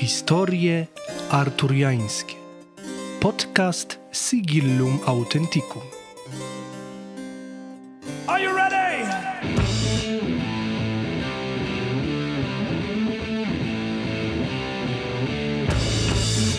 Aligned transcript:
Historie 0.00 0.86
arturiańskie. 1.30 2.36
Podcast 3.20 3.98
Sigillum 4.12 4.98
Authenticum. 5.06 5.82
Are 8.26 8.42
you 8.42 8.56
ready? 8.56 9.06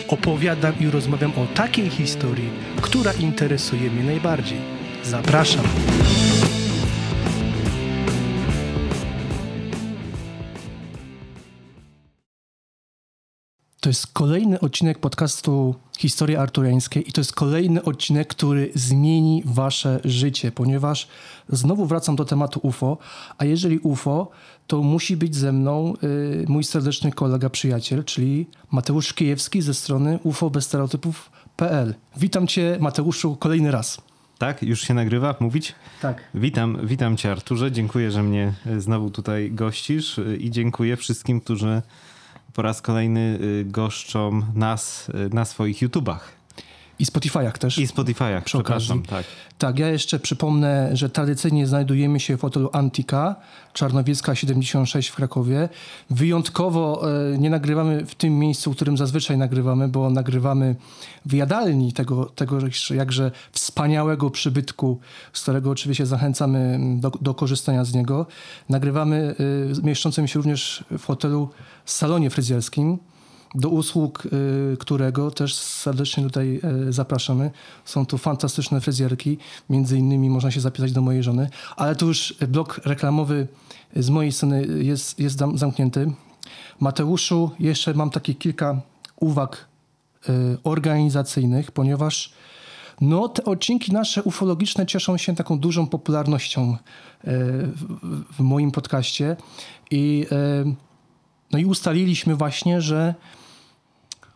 Opowiadam 0.08 0.74
i 0.80 0.88
rozmawiam 0.88 1.32
o 1.32 1.46
takiej 1.56 1.90
historii, 1.90 2.50
która 2.82 3.14
interesuje 3.14 3.92
mnie 3.92 4.04
najbardziej. 4.04 4.60
Zapraszam. 5.04 5.66
To 13.88 13.92
jest 13.92 14.08
kolejny 14.08 14.60
odcinek 14.60 15.00
podcastu 15.00 15.76
Historii 15.98 16.36
Arturiańskiej 16.36 17.10
i 17.10 17.12
to 17.12 17.22
jest 17.22 17.34
kolejny 17.34 17.84
odcinek, 17.84 18.28
który 18.28 18.72
zmieni 18.76 19.44
wasze 19.46 20.00
życie, 20.06 20.52
ponieważ 20.52 21.08
znowu 21.50 21.86
wracam 21.86 22.16
do 22.16 22.26
tematu 22.26 22.60
UFO, 22.64 22.98
a 23.38 23.46
jeżeli 23.46 23.80
UFO, 23.80 24.32
to 24.68 24.84
musi 24.84 25.18
być 25.18 25.36
ze 25.36 25.52
mną 25.52 25.94
y, 26.04 26.46
mój 26.48 26.64
serdeczny 26.64 27.12
kolega, 27.12 27.50
przyjaciel, 27.50 28.04
czyli 28.04 28.48
Mateusz 28.72 29.14
Kijewski 29.14 29.62
ze 29.62 29.74
strony 29.74 30.20
ufobezstereotypów.pl. 30.24 31.96
Witam 32.18 32.48
cię 32.48 32.78
Mateuszu 32.80 33.36
kolejny 33.36 33.72
raz. 33.72 34.02
Tak, 34.38 34.64
już 34.64 34.82
się 34.82 34.94
nagrywa 34.94 35.36
mówić? 35.40 35.76
Tak. 36.02 36.24
Witam, 36.34 36.78
witam 36.84 37.18
cię 37.18 37.32
Arturze, 37.32 37.72
dziękuję, 37.72 38.12
że 38.12 38.24
mnie 38.24 38.54
e, 38.66 38.82
znowu 38.82 39.10
tutaj 39.10 39.52
gościsz 39.52 40.20
e, 40.20 40.36
i 40.36 40.52
dziękuję 40.52 40.98
wszystkim, 40.98 41.42
którzy 41.42 41.82
po 42.58 42.62
raz 42.62 42.82
kolejny 42.82 43.40
e, 43.62 43.64
goszczą 43.64 44.42
nas 44.56 45.12
na 45.34 45.46
swoich 45.46 45.82
YouTubach. 45.82 46.37
I 47.00 47.06
Spotify'ach 47.06 47.52
też. 47.52 47.78
I 47.78 47.88
Spotify'ach, 47.88 48.42
Przy 48.44 48.58
okazji. 48.58 49.02
Tak. 49.10 49.26
Tak, 49.58 49.80
ja 49.80 49.90
jeszcze 49.90 50.20
przypomnę, 50.20 50.90
że 50.94 51.10
tradycyjnie 51.10 51.68
znajdujemy 51.68 52.20
się 52.20 52.38
w 52.38 52.42
hotelu 52.42 52.70
Antika, 52.74 53.36
Czarnowiecka 53.74 54.36
76 54.36 55.10
w 55.10 55.16
Krakowie. 55.16 55.70
Wyjątkowo 56.10 57.12
e, 57.34 57.38
nie 57.38 57.50
nagrywamy 57.50 58.06
w 58.06 58.16
tym 58.16 58.40
miejscu, 58.40 58.74
w 58.74 58.76
którym 58.76 58.98
zazwyczaj 58.98 59.38
nagrywamy, 59.38 59.88
bo 59.88 60.10
nagrywamy 60.10 60.76
w 61.26 61.34
jadalni 61.34 61.94
tego, 61.94 62.26
tego 62.26 62.58
jakże 62.90 63.32
wspaniałego 63.52 64.30
przybytku, 64.30 65.00
z 65.34 65.42
którego 65.42 65.70
oczywiście 65.70 66.06
zachęcamy 66.06 66.80
do, 67.00 67.12
do 67.22 67.34
korzystania 67.34 67.86
z 67.86 67.94
niego. 67.94 68.26
Nagrywamy 68.70 69.36
e, 69.80 69.86
mieszczącym 69.86 70.28
się 70.28 70.40
również 70.40 70.84
w 70.98 71.06
hotelu 71.06 71.50
salonie 71.86 72.30
fryzjerskim 72.30 72.98
do 73.56 73.70
usług, 73.70 74.26
y, 74.26 74.78
którego 74.80 75.32
też 75.32 75.56
serdecznie 75.56 76.24
tutaj 76.24 76.62
y, 76.90 76.94
zapraszamy. 76.94 77.52
Są 77.86 78.06
tu 78.06 78.18
fantastyczne 78.18 78.82
fryzjerki, 78.82 79.38
między 79.70 79.98
innymi 79.98 80.30
można 80.30 80.52
się 80.52 80.62
zapisać 80.62 80.92
do 80.92 81.02
mojej 81.02 81.24
żony, 81.24 81.50
ale 81.76 81.96
tu 81.96 82.08
już 82.08 82.34
blok 82.48 82.82
reklamowy 82.86 83.48
z 83.96 84.10
mojej 84.10 84.32
strony 84.32 84.68
jest, 84.84 85.20
jest 85.20 85.38
zam- 85.38 85.58
zamknięty. 85.58 86.12
Mateuszu, 86.80 87.52
jeszcze 87.60 87.94
mam 87.94 88.10
takie 88.10 88.34
kilka 88.34 88.82
uwag 89.16 89.68
y, 90.30 90.58
organizacyjnych, 90.64 91.72
ponieważ 91.72 92.34
no, 93.02 93.30
te 93.30 93.44
odcinki 93.46 93.92
nasze 93.94 94.24
ufologiczne 94.24 94.86
cieszą 94.86 95.18
się 95.18 95.36
taką 95.36 95.60
dużą 95.60 95.88
popularnością 95.88 96.72
y, 96.74 96.78
w, 98.38 98.40
moim 98.40 98.72
podcaście 98.72 99.36
i 99.92 100.26
no 101.52 101.60
i 101.60 101.66
ustaliliśmy 101.66 102.36
właśnie, 102.36 102.82
że 102.82 103.16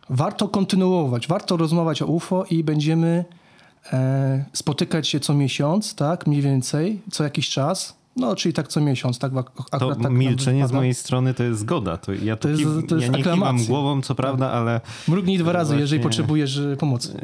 warto 0.08 0.48
kontynuować, 0.48 1.28
warto 1.28 1.56
rozmawiać 1.56 2.02
o 2.02 2.06
UFO 2.06 2.44
i 2.50 2.64
będziemy 2.64 3.24
e, 3.92 4.44
spotykać 4.52 5.08
się 5.08 5.20
co 5.20 5.34
miesiąc, 5.34 5.94
tak, 5.94 6.26
mniej 6.26 6.42
więcej, 6.42 7.00
co 7.10 7.24
jakiś 7.24 7.50
czas. 7.50 8.01
No, 8.16 8.36
czyli 8.36 8.52
tak 8.52 8.68
co 8.68 8.80
miesiąc, 8.80 9.18
tak 9.18 9.32
ak- 9.36 9.50
To 9.56 9.64
akurat 9.70 10.02
tak 10.02 10.12
milczenie 10.12 10.68
z 10.68 10.72
mojej 10.72 10.94
strony 10.94 11.34
to 11.34 11.42
jest 11.42 11.60
zgoda. 11.60 11.96
To 11.96 12.12
ja, 12.12 12.36
to 12.36 12.48
jest- 12.48 12.62
to 12.88 12.96
jest 12.96 13.06
ja 13.12 13.18
nie 13.18 13.24
kiwam 13.24 13.64
głową, 13.64 14.02
co 14.02 14.14
prawda, 14.14 14.50
ale, 14.50 14.80
Mrugnij 15.08 15.38
dwa 15.38 15.52
razy, 15.52 15.76
jeżeli 15.78 16.02
Właśnie- 16.02 16.02
potrzebujesz 16.10 16.58
e, 16.58 16.76
pomocy. 16.76 17.20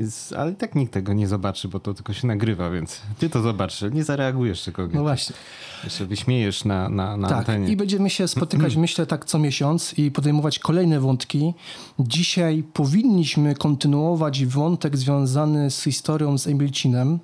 z- 0.00 0.32
ale 0.32 0.52
tak 0.52 0.74
nikt 0.74 0.92
tego 0.92 1.12
nie 1.12 1.28
zobaczy, 1.28 1.68
bo 1.68 1.80
to 1.80 1.94
tylko 1.94 2.12
się 2.12 2.26
nagrywa, 2.26 2.70
więc 2.70 3.00
ty 3.18 3.30
to 3.30 3.42
zobaczysz. 3.42 3.92
Nie 3.92 4.04
zareagujesz 4.04 4.62
tylko. 4.62 4.88
No 4.94 5.02
właśnie. 5.02 5.36
Jeszcze 5.84 6.06
wyśmiejesz 6.06 6.64
na, 6.64 6.88
na, 6.88 7.16
na 7.16 7.28
Tak, 7.28 7.38
antenie. 7.38 7.68
i 7.72 7.76
będziemy 7.76 8.10
się 8.10 8.28
spotykać, 8.28 8.76
myślę, 8.86 9.06
tak 9.06 9.24
co 9.24 9.38
miesiąc 9.38 9.94
i 9.98 10.10
podejmować 10.10 10.58
kolejne 10.58 11.00
wątki. 11.00 11.54
Dzisiaj 11.98 12.62
powinniśmy 12.72 13.54
kontynuować 13.54 14.46
wątek 14.46 14.96
związany 14.96 15.70
z 15.70 15.82
historią 15.82 16.38
z 16.38 16.46
Emilcinem, 16.46 17.18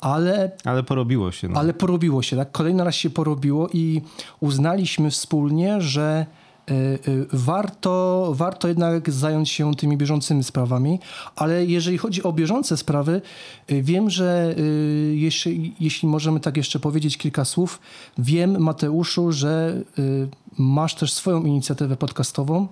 ale 0.00 0.50
Ale 0.64 0.82
porobiło 0.82 1.32
się. 1.32 1.48
No. 1.48 1.60
Ale 1.60 1.74
porobiło 1.74 2.22
się, 2.22 2.36
tak? 2.36 2.52
Kolejny 2.52 2.84
raz 2.84 2.94
się 2.94 3.10
porobiło 3.10 3.68
i 3.72 4.02
uznaliśmy 4.40 5.10
wspólnie, 5.10 5.80
że 5.80 6.26
y, 6.70 6.74
y, 7.08 7.26
warto, 7.32 8.28
warto 8.34 8.68
jednak 8.68 9.10
zająć 9.10 9.50
się 9.50 9.74
tymi 9.74 9.96
bieżącymi 9.96 10.44
sprawami, 10.44 11.00
ale 11.36 11.64
jeżeli 11.64 11.98
chodzi 11.98 12.22
o 12.22 12.32
bieżące 12.32 12.76
sprawy, 12.76 13.22
y, 13.72 13.82
wiem, 13.82 14.10
że 14.10 14.54
jeśli, 15.12 15.74
jeśli 15.80 16.08
możemy 16.08 16.40
tak 16.40 16.56
jeszcze 16.56 16.80
powiedzieć 16.80 17.18
kilka 17.18 17.44
słów, 17.44 17.80
wiem 18.18 18.58
Mateuszu, 18.60 19.32
że 19.32 19.82
masz 20.58 20.94
też 20.94 21.12
swoją 21.12 21.42
inicjatywę 21.42 21.96
podcastową, 21.96 22.68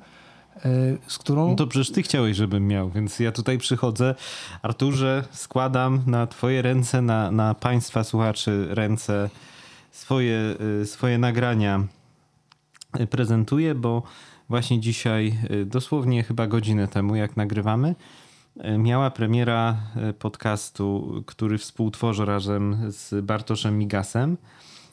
z 1.07 1.19
którą... 1.19 1.49
No 1.49 1.55
to 1.55 1.67
przecież 1.67 1.91
ty 1.91 2.03
chciałeś, 2.03 2.37
żebym 2.37 2.67
miał, 2.67 2.91
więc 2.91 3.19
ja 3.19 3.33
tutaj 3.33 3.59
przychodzę. 3.59 4.15
Arturze, 4.63 5.25
składam 5.33 6.03
na 6.07 6.27
twoje 6.27 6.63
ręce, 6.63 7.03
na, 7.03 7.31
na 7.31 7.55
państwa 7.55 8.05
słuchaczy 8.05 8.67
ręce 8.71 9.31
swoje, 9.91 10.55
y, 10.83 10.87
swoje 10.87 11.19
nagrania 11.19 11.87
y, 13.01 13.07
prezentuję, 13.07 13.75
bo 13.75 14.03
właśnie 14.49 14.81
dzisiaj, 14.81 15.39
dosłownie 15.67 16.23
chyba 16.23 16.47
godzinę 16.47 16.89
temu, 16.89 17.17
jak 17.17 17.37
nagrywamy, 17.37 17.95
miała 18.79 19.11
premiera 19.11 19.77
podcastu, 20.19 21.23
który 21.27 21.59
współtworzę 21.59 22.25
razem 22.25 22.93
z 22.93 23.25
Bartoszem 23.25 23.79
Migasem, 23.79 24.37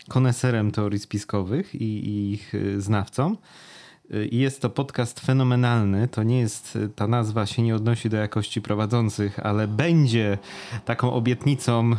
koneserem 0.09 0.71
teorii 0.71 0.99
spiskowych 0.99 1.75
i, 1.75 1.83
i 1.83 2.33
ich 2.33 2.53
znawcą. 2.77 3.35
I 4.31 4.37
jest 4.37 4.61
to 4.61 4.69
podcast 4.69 5.19
fenomenalny. 5.19 6.07
To 6.07 6.23
nie 6.23 6.39
jest, 6.39 6.77
ta 6.95 7.07
nazwa 7.07 7.45
się 7.45 7.61
nie 7.61 7.75
odnosi 7.75 8.09
do 8.09 8.17
jakości 8.17 8.61
prowadzących, 8.61 9.39
ale 9.39 9.67
będzie 9.67 10.37
taką 10.85 11.13
obietnicą, 11.13 11.91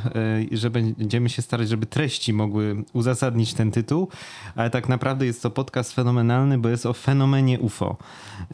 y, 0.53 0.57
że 0.57 0.71
będziemy 0.71 1.29
się 1.29 1.43
starać, 1.43 1.69
żeby 1.69 1.87
treści 1.87 2.33
mogły 2.33 2.85
uzasadnić 2.93 3.55
ten 3.55 3.71
tytuł. 3.71 4.09
Ale 4.57 4.71
tak 4.71 4.89
naprawdę 4.89 5.27
jest 5.27 5.43
to 5.43 5.51
podcast 5.51 5.93
fenomenalny, 5.93 6.59
bo 6.59 6.69
jest 6.69 6.87
o 6.87 6.93
fenomenie 6.93 7.61
UFO. 7.61 7.97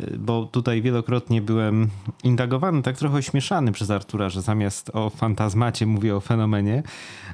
Y, 0.01 0.19
Bo 0.19 0.47
tutaj 0.47 0.83
wielokrotnie 0.83 1.43
byłem 1.43 1.91
indagowany, 2.25 2.83
tak 2.83 2.97
trochę 2.97 3.23
śmieszany 3.23 3.73
przez 3.73 3.91
Artura, 3.91 4.29
że 4.29 4.43
zamiast 4.43 4.91
o 4.95 5.11
fantazmacie 5.11 5.87
mówię 5.87 6.17
o 6.17 6.21
fenomenie. 6.21 6.83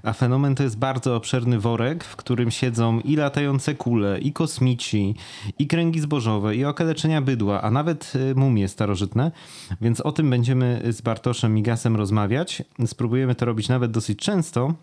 A 0.03 0.12
fenomen 0.12 0.55
to 0.55 0.62
jest 0.62 0.78
bardzo 0.78 1.16
obszerny 1.16 1.59
worek, 1.59 2.05
w 2.05 2.16
którym 2.16 2.50
siedzą 2.50 3.00
i 3.00 3.16
latające 3.16 3.75
kule, 3.75 4.19
i 4.19 4.32
kosmici, 4.32 5.15
i 5.59 5.66
kręgi 5.66 6.06
zbożowe, 6.06 6.56
i 6.56 6.65
okaleczenia 6.65 7.22
bydła, 7.22 7.62
a 7.62 7.71
nawet 7.71 8.12
y, 8.15 8.34
mumie 8.34 8.69
starożytne. 8.69 9.33
Więc 9.81 10.00
o 10.00 10.12
tym 10.12 10.31
będziemy 10.31 10.83
z 10.91 11.00
Bartoszem 11.00 11.55
Migasem 11.55 11.97
rozmawiać. 11.97 12.62
Spróbujemy 12.87 13.34
to 13.34 13.47
robić 13.47 13.69
nawet 13.69 13.91
dosyć 13.91 14.19
często. 14.19 14.75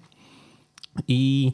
I 1.07 1.51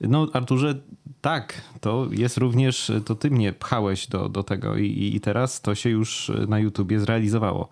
no, 0.00 0.26
Arturze, 0.32 0.74
tak, 1.20 1.62
to 1.80 2.06
jest 2.10 2.36
również, 2.36 2.92
to 3.06 3.14
ty 3.14 3.30
mnie 3.30 3.52
pchałeś 3.52 4.06
do, 4.06 4.28
do 4.28 4.42
tego 4.42 4.76
i, 4.76 5.12
i 5.14 5.20
teraz 5.20 5.60
to 5.60 5.74
się 5.74 5.90
już 5.90 6.32
na 6.48 6.58
YouTubie 6.58 7.00
zrealizowało. 7.00 7.68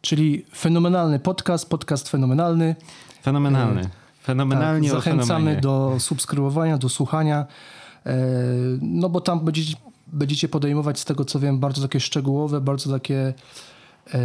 Czyli 0.00 0.44
fenomenalny 0.54 1.18
podcast, 1.18 1.70
podcast 1.70 2.08
fenomenalny. 2.08 2.76
Fenomenalny. 3.22 3.88
Fenomenalnie 4.22 4.90
tak, 4.90 4.98
zachęcamy 4.98 5.60
do 5.60 5.96
subskrybowania, 5.98 6.78
do 6.78 6.88
słuchania, 6.88 7.46
e, 8.06 8.16
no 8.80 9.08
bo 9.08 9.20
tam 9.20 9.44
będziecie, 9.44 9.76
będziecie 10.12 10.48
podejmować 10.48 11.00
z 11.00 11.04
tego 11.04 11.24
co 11.24 11.40
wiem 11.40 11.58
bardzo 11.58 11.82
takie 11.82 12.00
szczegółowe, 12.00 12.60
bardzo 12.60 12.90
takie 12.90 13.34
e, 14.14 14.20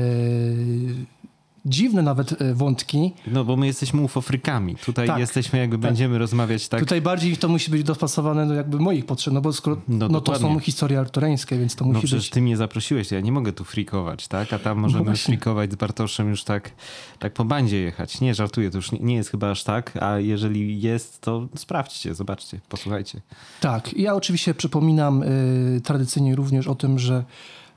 dziwne 1.66 2.02
nawet 2.02 2.42
e, 2.42 2.54
wątki. 2.54 3.14
No 3.28 3.46
bo 3.46 3.56
my 3.58 3.68
jesteśmy 3.68 4.02
ufofrykami. 4.02 4.76
Tutaj 4.76 5.08
Tak, 5.08 5.20
jesteśmy 5.20 5.60
jakby 5.60 5.78
będziemy 5.78 6.18
rozmawiać 6.18 6.68
tak. 6.68 6.80
Tutaj 6.80 7.02
bardziej 7.02 7.38
to 7.38 7.48
musi 7.48 7.72
być 7.72 7.84
dopasowane 7.84 8.48
do 8.48 8.54
jakby 8.54 8.80
moich 8.80 9.06
potrzeb, 9.06 9.34
no 9.34 9.42
bo 9.42 9.54
skoro, 9.54 9.82
No 9.88 10.08
no, 10.10 10.22
to 10.22 10.40
są 10.40 10.60
historie 10.60 11.00
artureńskie, 11.00 11.58
więc 11.58 11.76
to 11.76 11.86
No 11.86 11.94
musi 11.94 12.08
przecież 12.08 12.24
być... 12.24 12.30
ty 12.30 12.42
mnie 12.42 12.58
zaprosiłeś, 12.58 13.12
ja 13.12 13.20
nie 13.20 13.32
mogę 13.32 13.54
tu 13.54 13.64
frikować, 13.64 14.28
tak? 14.28 14.54
A 14.54 14.60
tam 14.60 14.78
możemy 14.78 15.04
właśnie. 15.06 15.26
frikować 15.26 15.72
z 15.72 15.76
Bartoszem 15.76 16.30
już 16.30 16.44
tak, 16.44 16.72
tak 17.20 17.34
po 17.34 17.46
bandzie 17.46 17.78
jechać. 17.78 18.22
Nie, 18.22 18.36
żartuję, 18.36 18.72
to 18.72 18.78
już 18.78 18.92
nie, 18.92 19.00
nie 19.00 19.16
jest 19.16 19.32
chyba 19.32 19.52
aż 19.52 19.64
tak, 19.64 19.98
a 20.04 20.20
jeżeli 20.20 20.82
jest, 20.82 21.22
to 21.22 21.48
sprawdźcie, 21.56 22.16
zobaczcie, 22.16 22.60
posłuchajcie. 22.70 23.22
Tak, 23.62 23.94
ja 23.94 24.16
oczywiście 24.16 24.54
przypominam 24.54 25.24
y, 25.24 25.82
tradycyjnie 25.84 26.36
również 26.36 26.68
o 26.68 26.76
tym, 26.76 27.00
że 27.00 27.24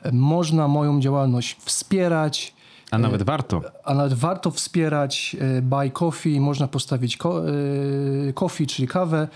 e, 0.02 0.12
można 0.12 0.68
moją 0.68 1.00
działalność 1.00 1.56
wspierać, 1.64 2.57
A 2.90 2.98
nawet 2.98 3.22
warto. 3.22 3.62
a 3.84 3.94
nawet 3.94 4.14
warto 4.14 4.50
wspierać 4.50 5.36
e, 5.40 5.62
Buy 5.62 5.90
Coffee, 5.90 6.40
można 6.40 6.68
postawić 6.68 7.16
ko, 7.16 7.42
e, 7.48 8.32
coffee, 8.32 8.66
czyli 8.66 8.88
kawę. 8.88 9.28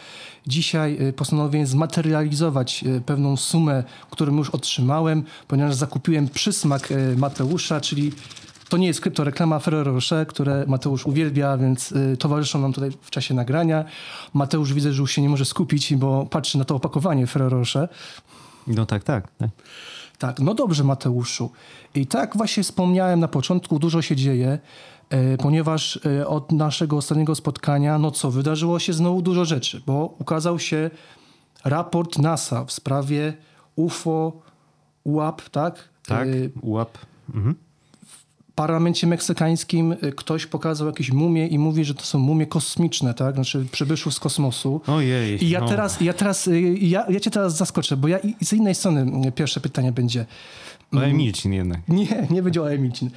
Dzisiaj 0.46 0.98
e, 1.08 1.12
postanowiłem 1.12 1.66
zmaterializować 1.66 2.84
pewną 3.06 3.36
sumę, 3.36 3.84
którą 4.10 4.36
już 4.36 4.50
otrzymałem, 4.50 5.24
ponieważ 5.48 5.74
zakupiłem 5.74 6.28
przysmak 6.28 6.88
Mateusza, 7.16 7.80
czyli 7.80 8.12
to 8.68 8.76
nie 8.76 8.86
jest 8.86 9.00
kryptoreklama 9.00 9.58
Ferrero 9.58 9.92
Rocher, 9.92 10.26
które 10.26 10.64
Mateusz 10.68 11.06
uwielbia, 11.06 11.56
więc 11.56 11.94
towarzyszą 12.18 12.60
nam 12.60 12.72
tutaj 12.72 12.90
w 13.02 13.10
czasie 13.10 13.34
nagrania. 13.34 13.84
Mateusz 14.34 14.74
widzę, 14.74 14.92
że 14.92 15.00
już 15.00 15.10
się 15.10 15.22
nie 15.22 15.28
może 15.28 15.44
skupić, 15.44 15.94
bo 15.94 16.26
patrzy 16.26 16.58
na 16.58 16.64
to 16.64 16.74
opakowanie 16.74 17.26
Ferrero 17.26 17.58
Rocher. 17.58 17.88
No 18.66 18.86
tak, 18.86 19.04
tak. 19.04 19.28
tak. 19.38 19.50
Tak, 20.22 20.40
no 20.40 20.54
dobrze 20.54 20.84
Mateuszu. 20.84 21.50
I 21.94 22.06
tak 22.06 22.36
właśnie 22.36 22.62
wspomniałem 22.62 23.20
na 23.20 23.28
początku, 23.28 23.78
dużo 23.78 24.02
się 24.02 24.16
dzieje, 24.16 24.58
e, 25.10 25.36
ponieważ 25.36 26.00
e, 26.06 26.26
od 26.26 26.52
naszego 26.52 26.96
ostatniego 26.96 27.34
spotkania, 27.34 27.98
no 27.98 28.10
co, 28.10 28.30
wydarzyło 28.30 28.78
się 28.78 28.92
znowu 28.92 29.22
dużo 29.22 29.44
rzeczy, 29.44 29.82
bo 29.86 30.14
ukazał 30.18 30.58
się 30.58 30.90
raport 31.64 32.18
NASA 32.18 32.64
w 32.64 32.72
sprawie 32.72 33.32
UFO, 33.76 34.32
UAP, 35.04 35.48
tak? 35.48 35.88
Tak, 36.06 36.28
E, 36.28 36.32
łap. 36.62 36.98
Mhm. 37.34 37.54
W 38.52 38.54
parlamencie 38.54 39.06
meksykańskim 39.06 39.92
e, 39.92 40.12
ktoś 40.12 40.46
pokazał 40.46 40.86
jakieś 40.86 41.12
mumie 41.12 41.46
i 41.46 41.58
mówi, 41.58 41.84
że 41.84 41.94
to 41.94 42.02
są 42.02 42.18
mumie 42.18 42.46
kosmiczne, 42.46 43.14
tak? 43.14 43.34
Znaczy 43.34 43.66
przybyszów 43.72 44.14
z 44.14 44.20
kosmosu. 44.20 44.80
Ojej. 44.86 45.44
I 45.44 45.50
ja 45.50 45.60
no. 45.60 45.68
teraz, 45.68 46.00
ja 46.00 46.12
teraz, 46.12 46.46
y, 46.46 46.60
ja, 46.80 47.06
ja 47.08 47.20
cię 47.20 47.30
teraz 47.30 47.56
zaskoczę, 47.56 47.96
bo 47.96 48.08
ja 48.08 48.18
i 48.18 48.44
z 48.44 48.52
innej 48.52 48.74
strony 48.74 49.28
y, 49.28 49.32
pierwsze 49.32 49.60
pytanie 49.60 49.92
będzie. 49.92 50.26
O 50.96 51.00
Emilcin 51.00 51.52
jednak. 51.52 51.80
Nie, 51.88 52.26
nie 52.30 52.42
będzie 52.42 52.62
o 52.62 52.72
Emilcin. 52.72 53.10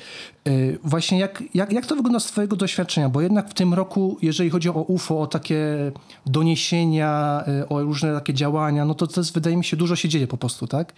Y, 0.48 0.80
Właśnie 0.84 1.20
jak, 1.20 1.44
jak, 1.54 1.74
jak 1.74 1.86
to 1.86 1.96
wygląda 1.96 2.20
z 2.20 2.26
twojego 2.26 2.56
doświadczenia? 2.56 3.10
Bo 3.10 3.22
jednak 3.22 3.50
w 3.50 3.54
tym 3.54 3.74
roku, 3.74 4.18
jeżeli 4.22 4.50
chodzi 4.50 4.70
o 4.70 4.82
UFO, 4.82 5.22
o 5.22 5.28
takie 5.28 5.92
doniesienia, 6.26 7.44
y, 7.64 7.68
o 7.68 7.82
różne 7.82 8.14
takie 8.14 8.34
działania, 8.34 8.86
no 8.86 8.96
to 8.96 9.08
to 9.08 9.22
jest, 9.22 9.34
wydaje 9.34 9.58
mi 9.58 9.66
się, 9.66 9.78
dużo 9.78 9.96
się 9.96 10.10
dzieje 10.10 10.28
po 10.28 10.38
prostu, 10.38 10.68
tak? 10.68 10.94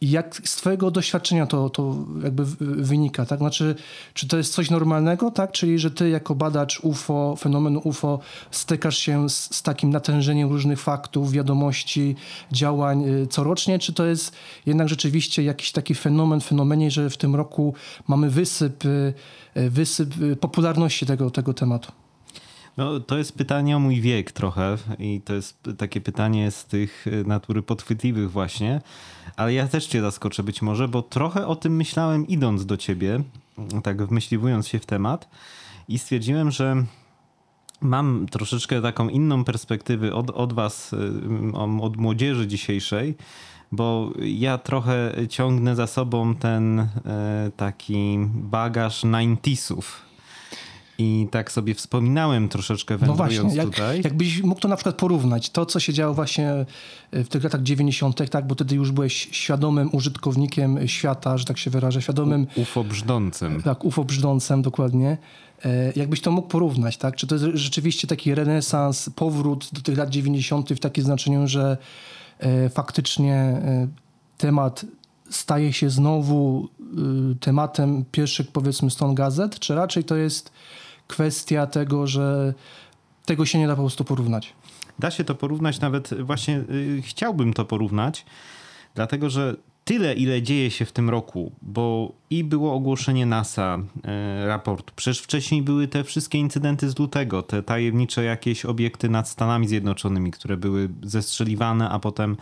Jak 0.00 0.40
z 0.44 0.56
twojego 0.56 0.90
doświadczenia 0.90 1.46
to, 1.46 1.70
to 1.70 1.96
jakby 2.22 2.44
wynika, 2.60 3.26
tak? 3.26 3.38
Znaczy, 3.38 3.74
czy 4.14 4.28
to 4.28 4.36
jest 4.36 4.52
coś 4.52 4.70
normalnego, 4.70 5.30
tak? 5.30 5.52
Czyli, 5.52 5.78
że 5.78 5.90
ty 5.90 6.10
jako 6.10 6.34
badacz 6.34 6.80
UFO, 6.80 7.36
fenomenu 7.38 7.80
UFO 7.84 8.20
stykasz 8.50 8.98
się 8.98 9.28
z, 9.30 9.54
z 9.54 9.62
takim 9.62 9.90
natężeniem 9.90 10.48
różnych 10.48 10.80
faktów, 10.80 11.32
wiadomości, 11.32 12.16
działań 12.52 13.04
y, 13.04 13.26
corocznie, 13.26 13.78
czy 13.78 13.92
to 13.92 14.04
jest 14.06 14.32
jednak 14.66 14.88
rzeczywiście 14.88 15.42
jakiś 15.42 15.72
taki 15.72 15.94
fenomen, 15.94 16.40
fenomenie, 16.40 16.90
że 16.90 17.10
w 17.10 17.16
tym 17.16 17.34
roku 17.36 17.74
mamy 18.08 18.30
wysyp, 18.30 18.84
y, 18.84 19.14
y, 19.56 19.70
wysyp 19.70 20.14
popularności 20.40 21.06
tego, 21.06 21.30
tego 21.30 21.54
tematu? 21.54 21.92
No, 22.76 23.00
to 23.00 23.18
jest 23.18 23.38
pytanie 23.38 23.76
o 23.76 23.80
mój 23.80 24.00
wiek 24.00 24.32
trochę 24.32 24.76
i 24.98 25.20
to 25.24 25.34
jest 25.34 25.68
takie 25.78 26.00
pytanie 26.00 26.50
z 26.50 26.64
tych 26.64 27.06
y, 27.06 27.24
natury 27.26 27.62
podchwytliwych 27.62 28.30
właśnie, 28.30 28.80
ale 29.36 29.52
ja 29.52 29.68
też 29.68 29.86
cię 29.86 30.00
zaskoczę 30.00 30.42
być 30.42 30.62
może, 30.62 30.88
bo 30.88 31.02
trochę 31.02 31.46
o 31.46 31.56
tym 31.56 31.76
myślałem 31.76 32.26
idąc 32.26 32.66
do 32.66 32.76
ciebie, 32.76 33.22
tak 33.82 34.06
wmyśliwując 34.06 34.68
się 34.68 34.78
w 34.78 34.86
temat 34.86 35.28
i 35.88 35.98
stwierdziłem, 35.98 36.50
że 36.50 36.84
mam 37.80 38.26
troszeczkę 38.30 38.82
taką 38.82 39.08
inną 39.08 39.44
perspektywę 39.44 40.14
od, 40.14 40.30
od 40.30 40.52
was, 40.52 40.92
y, 40.92 40.96
od 41.80 41.96
młodzieży 41.96 42.46
dzisiejszej, 42.46 43.14
bo 43.72 44.12
ja 44.22 44.58
trochę 44.58 45.14
ciągnę 45.28 45.76
za 45.76 45.86
sobą 45.86 46.34
ten 46.34 46.78
e, 46.80 46.88
taki 47.56 48.18
bagaż 48.34 49.04
90sów. 49.04 50.09
I 51.00 51.28
tak 51.30 51.52
sobie 51.52 51.74
wspominałem 51.74 52.48
troszeczkę 52.48 52.94
No 52.94 52.98
wędrując 52.98 53.34
właśnie, 53.34 53.56
jak, 53.56 53.66
tutaj. 53.66 54.00
jakbyś 54.04 54.42
mógł 54.42 54.60
to 54.60 54.68
na 54.68 54.76
przykład 54.76 54.96
porównać, 54.96 55.50
to 55.50 55.66
co 55.66 55.80
się 55.80 55.92
działo 55.92 56.14
właśnie 56.14 56.66
y, 57.14 57.24
w 57.24 57.28
tych 57.28 57.44
latach 57.44 57.62
90., 57.62 58.30
tak, 58.30 58.46
bo 58.46 58.54
wtedy 58.54 58.74
już 58.74 58.92
byłeś 58.92 59.28
świadomym 59.32 59.88
użytkownikiem 59.92 60.88
świata, 60.88 61.38
że 61.38 61.44
tak 61.44 61.58
się 61.58 61.70
wyrażę, 61.70 62.02
świadomym 62.02 62.46
UFO 62.56 62.84
brzdącym. 62.84 63.62
Tak, 63.62 63.84
UFO 63.84 64.04
brzdącem, 64.04 64.62
dokładnie. 64.62 65.18
E, 65.64 65.92
Jakbyś 65.96 66.20
to 66.20 66.30
mógł 66.30 66.48
porównać, 66.48 66.96
tak? 66.96 67.16
Czy 67.16 67.26
to 67.26 67.34
jest 67.34 67.44
rzeczywiście 67.54 68.08
taki 68.08 68.34
renesans, 68.34 69.10
powrót 69.16 69.68
do 69.72 69.80
tych 69.80 69.98
lat 69.98 70.10
90. 70.10 70.72
w 70.72 70.80
takim 70.80 71.04
znaczeniu, 71.04 71.48
że 71.48 71.76
e, 72.38 72.68
faktycznie 72.68 73.34
e, 73.34 73.88
temat 74.38 74.84
staje 75.30 75.72
się 75.72 75.90
znowu 75.90 76.68
tematem 77.40 78.04
pierwszych, 78.12 78.52
powiedzmy, 78.52 78.90
stron 78.90 79.14
gazet, 79.14 79.58
czy 79.58 79.74
raczej 79.74 80.04
to 80.04 80.16
jest 80.16 80.52
kwestia 81.10 81.66
tego, 81.66 82.06
że 82.06 82.54
tego 83.24 83.46
się 83.46 83.58
nie 83.58 83.66
da 83.66 83.76
po 83.76 83.82
prostu 83.82 84.04
porównać? 84.04 84.52
Da 84.98 85.10
się 85.10 85.24
to 85.24 85.34
porównać, 85.34 85.80
nawet 85.80 86.22
właśnie 86.22 86.56
y, 86.70 87.02
chciałbym 87.02 87.52
to 87.52 87.64
porównać, 87.64 88.24
dlatego 88.94 89.30
że 89.30 89.56
tyle, 89.84 90.14
ile 90.14 90.42
dzieje 90.42 90.70
się 90.70 90.84
w 90.84 90.92
tym 90.92 91.10
roku, 91.10 91.52
bo 91.62 92.12
i 92.30 92.44
było 92.44 92.74
ogłoszenie 92.74 93.26
NASA 93.26 93.78
y, 93.78 94.46
raportu, 94.46 94.92
przecież 94.96 95.20
wcześniej 95.20 95.62
były 95.62 95.88
te 95.88 96.04
wszystkie 96.04 96.38
incydenty 96.38 96.90
z 96.90 96.98
lutego, 96.98 97.42
te 97.42 97.62
tajemnicze 97.62 98.24
jakieś 98.24 98.64
obiekty 98.64 99.08
nad 99.08 99.28
Stanami 99.28 99.68
Zjednoczonymi, 99.68 100.30
które 100.30 100.56
były 100.56 100.88
zestrzeliwane, 101.02 101.90
a 101.90 101.98
potem 101.98 102.36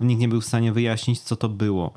nikt 0.00 0.20
nie 0.20 0.28
był 0.28 0.40
w 0.40 0.44
stanie 0.44 0.72
wyjaśnić, 0.72 1.20
co 1.20 1.36
to 1.36 1.48
było. 1.48 1.92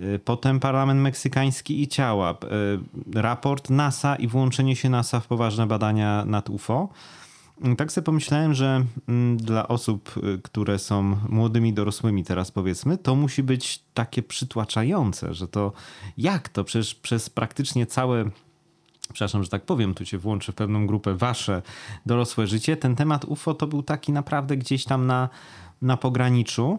Y, 0.00 0.18
Potem 0.18 0.60
parlament 0.60 1.00
meksykański 1.00 1.82
i 1.82 1.88
ciała, 1.88 2.32
y, 2.32 3.20
raport 3.20 3.70
NASA 3.70 4.16
i 4.16 4.28
włączenie 4.28 4.76
się 4.76 4.90
NASA 4.90 5.20
w 5.20 5.26
poważne 5.26 5.66
badania 5.66 6.24
nad 6.24 6.50
UFO. 6.50 6.88
Tak 7.76 7.92
sobie 7.92 8.04
pomyślałem, 8.04 8.54
że 8.54 8.84
mm, 9.08 9.36
dla 9.36 9.68
osób, 9.68 10.14
y, 10.16 10.38
które 10.42 10.78
są 10.78 11.16
młodymi 11.28 11.72
dorosłymi 11.72 12.24
teraz 12.24 12.50
powiedzmy, 12.50 12.98
to 12.98 13.14
musi 13.14 13.42
być 13.42 13.82
takie 13.94 14.22
przytłaczające, 14.22 15.34
że 15.34 15.48
to 15.48 15.72
jak 16.18 16.48
to? 16.48 16.64
Przecież 16.64 16.94
przez 16.94 17.30
praktycznie 17.30 17.86
całe 17.86 18.30
przepraszam, 19.12 19.44
że 19.44 19.50
tak 19.50 19.64
powiem, 19.64 19.94
tu 19.94 20.04
cię 20.04 20.18
włączę 20.18 20.52
w 20.52 20.54
pewną 20.54 20.86
grupę, 20.86 21.14
wasze 21.14 21.62
dorosłe 22.06 22.46
życie, 22.46 22.76
ten 22.76 22.96
temat 22.96 23.24
UFO 23.24 23.54
to 23.54 23.66
był 23.66 23.82
taki 23.82 24.12
naprawdę 24.12 24.56
gdzieś 24.56 24.84
tam 24.84 25.06
na, 25.06 25.28
na 25.82 25.96
pograniczu. 25.96 26.78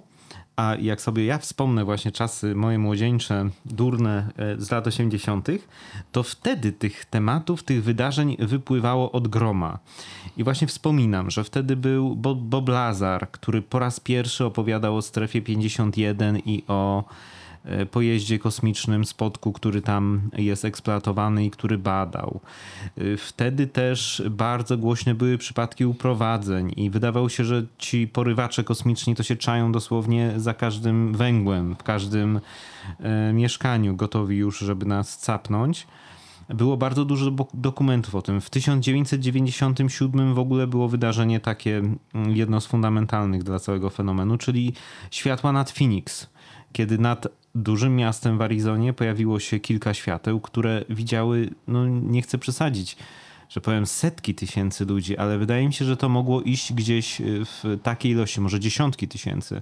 A 0.56 0.76
jak 0.76 1.02
sobie 1.02 1.26
ja 1.26 1.38
wspomnę 1.38 1.86
właśnie 1.86 2.12
czasy 2.12 2.56
moje 2.56 2.80
młodzieńcze, 2.80 3.50
durne 3.66 4.32
e, 4.38 4.62
z 4.62 4.72
lat 4.72 4.88
80., 4.88 5.48
to 6.12 6.24
wtedy 6.24 6.72
tych 6.72 7.06
tematów, 7.06 7.64
tych 7.64 7.84
wydarzeń 7.84 8.38
wypływało 8.40 9.12
od 9.12 9.28
groma. 9.28 9.80
I 10.38 10.44
właśnie 10.44 10.68
wspominam, 10.68 11.32
że 11.32 11.44
wtedy 11.44 11.76
był 11.76 12.16
Bob, 12.16 12.70
Lazar, 12.70 13.32
który 13.32 13.62
po 13.62 13.80
raz 13.80 14.00
pierwszy 14.00 14.46
opowiadał 14.46 14.96
o 14.98 15.02
strefie 15.02 15.42
51 15.42 16.38
i 16.38 16.64
o 16.68 17.04
pojeździe 17.92 18.40
kosmicznym 18.40 19.06
spotku, 19.06 19.54
który 19.54 19.82
tam 19.82 20.22
jest 20.38 20.66
eksploatowany 20.66 21.46
i 21.46 21.52
który 21.52 21.78
badał. 21.78 22.40
Y, 22.98 23.18
Wtedy 23.18 23.68
też 23.68 24.24
bardzo 24.30 24.78
głośne 24.78 25.16
były 25.16 25.38
przypadki 25.38 25.86
uprowadzeń 25.86 26.74
i 26.78 26.90
wydawało 26.90 27.30
się, 27.30 27.46
że 27.46 27.64
ci 27.78 28.08
porywacze 28.08 28.64
kosmiczni 28.64 29.16
to 29.16 29.24
się 29.24 29.36
czają 29.36 29.72
dosłownie 29.72 30.34
za 30.38 30.54
każdym 30.54 31.14
węgłem, 31.14 31.76
w 31.76 31.84
każdym 31.84 32.40
e, 33.00 33.34
mieszkaniu, 33.34 33.96
gotowi 33.96 34.38
już, 34.38 34.60
żeby 34.60 34.86
nas 34.86 35.18
capnąć. 35.18 35.88
Było 36.50 36.78
bardzo 36.78 37.06
dużo 37.06 37.32
dokumentów 37.54 38.16
o 38.16 38.22
tym. 38.22 38.42
W 38.42 38.50
1997 38.50 40.34
w 40.34 40.40
ogóle 40.40 40.68
było 40.68 40.88
wydarzenie 40.88 41.40
takie, 41.40 41.78
mm, 41.78 42.36
jedno 42.36 42.62
z 42.62 42.68
fundamentalnych 42.68 43.44
dla 43.44 43.60
całego 43.60 43.90
fenomenu, 43.90 44.38
czyli 44.38 44.74
światła 45.12 45.52
nad 45.52 45.72
Phoenix, 45.72 46.30
kiedy 46.74 46.98
nad 46.98 47.28
dużym 47.56 47.96
miastem 47.96 48.38
w 48.38 48.42
Arizonie 48.42 48.94
pojawiło 48.94 49.40
się 49.40 49.60
kilka 49.60 49.94
świateł, 49.94 50.40
które 50.40 50.86
widziały, 50.90 51.50
no 51.68 51.88
nie 51.88 52.22
chcę 52.22 52.38
przesadzić, 52.38 52.98
że 53.50 53.62
powiem 53.62 53.86
setki 53.86 54.36
tysięcy 54.36 54.86
ludzi, 54.86 55.18
ale 55.18 55.38
wydaje 55.38 55.68
mi 55.68 55.74
się, 55.74 55.86
że 55.86 55.98
to 55.98 56.10
mogło 56.10 56.42
iść 56.42 56.74
gdzieś 56.74 57.22
y, 57.22 57.46
w 57.46 57.80
takiej 57.84 58.12
ilości, 58.12 58.42
może 58.42 58.60
dziesiątki 58.60 59.08
tysięcy. 59.08 59.62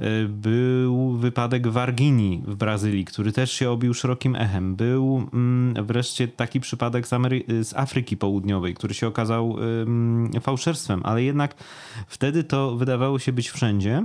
Y, 0.00 0.28
Był 0.28 1.12
wypadek 1.12 1.68
w 1.68 1.76
Arginii 1.76 2.42
w 2.46 2.54
Brazylii, 2.54 3.04
który 3.04 3.32
też 3.32 3.52
się 3.52 3.70
obił 3.70 3.94
szerokim 3.94 4.36
echem. 4.36 4.76
Był 4.76 5.28
mm, 5.32 5.86
wreszcie 5.86 6.28
taki 6.28 6.60
przypadek 6.60 7.06
z, 7.06 7.10
Amery- 7.10 7.64
z 7.64 7.74
Afryki 7.74 8.16
Południowej, 8.16 8.74
który 8.74 8.94
się 8.94 9.06
okazał 9.06 9.56
fałszerstwem, 10.40 11.00
ale 11.04 11.22
jednak 11.22 11.54
wtedy 12.06 12.44
to 12.44 12.76
wydawało 12.76 13.18
się 13.18 13.32
być 13.32 13.50
wszędzie 13.50 14.04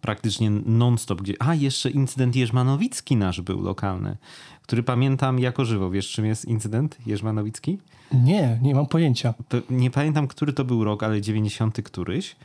praktycznie 0.00 0.50
non-stop. 0.50 1.22
Gdzie... 1.22 1.34
A, 1.38 1.54
jeszcze 1.54 1.90
incydent 1.90 2.36
Jerzmanowicki 2.36 3.16
nasz 3.16 3.40
był 3.40 3.62
lokalny, 3.62 4.16
który 4.62 4.82
pamiętam 4.82 5.38
jako 5.38 5.64
żywo. 5.64 5.90
Wiesz, 5.90 6.10
czym 6.10 6.26
jest 6.26 6.44
incydent 6.44 6.98
Jerzmanowicki? 7.06 7.78
Nie, 8.12 8.58
nie 8.62 8.74
mam 8.74 8.86
pojęcia. 8.86 9.34
Nie 9.70 9.90
pamiętam, 9.90 10.28
który 10.28 10.52
to 10.52 10.64
był 10.64 10.84
rok, 10.84 11.02
ale 11.02 11.20
90 11.20 11.82
któryś. 11.82 12.36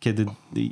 kiedy 0.00 0.26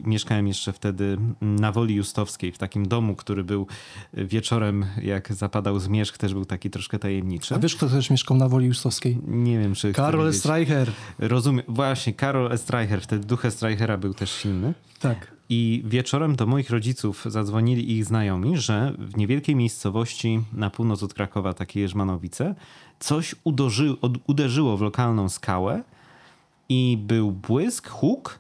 mieszkałem 0.05 0.47
jeszcze 0.47 0.73
wtedy 0.73 1.19
na 1.41 1.73
Woli 1.73 1.95
Justowskiej, 1.95 2.53
w 2.53 2.59
takim 2.59 2.89
domu, 2.89 3.17
który 3.17 3.45
był 3.45 3.67
wieczorem, 4.15 4.87
jak 5.03 5.33
zapadał 5.35 5.79
zmierzch, 5.79 6.19
też 6.19 6.35
był 6.35 6.45
taki 6.45 6.71
troszkę 6.71 6.99
tajemniczy. 6.99 7.55
A 7.55 7.59
wiesz, 7.59 7.77
kto 7.77 7.89
też 7.89 8.11
mieszkał 8.11 8.37
na 8.37 8.49
Woli 8.49 8.67
Justowskiej? 8.67 9.19
Nie 9.27 9.59
wiem, 9.59 9.75
czy 9.75 9.93
Karol. 9.93 10.33
Streicher. 10.35 10.91
Rozumiem. 11.19 11.65
Właśnie, 11.69 12.13
Karol 12.13 12.59
Streicher. 12.59 13.01
Wtedy 13.01 13.27
duch 13.27 13.43
Streichera 13.51 13.97
był 13.97 14.15
też 14.15 14.31
silny. 14.31 14.75
Tak. 15.01 15.36
I 15.49 15.83
wieczorem 15.85 16.37
do 16.37 16.47
moich 16.47 16.71
rodziców 16.71 17.25
zadzwonili 17.27 17.93
ich 17.93 18.05
znajomi, 18.05 18.59
że 18.59 18.93
w 18.99 19.17
niewielkiej 19.17 19.57
miejscowości 19.57 20.41
na 20.53 20.71
północ 20.71 21.03
od 21.03 21.15
Krakowa, 21.15 21.55
takiej 21.55 21.81
Jerzmanowice, 21.81 22.55
coś 22.99 23.35
uderzy, 23.45 23.97
od, 24.01 24.13
uderzyło 24.27 24.77
w 24.77 24.81
lokalną 24.81 25.29
skałę 25.29 25.83
i 26.69 26.99
był 27.01 27.33
błysk, 27.33 27.89
huk, 27.89 28.39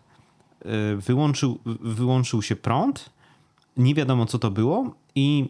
y, 0.92 0.96
wyłączył, 0.96 1.58
wyłączył 1.80 2.42
się 2.42 2.56
prąd, 2.56 3.10
nie 3.76 3.94
wiadomo 3.94 4.26
co 4.26 4.38
to 4.38 4.50
było 4.50 4.94
i 5.14 5.48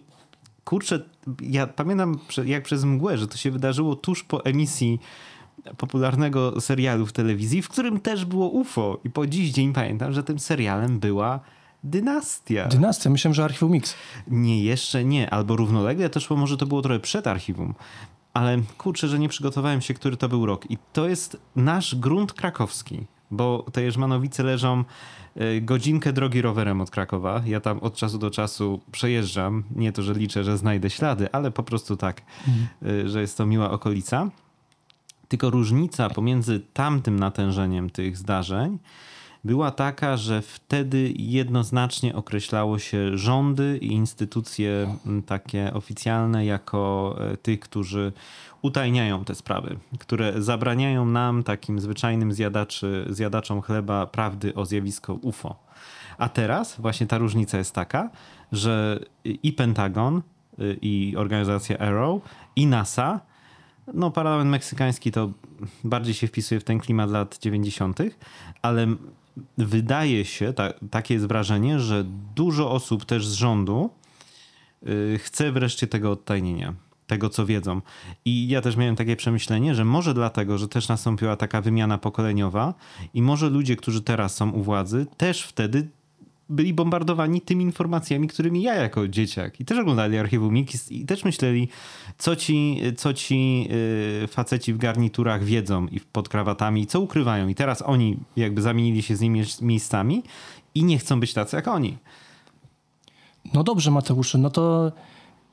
kurczę, 0.64 1.04
ja 1.42 1.66
pamiętam 1.66 2.18
jak 2.44 2.64
przez 2.64 2.84
mgłę, 2.84 3.18
że 3.18 3.28
to 3.28 3.36
się 3.36 3.50
wydarzyło 3.50 3.96
tuż 3.96 4.24
po 4.24 4.44
emisji 4.44 5.00
popularnego 5.76 6.60
serialu 6.60 7.06
w 7.06 7.12
telewizji, 7.12 7.62
w 7.62 7.68
którym 7.68 8.00
też 8.00 8.24
było 8.24 8.48
UFO. 8.48 9.00
I 9.04 9.10
po 9.10 9.26
dziś 9.26 9.50
dzień 9.50 9.72
pamiętam, 9.72 10.12
że 10.12 10.22
tym 10.22 10.38
serialem 10.38 10.98
była 10.98 11.40
Dynastia. 11.84 12.68
Dynastia, 12.68 13.10
myślałem, 13.10 13.34
że 13.34 13.44
Archiwum 13.44 13.72
Mix. 13.72 13.94
nie, 14.28 14.64
jeszcze 14.64 15.04
nie. 15.04 15.30
Albo 15.30 15.56
równolegle, 15.56 16.10
też 16.10 16.28
bo 16.28 16.36
może 16.36 16.56
to 16.56 16.66
było 16.66 16.82
trochę 16.82 17.00
przed 17.00 17.26
archiwum. 17.26 17.74
Ale 18.34 18.58
kurczę, 18.78 19.08
że 19.08 19.18
nie 19.18 19.28
przygotowałem 19.28 19.80
się, 19.80 19.94
który 19.94 20.16
to 20.16 20.28
był 20.28 20.46
rok. 20.46 20.70
I 20.70 20.78
to 20.92 21.08
jest 21.08 21.36
nasz 21.56 21.94
grunt 21.94 22.32
krakowski, 22.32 23.06
bo 23.30 23.66
te 23.72 23.82
Jerzmanowice 23.82 24.42
leżą 24.42 24.84
y, 25.36 25.60
godzinkę 25.60 26.12
drogi 26.12 26.42
rowerem 26.42 26.80
od 26.80 26.90
Krakowa. 26.90 27.42
Ja 27.46 27.60
tam 27.60 27.78
od 27.78 27.94
czasu 27.94 28.18
do 28.18 28.30
czasu 28.30 28.80
przejeżdżam. 28.92 29.64
Nie 29.76 29.92
to, 29.92 30.02
że 30.02 30.14
liczę, 30.14 30.44
że 30.44 30.58
znajdę 30.58 30.90
ślady, 30.90 31.32
ale 31.32 31.50
po 31.50 31.62
prostu 31.62 31.96
tak, 31.96 32.22
y, 32.82 33.08
że 33.08 33.20
jest 33.20 33.38
to 33.38 33.46
miła 33.46 33.70
okolica. 33.70 34.30
Tylko 35.28 35.50
różnica 35.50 36.10
pomiędzy 36.10 36.60
tamtym 36.60 37.18
natężeniem 37.18 37.90
tych 37.90 38.16
zdarzeń 38.16 38.78
była 39.46 39.70
taka, 39.70 40.16
że 40.16 40.42
wtedy 40.42 41.12
jednoznacznie 41.16 42.14
określało 42.14 42.78
się 42.78 43.18
rządy 43.18 43.78
i 43.82 43.86
instytucje 43.86 44.96
m, 45.06 45.22
takie 45.22 45.74
oficjalne 45.74 46.46
jako 46.46 47.16
e, 47.20 47.36
tych, 47.36 47.60
którzy 47.60 48.12
utajniają 48.62 49.24
te 49.24 49.34
sprawy, 49.34 49.76
które 49.98 50.42
zabraniają 50.42 51.06
nam, 51.06 51.42
takim 51.42 51.80
zwyczajnym 51.80 52.32
zjadaczy, 52.32 53.06
zjadaczom 53.10 53.62
chleba, 53.62 54.06
prawdy 54.06 54.54
o 54.54 54.66
zjawisko 54.66 55.14
UFO. 55.14 55.56
A 56.18 56.28
teraz 56.28 56.80
właśnie 56.80 57.06
ta 57.06 57.18
różnica 57.18 57.58
jest 57.58 57.74
taka, 57.74 58.10
że 58.52 59.00
i 59.24 59.52
Pentagon, 59.52 60.22
y, 60.60 60.78
i 60.82 61.14
organizacja 61.16 61.78
Arrow, 61.78 62.22
i 62.56 62.66
NASA 62.66 63.20
no, 63.94 64.10
parlament 64.10 64.50
meksykański 64.50 65.12
to 65.12 65.30
bardziej 65.84 66.14
się 66.14 66.26
wpisuje 66.26 66.60
w 66.60 66.64
ten 66.64 66.78
klimat 66.78 67.10
lat 67.10 67.38
90., 67.38 67.98
ale 68.62 68.86
wydaje 69.58 70.24
się, 70.24 70.52
ta, 70.52 70.72
takie 70.90 71.14
jest 71.14 71.26
wrażenie, 71.26 71.80
że 71.80 72.04
dużo 72.34 72.70
osób 72.70 73.04
też 73.04 73.26
z 73.26 73.32
rządu 73.32 73.90
y, 74.88 75.18
chce 75.18 75.52
wreszcie 75.52 75.86
tego 75.86 76.10
odtajnienia, 76.10 76.74
tego 77.06 77.28
co 77.28 77.46
wiedzą. 77.46 77.80
I 78.24 78.48
ja 78.48 78.60
też 78.60 78.76
miałem 78.76 78.96
takie 78.96 79.16
przemyślenie, 79.16 79.74
że 79.74 79.84
może 79.84 80.14
dlatego, 80.14 80.58
że 80.58 80.68
też 80.68 80.88
nastąpiła 80.88 81.36
taka 81.36 81.60
wymiana 81.60 81.98
pokoleniowa 81.98 82.74
i 83.14 83.22
może 83.22 83.50
ludzie, 83.50 83.76
którzy 83.76 84.02
teraz 84.02 84.36
są 84.36 84.50
u 84.50 84.62
władzy, 84.62 85.06
też 85.16 85.42
wtedy 85.42 85.88
byli 86.48 86.74
bombardowani 86.74 87.40
tymi 87.40 87.64
informacjami, 87.64 88.28
którymi 88.28 88.62
ja 88.62 88.74
jako 88.74 89.08
dzieciak 89.08 89.60
i 89.60 89.64
też 89.64 89.78
oglądali 89.78 90.18
archiwum 90.18 90.54
Mix 90.54 90.92
i 90.92 91.06
też 91.06 91.24
myśleli, 91.24 91.68
co 92.18 92.36
ci, 92.36 92.80
co 92.96 93.14
ci 93.14 93.68
yy, 94.20 94.26
faceci 94.26 94.72
w 94.72 94.78
garniturach 94.78 95.44
wiedzą 95.44 95.86
i 95.86 96.00
pod 96.00 96.28
krawatami, 96.28 96.86
co 96.86 97.00
ukrywają. 97.00 97.48
I 97.48 97.54
teraz 97.54 97.82
oni 97.82 98.16
jakby 98.36 98.62
zamienili 98.62 99.02
się 99.02 99.16
z 99.16 99.20
nimi 99.20 99.42
miejscami 99.60 100.22
i 100.74 100.84
nie 100.84 100.98
chcą 100.98 101.20
być 101.20 101.34
tacy 101.34 101.56
jak 101.56 101.68
oni. 101.68 101.96
No 103.54 103.64
dobrze, 103.64 103.90
Mateuszu, 103.90 104.38
no 104.38 104.50
to 104.50 104.92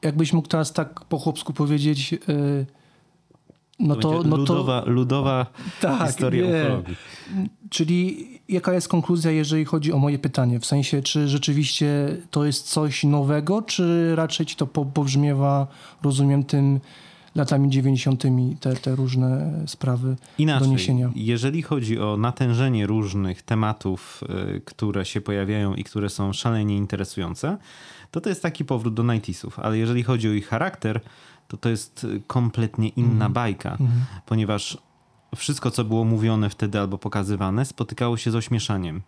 jakbyś 0.01 0.33
mógł 0.33 0.47
teraz 0.47 0.73
tak 0.73 1.05
po 1.05 1.17
chłopsku 1.19 1.53
powiedzieć, 1.53 2.11
yy, 2.11 2.65
no 3.79 3.95
to, 3.95 4.11
no 4.11 4.23
to, 4.23 4.37
ludowa, 4.37 4.83
ludowa 4.85 5.45
Tak, 5.81 6.07
historia 6.07 6.45
nie. 6.45 6.63
ufologii. 6.63 6.95
czyli 7.69 8.27
jaka 8.49 8.73
jest 8.73 8.87
konkluzja, 8.87 9.31
jeżeli 9.31 9.65
chodzi 9.65 9.93
o 9.93 9.97
moje 9.97 10.19
pytanie? 10.19 10.59
W 10.59 10.65
sensie, 10.65 11.01
czy 11.01 11.27
rzeczywiście 11.27 12.17
to 12.31 12.45
jest 12.45 12.69
coś 12.69 13.03
nowego, 13.03 13.61
czy 13.61 14.15
raczej 14.15 14.45
ci 14.45 14.55
to 14.55 14.67
po, 14.67 14.85
pobrzmiewa, 14.85 15.67
rozumiem, 16.03 16.43
tym 16.43 16.79
latami 17.35 17.69
90. 17.69 18.23
te, 18.59 18.75
te 18.75 18.95
różne 18.95 19.51
sprawy, 19.67 20.15
Inaczej, 20.37 20.67
doniesienia? 20.67 21.11
jeżeli 21.15 21.61
chodzi 21.61 21.99
o 21.99 22.17
natężenie 22.17 22.87
różnych 22.87 23.41
tematów, 23.41 24.23
y, 24.55 24.61
które 24.65 25.05
się 25.05 25.21
pojawiają 25.21 25.73
i 25.75 25.83
które 25.83 26.09
są 26.09 26.33
szalenie 26.33 26.77
interesujące, 26.77 27.57
to 28.11 28.21
to 28.21 28.29
jest 28.29 28.41
taki 28.41 28.65
powrót 28.65 28.93
do 28.93 29.03
90sów. 29.03 29.51
Ale 29.61 29.77
jeżeli 29.77 30.03
chodzi 30.03 30.29
o 30.29 30.31
ich 30.31 30.47
charakter, 30.47 31.01
to 31.53 31.57
to 31.57 31.69
jest 31.69 32.03
y, 32.03 32.21
kompletnie 32.27 32.89
inna 32.89 33.29
bajka, 33.29 33.77
ponieważ 34.25 34.77
wszystko, 35.35 35.71
co 35.71 35.83
było 35.83 36.05
mówione 36.05 36.49
wtedy 36.49 36.79
albo 36.79 36.97
pokazywane, 36.97 37.65
spotykało 37.65 38.17
się 38.17 38.31
z 38.31 38.35
ośmieszaniem. 38.35 39.01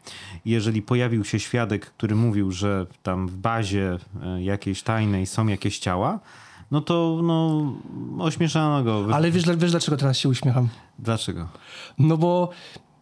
Jeżeli 0.45 0.81
pojawił 0.81 1.25
się 1.25 1.39
świadek, 1.39 1.85
który 1.85 2.15
mówił, 2.15 2.51
że 2.51 2.85
tam 3.03 3.27
w 3.27 3.37
bazie 3.37 3.97
y, 4.37 4.43
jakiejś 4.43 4.83
tajnej 4.83 5.25
są 5.25 5.47
jakieś 5.47 5.79
ciała, 5.79 6.19
no 6.71 6.81
to 6.81 7.19
no, 7.23 7.73
ośmieszano 8.19 8.83
go. 8.83 9.07
Ale 9.13 9.31
wiesz, 9.31 9.43
wiesz, 9.57 9.71
dlaczego 9.71 9.97
teraz 9.97 10.17
się 10.17 10.29
uśmiecham? 10.29 10.69
Dlaczego? 10.99 11.47
No 11.99 12.17
bo, 12.17 12.49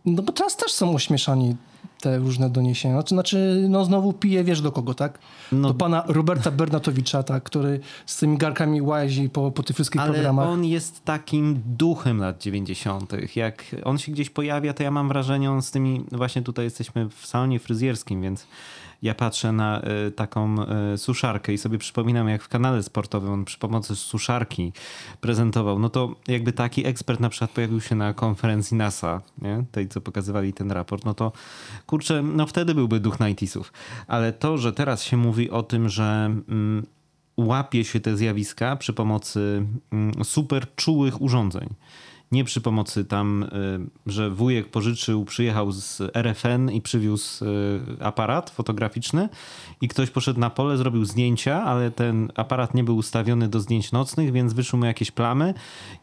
no 0.06 0.22
bo 0.22 0.34
teraz 0.34 0.58
też 0.58 0.72
są 0.72 0.96
ośmieszani 0.96 1.56
te 2.04 2.18
różne 2.20 2.50
doniesienia. 2.50 2.96
Znaczy, 2.96 3.16
znaczy 3.16 3.66
no 3.70 3.86
znowu 3.86 4.14
pije, 4.14 4.44
wiesz 4.44 4.62
do 4.62 4.72
kogo, 4.72 4.94
tak? 4.94 5.20
No- 5.52 5.68
Do 5.68 5.74
pana 5.74 6.04
Roberta 6.08 6.52
Bernatowicza, 6.52 7.24
tak, 7.24 7.44
który 7.44 7.80
z 8.06 8.18
tymi 8.18 8.38
garkami 8.38 8.82
łazi 8.82 9.30
po, 9.30 9.52
po 9.52 9.64
tych 9.64 9.76
wszystkich 9.76 10.02
Ale 10.02 10.14
programach. 10.14 10.48
on 10.48 10.66
jest 10.66 11.06
takim 11.06 11.62
duchem 11.66 12.18
lat 12.20 12.42
90. 12.42 13.14
Jak 13.36 13.64
on 13.84 13.98
się 13.98 14.12
gdzieś 14.12 14.30
pojawia, 14.30 14.74
to 14.74 14.84
ja 14.84 14.92
mam 14.92 15.08
wrażenie, 15.08 15.52
on 15.52 15.62
z 15.62 15.72
tymi, 15.72 16.04
właśnie 16.12 16.42
tutaj 16.42 16.66
jesteśmy 16.66 17.10
w 17.10 17.26
salonie 17.26 17.60
fryzjerskim, 17.60 18.22
więc 18.22 18.48
ja 19.04 19.16
patrzę 19.16 19.52
na 19.52 19.82
y, 20.08 20.12
taką 20.12 20.56
y, 20.94 20.98
suszarkę 20.98 21.54
i 21.54 21.58
sobie 21.58 21.78
przypominam, 21.78 22.30
jak 22.30 22.44
w 22.44 22.48
kanale 22.48 22.84
sportowym 22.84 23.32
on 23.32 23.46
przy 23.46 23.60
pomocy 23.60 23.96
suszarki 23.96 24.74
prezentował. 25.22 25.80
No 25.80 25.90
to 25.90 26.16
jakby 26.28 26.54
taki 26.54 26.86
ekspert 26.86 27.20
na 27.20 27.30
przykład 27.30 27.52
pojawił 27.52 27.82
się 27.82 27.96
na 27.96 28.14
konferencji 28.14 28.78
NASA, 28.78 29.22
nie? 29.42 29.64
tej 29.72 29.88
co 29.88 30.02
pokazywali 30.02 30.54
ten 30.54 30.72
raport, 30.72 31.06
no 31.06 31.14
to 31.14 31.32
kurczę, 31.86 32.24
no 32.24 32.48
wtedy 32.48 32.76
byłby 32.76 33.00
duch 33.00 33.18
90sów. 33.18 33.64
Ale 34.08 34.34
to, 34.34 34.58
że 34.58 34.74
teraz 34.74 35.04
się 35.04 35.18
mówi 35.18 35.50
o 35.50 35.64
tym, 35.64 35.90
że... 35.90 36.04
Mm, 36.50 36.86
łapie 37.38 37.84
się 37.84 38.00
te 38.00 38.18
zjawiska 38.18 38.76
przy 38.76 38.94
pomocy 38.94 39.66
mm, 39.92 40.24
super 40.24 40.76
czułych 40.76 41.22
urządzeń. 41.22 41.70
Nie 42.34 42.44
przy 42.44 42.62
pomocy 42.62 43.06
tam, 43.06 43.44
y, 43.44 43.50
że 44.12 44.30
wujek 44.30 44.70
pożyczył, 44.70 45.26
przyjechał 45.26 45.72
z 45.72 46.02
RFN 46.14 46.72
i 46.72 46.82
przywiózł 46.82 47.46
y, 47.46 47.48
aparat 48.00 48.50
fotograficzny 48.50 49.30
i 49.82 49.88
ktoś 49.88 50.10
poszedł 50.10 50.40
na 50.40 50.50
pole, 50.50 50.78
zrobił 50.78 51.06
zdjęcia, 51.06 51.64
ale 51.64 51.92
ten 51.92 52.32
aparat 52.36 52.74
nie 52.74 52.84
był 52.84 52.98
ustawiony 52.98 53.48
do 53.48 53.60
zdjęć 53.60 53.92
nocnych, 53.92 54.32
więc 54.32 54.54
wyszły 54.54 54.80
mu 54.80 54.86
jakieś 54.86 55.12
plamy 55.12 55.54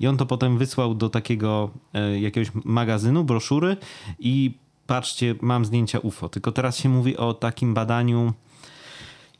i 0.01 0.07
on 0.07 0.17
to 0.17 0.27
potem 0.27 0.59
wysłał 0.59 0.95
do 0.95 1.09
takiego 1.09 1.71
y, 2.15 2.21
jakiegoś 2.21 2.51
magazynu, 2.65 3.25
broszury 3.25 3.77
i 4.19 4.55
patrzcie, 4.87 5.35
mam 5.41 5.65
zdjęcia 5.65 5.99
UFO. 5.99 6.29
Tylko 6.29 6.53
teraz 6.53 6.77
się 6.77 6.89
mówi 6.89 7.17
o 7.17 7.35
takim 7.35 7.75
badaniu 7.75 8.33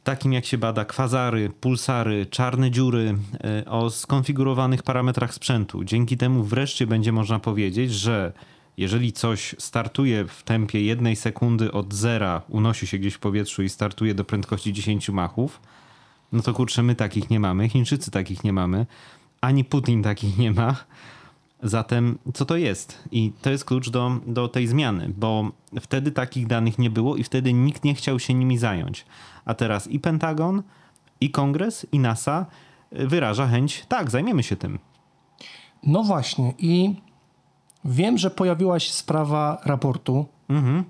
takim 0.05 0.33
jak 0.33 0.45
się 0.45 0.59
bada 0.59 0.85
kwazary, 0.85 1.51
pulsary, 1.61 2.27
czarne 2.27 2.71
dziury, 2.71 3.15
y, 3.65 3.71
o 3.71 3.91
skonfigurowanych 3.91 4.83
parametrach 4.83 5.35
sprzętu. 5.35 5.85
Dzięki 5.85 6.17
temu 6.17 6.45
wreszcie 6.45 6.87
będzie 6.87 7.13
można 7.13 7.39
powiedzieć, 7.39 7.95
że 7.95 8.33
jeżeli 8.77 9.13
coś 9.13 9.55
startuje 9.59 10.25
w 10.25 10.43
tempie 10.43 10.83
jednej 10.83 11.17
sekundy 11.17 11.73
od 11.73 11.95
zera, 11.95 12.43
unosi 12.49 12.87
się 12.87 12.99
gdzieś 12.99 13.15
w 13.15 13.19
powietrzu 13.19 13.63
i 13.63 13.69
startuje 13.69 14.15
do 14.15 14.25
prędkości 14.25 14.73
10 14.73 15.09
machów, 15.09 15.61
no 16.33 16.43
to 16.43 16.53
kurczę, 16.53 16.83
my 16.83 16.95
takich 16.95 17.31
nie 17.31 17.41
mamy, 17.41 17.69
Chińczycy 17.69 18.11
takich 18.11 18.45
nie 18.45 18.53
mamy, 18.53 18.87
ani 19.41 19.65
Putin 19.65 20.03
takich 20.03 20.39
nie 20.39 20.53
ma. 20.53 20.77
Zatem 21.63 22.19
co 22.35 22.45
to 22.45 22.57
jest? 22.57 22.99
I 23.13 23.33
to 23.43 23.51
jest 23.51 23.65
klucz 23.65 23.91
do, 23.91 24.13
do 24.27 24.49
tej 24.49 24.67
zmiany, 24.67 25.13
bo 25.17 25.51
wtedy 25.81 26.13
takich 26.13 26.47
danych 26.47 26.79
nie 26.79 26.91
było 26.91 27.17
i 27.17 27.25
wtedy 27.25 27.53
nikt 27.53 27.85
nie 27.85 27.95
chciał 27.95 28.19
się 28.19 28.35
nimi 28.35 28.59
zająć. 28.59 29.07
A 29.45 29.55
teraz 29.55 29.89
i 29.89 30.01
Pentagon, 30.01 30.63
i 31.21 31.31
Kongres, 31.31 31.87
i 31.93 31.99
NASA 31.99 32.47
y, 32.93 33.07
wyraża 33.07 33.47
chęć, 33.47 33.85
tak, 33.89 34.11
zajmiemy 34.11 34.43
się 34.43 34.57
tym. 34.57 34.79
No 35.87 36.03
właśnie 36.03 36.55
i 36.59 36.95
wiem, 37.85 38.19
że 38.19 38.31
pojawiła 38.31 38.81
się 38.81 38.93
sprawa 38.93 39.61
raportu. 39.65 40.27
Mhm. 40.49 40.85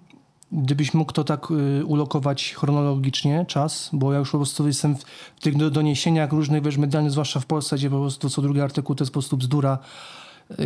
Gdybyś 0.52 0.94
mógł 0.94 1.12
to 1.12 1.24
tak 1.24 1.50
y, 1.50 1.84
ulokować 1.86 2.54
chronologicznie, 2.54 3.44
czas, 3.48 3.90
bo 3.92 4.12
ja 4.12 4.18
już 4.18 4.30
po 4.30 4.38
prostu 4.38 4.66
jestem 4.66 4.96
w 5.36 5.40
tych 5.40 5.56
do- 5.56 5.70
doniesieniach 5.70 6.32
różnych, 6.32 6.62
wiesz, 6.62 6.76
medialnych, 6.76 7.12
zwłaszcza 7.12 7.40
w 7.40 7.46
Polsce, 7.46 7.76
gdzie 7.76 7.90
po 7.90 8.00
prostu 8.00 8.30
co 8.30 8.42
drugi 8.42 8.60
artykuł 8.60 8.94
to 8.94 9.04
jest 9.04 9.12
po 9.12 9.20
prostu 9.20 9.36
bzdura 9.36 9.78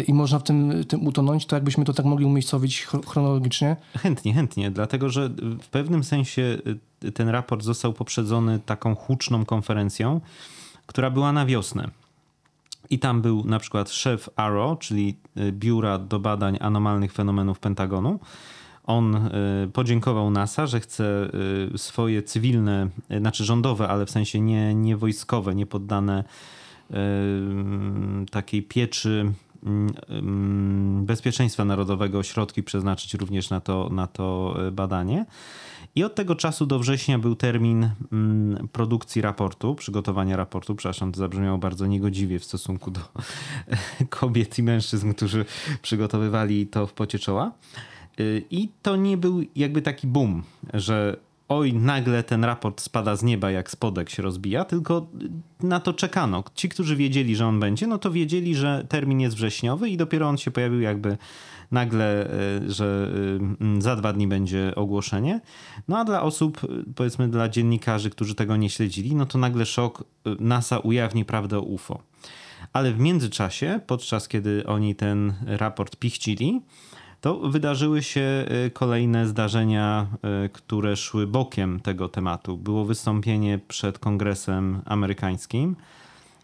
i 0.07 0.15
można 0.15 0.39
w 0.39 0.43
tym, 0.43 0.85
tym 0.89 1.07
utonąć, 1.07 1.47
to 1.47 1.57
jakbyśmy 1.57 1.85
to 1.85 1.93
tak 1.93 2.07
mogli 2.07 2.27
umiejscowić 2.27 2.87
chro- 2.87 3.07
chronologicznie. 3.07 3.77
Chętnie, 3.99 4.35
chętnie, 4.35 4.71
dlatego 4.71 5.11
że 5.11 5.29
w 5.63 5.69
pewnym 5.69 6.05
sensie 6.05 6.59
y, 7.05 7.13
ten 7.13 7.29
raport 7.29 7.63
został 7.63 7.93
poprzedzony 7.93 8.61
taką 8.67 8.95
huczną 8.95 9.45
konferencją, 9.45 10.21
która 10.87 11.11
była 11.11 11.33
na 11.33 11.47
wiosnę. 11.47 11.91
I 12.91 12.99
tam 12.99 13.23
był 13.23 13.45
na 13.45 13.59
przykład 13.59 13.91
szef 13.91 14.29
ARO, 14.37 14.77
czyli 14.77 15.17
y, 15.37 15.53
Biura 15.53 15.99
do 15.99 16.21
Badań 16.21 16.57
Anomalnych 16.61 17.13
Fenomenów 17.13 17.59
Pentagonu. 17.59 18.21
On 18.85 19.17
y, 19.17 19.71
podziękował 19.73 20.31
NASA, 20.31 20.67
że 20.67 20.81
chce 20.81 21.31
y, 21.75 21.79
swoje 21.79 22.23
cywilne, 22.23 22.89
y, 23.13 23.19
znaczy 23.19 23.45
rządowe, 23.45 23.89
ale 23.89 24.07
w 24.07 24.11
sensie 24.11 24.41
nie, 24.41 24.75
nie 24.75 24.97
wojskowe, 24.97 25.55
nie 25.55 25.67
poddane 25.67 26.25
y, 26.91 26.95
takiej 28.31 28.63
pieczy 28.63 29.33
bezpieczeństwa 31.03 31.65
narodowego 31.65 32.23
środki 32.23 32.63
przeznaczyć 32.63 33.15
również 33.15 33.51
na 33.51 33.61
to, 33.61 33.89
na 33.93 34.07
to 34.07 34.57
y, 34.69 34.73
badanie. 34.73 35.27
I 35.95 36.05
od 36.05 36.15
tego 36.15 36.35
czasu 36.35 36.67
do 36.67 36.79
września 36.79 37.19
był 37.19 37.37
termin 37.37 37.91
mm, 38.13 38.69
produkcji 38.69 39.23
raportu, 39.23 39.75
przygotowania 39.75 40.37
raportu. 40.37 40.75
Przepraszam, 40.75 41.13
to 41.13 41.19
zabrzmiało 41.19 41.59
bardzo 41.59 41.87
niegodziwie 41.87 42.39
w 42.39 42.45
stosunku 42.45 42.91
do 42.91 43.01
kobiet 44.21 44.59
i 44.59 44.63
mężczyzn, 44.63 45.13
którzy 45.13 45.45
przygotowywali 45.83 46.67
to 46.67 46.87
w 46.87 46.93
pocie 46.93 47.19
czoła. 47.19 47.53
Y, 48.21 48.45
I 48.51 48.69
to 48.83 48.97
nie 48.97 49.17
był 49.17 49.43
jakby 49.57 49.83
taki 49.83 50.07
boom, 50.07 50.43
że 50.75 51.17
oj, 51.49 51.73
nagle 51.73 52.23
ten 52.23 52.45
raport 52.45 52.81
spada 52.81 53.17
z 53.17 53.23
nieba, 53.23 53.51
jak 53.51 53.71
spodek 53.71 54.11
się 54.11 54.23
rozbija, 54.23 54.65
tylko 54.65 55.07
na 55.63 55.81
to 55.81 55.93
czekano. 55.93 56.45
Ci, 56.55 56.69
którzy 56.69 56.97
wiedzieli, 56.97 57.37
że 57.37 57.47
on 57.47 57.61
będzie, 57.61 57.87
no 57.87 57.99
to 57.99 58.11
wiedzieli, 58.11 58.55
że 58.55 58.87
termin 58.89 59.21
jest 59.21 59.37
wrześniowy 59.37 59.89
i 59.89 59.97
dopiero 59.97 60.29
on 60.29 60.39
się 60.39 60.51
pojawił 60.51 60.81
jakby 60.81 61.19
nagle, 61.71 62.31
y, 62.63 62.73
że 62.73 63.11
y, 63.79 63.83
za 63.83 63.97
dwa 63.97 64.13
dni 64.13 64.29
będzie 64.29 64.75
ogłoszenie. 64.75 65.41
No 65.89 65.99
a 65.99 66.05
dla 66.05 66.23
osób, 66.23 66.65
y, 66.65 66.95
powiedzmy 66.95 67.29
dla 67.29 67.49
dziennikarzy, 67.49 68.11
którzy 68.11 68.35
tego 68.35 68.57
nie 68.57 68.71
śledzili, 68.71 69.15
no 69.15 69.27
to 69.27 69.39
nagle 69.39 69.67
szok, 69.67 70.05
NASA 70.41 70.79
ujawni 70.79 71.25
prawdę 71.25 71.59
o 71.59 71.63
UFO. 71.63 72.03
Ale 72.73 72.93
w 72.93 72.99
międzyczasie, 72.99 73.81
podczas 73.87 74.29
kiedy 74.29 74.67
oni 74.67 74.95
ten 74.95 75.35
raport 75.47 75.97
pichcili, 75.97 76.61
to 77.25 77.39
wydarzyły 77.39 78.03
się 78.03 78.45
y, 78.67 78.71
kolejne 78.71 79.27
zdarzenia, 79.27 80.07
y, 80.45 80.49
które 80.49 80.97
szły 80.97 81.27
bokiem 81.27 81.81
tego 81.81 82.09
tematu. 82.09 82.57
Było 82.57 82.85
wystąpienie 82.85 83.59
przed 83.69 83.99
Kongresem 83.99 84.83
Amerykańskim, 84.85 85.77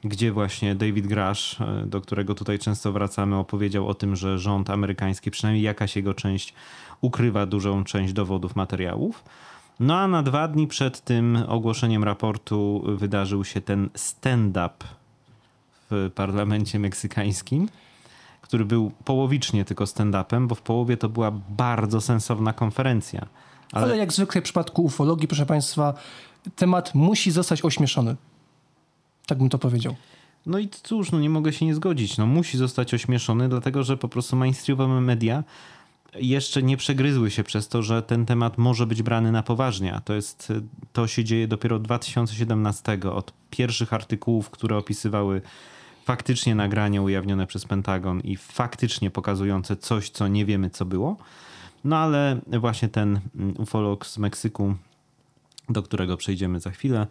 gdzie 0.04 0.32
właśnie 0.32 0.74
David 0.74 1.06
Grush, 1.06 1.60
y, 1.60 1.86
do 1.86 2.00
którego 2.00 2.34
tutaj 2.34 2.58
często 2.58 2.92
wracamy, 2.92 3.36
opowiedział 3.36 3.88
o 3.88 3.94
tym, 3.94 4.16
że 4.16 4.38
rząd 4.38 4.70
amerykański, 4.70 5.30
przynajmniej 5.30 5.64
jakaś 5.64 5.96
jego 5.96 6.14
część, 6.14 6.54
ukrywa 7.00 7.46
dużą 7.46 7.84
część 7.84 8.12
dowodów, 8.12 8.56
materiałów. 8.56 9.24
No 9.80 9.98
a 9.98 10.08
na 10.08 10.22
dwa 10.22 10.48
dni 10.48 10.66
przed 10.66 11.00
tym 11.00 11.38
ogłoszeniem 11.48 12.04
raportu 12.04 12.84
wydarzył 12.86 13.44
się 13.44 13.60
ten 13.60 13.88
stand-up 13.94 14.74
w 15.90 16.10
parlamencie 16.14 16.78
meksykańskim 16.78 17.68
który 18.40 18.64
był 18.64 18.92
połowicznie 19.04 19.64
tylko 19.64 19.84
stand-upem, 19.84 20.46
bo 20.46 20.54
w 20.54 20.62
połowie 20.62 20.96
to 20.96 21.08
była 21.08 21.30
bardzo 21.48 22.00
sensowna 22.00 22.52
konferencja. 22.52 23.26
Ale... 23.72 23.84
Ale, 23.84 23.96
jak 23.96 24.12
zwykle 24.12 24.40
w 24.40 24.44
przypadku 24.44 24.84
ufologii, 24.84 25.28
proszę 25.28 25.46
Państwa, 25.46 25.94
temat 26.56 26.94
musi 26.94 27.30
zostać 27.30 27.64
ośmieszony. 27.64 28.16
Tak 29.26 29.38
bym 29.38 29.48
to 29.48 29.58
powiedział. 29.58 29.94
no 30.46 30.58
i 30.58 30.68
cóż, 30.68 31.12
no 31.12 31.20
nie 31.20 31.30
mogę 31.30 31.52
się 31.52 31.66
nie 31.66 31.74
zgodzić. 31.74 32.18
No 32.18 32.26
musi 32.26 32.58
zostać 32.58 32.94
ośmieszony, 32.94 33.48
dlatego 33.48 33.82
że 33.82 33.96
po 33.96 34.08
prostu 34.08 34.36
mainstreamowe 34.36 35.00
media 35.00 35.44
jeszcze 36.14 36.62
nie 36.62 36.76
przegryzły 36.76 37.30
się 37.30 37.44
przez 37.44 37.68
to, 37.68 37.82
że 37.82 38.02
ten 38.02 38.26
temat 38.26 38.58
może 38.58 38.86
być 38.86 39.02
brany 39.02 39.32
na 39.32 39.42
poważnie. 39.42 39.94
A 39.94 40.00
to 40.00 40.14
jest, 40.14 40.52
to 40.92 41.06
się 41.06 41.24
dzieje 41.24 41.48
dopiero 41.48 41.76
od 41.76 41.82
2017, 41.82 42.98
od 43.12 43.32
pierwszych 43.50 43.92
artykułów, 43.92 44.50
które 44.50 44.76
opisywały 44.76 45.42
faktycznie 46.10 46.54
nagrania 46.54 47.02
ujawnione 47.02 47.46
przez 47.46 47.64
Pentagon 47.64 48.20
i 48.20 48.36
faktycznie 48.36 49.10
pokazujące 49.10 49.76
coś, 49.76 50.10
co 50.10 50.28
nie 50.28 50.44
wiemy, 50.44 50.70
co 50.70 50.84
było. 50.84 51.16
No 51.84 51.96
ale 51.96 52.40
właśnie 52.60 52.88
ten 52.88 53.20
mm, 53.36 53.54
ufolog 53.58 54.06
z 54.06 54.18
Meksyku, 54.18 54.74
do 55.68 55.82
którego 55.82 56.16
przejdziemy 56.16 56.60
za 56.60 56.70
chwilę, 56.70 57.06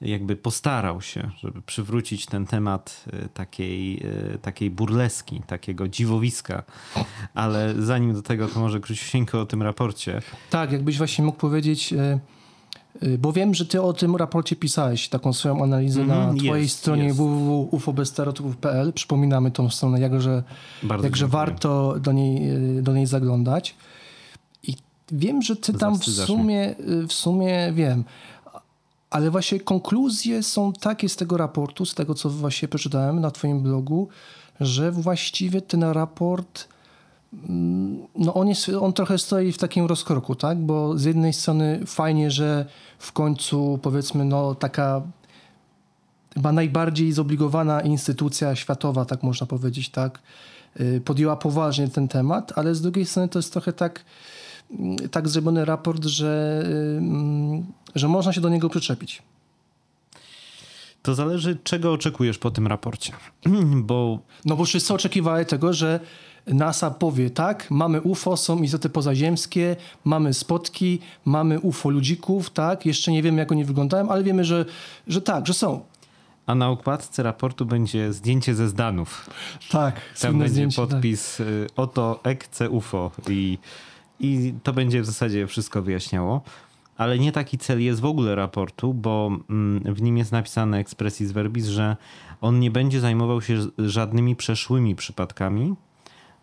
jakby 0.00 0.36
postarał 0.36 1.00
się, 1.00 1.30
żeby 1.40 1.62
przywrócić 1.62 2.26
ten 2.26 2.46
temat 2.46 3.04
y, 3.24 3.28
takiej, 3.28 4.06
y, 4.34 4.38
takiej 4.38 4.70
burleski, 4.70 5.42
takiego 5.46 5.88
dziwowiska. 5.88 6.62
Ale 7.34 7.74
zanim 7.78 8.14
do 8.14 8.22
tego, 8.22 8.48
to 8.48 8.60
może 8.60 8.80
króciusieńko 8.80 9.40
o 9.40 9.46
tym 9.46 9.62
raporcie. 9.62 10.22
Tak, 10.50 10.72
jakbyś 10.72 10.98
właśnie 10.98 11.24
mógł 11.24 11.38
powiedzieć, 11.38 11.92
e, 11.92 12.18
bo 13.18 13.32
wiem, 13.32 13.54
że 13.54 13.66
ty 13.66 13.82
o 13.82 13.92
tym 13.92 14.16
raporcie 14.16 14.56
pisałeś, 14.56 15.08
taką 15.08 15.32
swoją 15.32 15.62
analizę 15.62 16.00
Mhm, 16.00 16.36
na 16.36 16.42
twojej 16.42 16.62
jest, 16.62 16.76
stronie 16.78 17.04
jest. 17.04 17.18
Przypominamy 18.94 19.50
tą 19.50 19.70
stronę, 19.70 20.00
jakże, 20.00 20.42
Bardzo 20.82 21.06
jakże 21.06 21.24
dziękuję. 21.24 21.40
warto 21.40 21.94
do 22.00 22.12
niej, 22.12 22.50
e, 22.78 22.82
do 22.82 22.92
niej 22.94 23.06
zaglądać. 23.06 23.74
I 24.62 24.74
wiem, 25.12 25.42
że 25.42 25.56
ty 25.56 25.72
tam 25.72 25.98
w 25.98 26.04
sumie, 26.04 26.60
e, 27.02 27.06
w 27.06 27.12
sumie 27.12 27.72
wiem, 27.72 28.04
ale 29.10 29.30
właśnie 29.30 29.60
konkluzje 29.60 30.42
są 30.42 30.72
takie 30.72 31.08
z 31.08 31.16
tego 31.16 31.36
raportu, 31.36 31.84
z 31.86 31.94
tego 31.94 32.14
co 32.14 32.30
właśnie 32.30 32.68
przeczytałem 32.68 33.20
na 33.20 33.30
twoim 33.30 33.60
blogu, 33.60 34.08
że 34.60 34.92
właściwie 34.92 35.62
ten 35.62 35.82
raport 35.82 36.68
no 38.16 38.34
on, 38.34 38.48
jest, 38.48 38.68
on 38.68 38.92
trochę 38.92 39.18
stoi 39.18 39.52
w 39.52 39.58
takim 39.58 39.86
rozkroku, 39.86 40.34
tak? 40.34 40.58
Bo 40.58 40.98
z 40.98 41.04
jednej 41.04 41.32
strony 41.32 41.80
fajnie, 41.86 42.30
że 42.30 42.66
w 42.98 43.12
końcu 43.12 43.78
powiedzmy 43.82 44.24
no 44.24 44.54
taka 44.54 45.02
chyba 46.34 46.52
najbardziej 46.52 47.12
zobligowana 47.12 47.80
instytucja 47.80 48.56
światowa, 48.56 49.04
tak 49.04 49.22
można 49.22 49.46
powiedzieć, 49.46 49.88
tak? 49.88 50.20
y, 50.80 51.00
Podjęła 51.04 51.36
poważnie 51.36 51.88
ten 51.88 52.08
temat, 52.08 52.52
ale 52.56 52.74
z 52.74 52.80
drugiej 52.80 53.06
strony 53.06 53.28
to 53.28 53.38
jest 53.38 53.52
trochę 53.52 53.72
tak, 53.72 54.04
mm, 54.70 54.96
tak 54.96 55.28
zrobiony 55.28 55.64
raport, 55.64 56.04
że, 56.04 56.62
y, 56.66 56.98
mm, 56.98 57.66
że 57.94 58.08
można 58.08 58.32
się 58.32 58.40
do 58.40 58.48
niego 58.48 58.68
przyczepić. 58.68 59.22
To 61.02 61.14
zależy, 61.14 61.58
czego 61.64 61.92
oczekujesz 61.92 62.38
po 62.38 62.50
tym 62.50 62.66
raporcie. 62.66 63.12
Bo 63.88 64.18
No 64.44 64.56
bo 64.56 64.64
wszyscy 64.64 64.94
oczekiwali 64.94 65.46
tego, 65.46 65.72
że 65.72 66.00
NASA 66.52 66.90
powie 66.90 67.30
tak, 67.30 67.70
mamy 67.70 68.00
UFO, 68.02 68.36
są 68.36 68.62
istoty 68.62 68.88
pozaziemskie, 68.88 69.76
mamy 70.04 70.34
spotki, 70.34 70.98
mamy 71.24 71.60
UFO 71.60 71.90
ludzików, 71.90 72.50
tak, 72.50 72.86
jeszcze 72.86 73.12
nie 73.12 73.22
wiemy 73.22 73.38
jak 73.38 73.52
oni 73.52 73.64
wyglądają, 73.64 74.08
ale 74.08 74.22
wiemy, 74.22 74.44
że, 74.44 74.64
że 75.06 75.20
tak, 75.22 75.46
że 75.46 75.54
są. 75.54 75.80
a 76.46 76.54
na 76.54 76.68
okładce 76.68 77.22
raportu 77.22 77.66
będzie 77.66 78.12
zdjęcie 78.12 78.54
ze 78.54 78.68
Zdanów. 78.68 79.30
Tak, 79.70 80.00
Tam 80.20 80.38
będzie 80.38 80.52
zdjęcie, 80.52 80.76
tak. 80.76 80.88
podpis 80.88 81.40
y, 81.40 81.66
oto 81.76 82.20
ekce 82.22 82.70
UFO 82.70 83.10
i, 83.28 83.58
i 84.20 84.54
to 84.62 84.72
będzie 84.72 85.02
w 85.02 85.06
zasadzie 85.06 85.46
wszystko 85.46 85.82
wyjaśniało. 85.82 86.42
Ale 86.96 87.18
nie 87.18 87.32
taki 87.32 87.58
cel 87.58 87.82
jest 87.82 88.00
w 88.00 88.04
ogóle 88.04 88.34
raportu, 88.34 88.94
bo 88.94 89.30
mm, 89.50 89.94
w 89.94 90.02
nim 90.02 90.18
jest 90.18 90.32
napisane 90.32 90.78
expressis 90.78 91.32
verbis, 91.32 91.66
że 91.66 91.96
on 92.40 92.60
nie 92.60 92.70
będzie 92.70 93.00
zajmował 93.00 93.42
się 93.42 93.58
żadnymi 93.78 94.36
przeszłymi 94.36 94.94
przypadkami, 94.94 95.74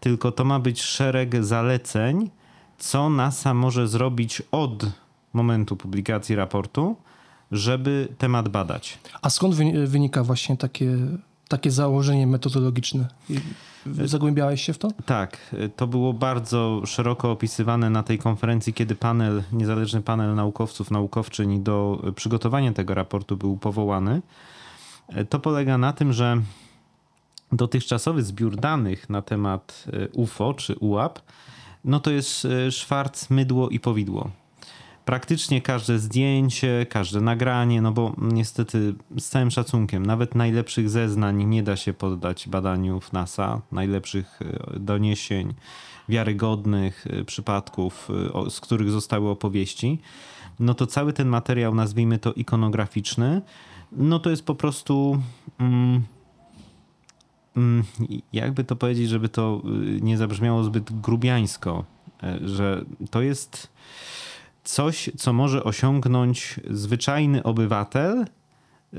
tylko 0.06 0.32
to 0.32 0.46
ma 0.46 0.60
być 0.60 0.82
szereg 0.82 1.44
zaleceń, 1.46 2.30
co 2.78 3.10
NASA 3.10 3.54
może 3.54 3.88
zrobić 3.88 4.42
od 4.52 4.86
momentu 5.34 5.76
publikacji 5.76 6.36
raportu, 6.36 6.96
żeby 7.52 8.08
temat 8.18 8.50
badać. 8.50 9.00
A 9.22 9.30
skąd 9.30 9.56
wy- 9.56 9.88
wynika 9.88 10.24
właśnie 10.24 10.58
takie, 10.58 10.98
takie 11.48 11.72
założenie 11.72 12.28
metodologiczne? 12.28 13.08
I- 13.30 13.40
Zagłębiałeś 14.06 14.62
się 14.62 14.74
w 14.74 14.78
to? 14.78 14.88
Tak, 15.06 15.38
y, 15.54 15.70
to 15.76 15.88
było 15.88 16.14
bardzo 16.14 16.82
szeroko 16.86 17.32
opisywane 17.32 17.90
na 17.90 18.04
tej 18.04 18.18
konferencji, 18.20 18.74
kiedy 18.74 18.96
panel, 18.96 19.44
niezależny 19.52 20.02
panel 20.02 20.36
naukowców, 20.36 20.92
naukowczyń 20.92 21.64
do 21.64 22.02
przygotowania 22.16 22.74
tego 22.74 22.94
raportu 22.94 23.38
był 23.38 23.58
powołany. 23.58 24.22
Y, 25.18 25.26
To 25.26 25.40
polega 25.40 25.78
na 25.78 25.94
tym, 25.94 26.14
że 26.14 26.42
dotychczasowy 27.56 28.24
zbiór 28.24 28.56
danych 28.56 29.10
na 29.10 29.22
temat 29.22 29.86
y, 29.94 30.10
UFO 30.14 30.54
czy 30.54 30.76
UAP, 30.76 31.20
no 31.86 32.00
to 32.00 32.12
jest 32.12 32.46
y, 32.46 32.72
szwarc, 32.72 33.30
mydło 33.30 33.70
i 33.70 33.80
powidło. 33.80 34.30
Praktycznie 35.06 35.62
każde 35.62 36.00
zdjęcie, 36.00 36.86
każde 36.90 37.22
nagranie, 37.22 37.82
no 37.82 37.92
bo 37.92 38.16
niestety 38.18 38.94
z 39.20 39.30
całym 39.30 39.52
szacunkiem, 39.52 40.06
nawet 40.06 40.36
najlepszych 40.36 40.90
zeznań 40.90 41.44
nie 41.44 41.64
da 41.64 41.76
się 41.76 41.94
poddać 41.94 42.48
badaniu 42.48 43.00
w 43.00 43.14
NASA, 43.14 43.62
najlepszych 43.72 44.40
y, 44.76 44.80
doniesień, 44.80 45.54
wiarygodnych 46.10 47.06
przypadków, 47.26 48.10
z 48.50 48.60
których 48.60 48.92
zostały 48.92 49.30
opowieści, 49.30 50.00
no 50.60 50.74
to 50.74 50.88
cały 50.88 51.14
ten 51.14 51.28
materiał, 51.28 51.76
nazwijmy 51.76 52.20
to 52.20 52.34
ikonograficzny, 52.34 53.42
no 53.92 54.20
to 54.20 54.30
jest 54.30 54.46
po 54.46 54.56
prostu. 54.56 55.22
Mm, 55.60 56.04
jakby 58.34 58.64
to 58.64 58.76
powiedzieć, 58.76 59.10
żeby 59.10 59.30
to 59.30 59.62
y, 59.98 60.02
nie 60.02 60.18
zabrzmiało 60.18 60.64
zbyt 60.64 61.02
grubiańsko, 61.02 61.86
e, 62.24 62.40
że 62.48 62.86
to 63.12 63.22
jest 63.22 63.70
coś, 64.64 65.10
co 65.18 65.34
może 65.34 65.64
osiągnąć 65.64 66.60
zwyczajny 66.70 67.44
obywatel, 67.44 68.26
y, 68.94 68.98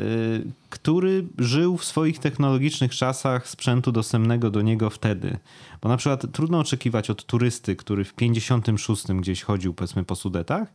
który 0.71 1.27
żył 1.39 1.77
w 1.77 1.85
swoich 1.85 2.19
technologicznych 2.19 2.95
czasach 2.95 3.49
sprzętu 3.49 3.93
dostępnego 3.93 4.51
do 4.51 4.63
niego 4.63 4.91
wtedy. 4.91 5.39
Bo 5.83 5.89
na 5.89 5.97
przykład 5.97 6.33
trudno 6.33 6.59
oczekiwać 6.59 7.11
od 7.11 7.27
turysty, 7.27 7.77
który 7.77 8.05
w 8.05 8.15
56 8.15 9.05
gdzieś 9.07 9.43
chodził 9.43 9.75
powiedzmy 9.75 10.05
po 10.05 10.17
Sudetach, 10.17 10.69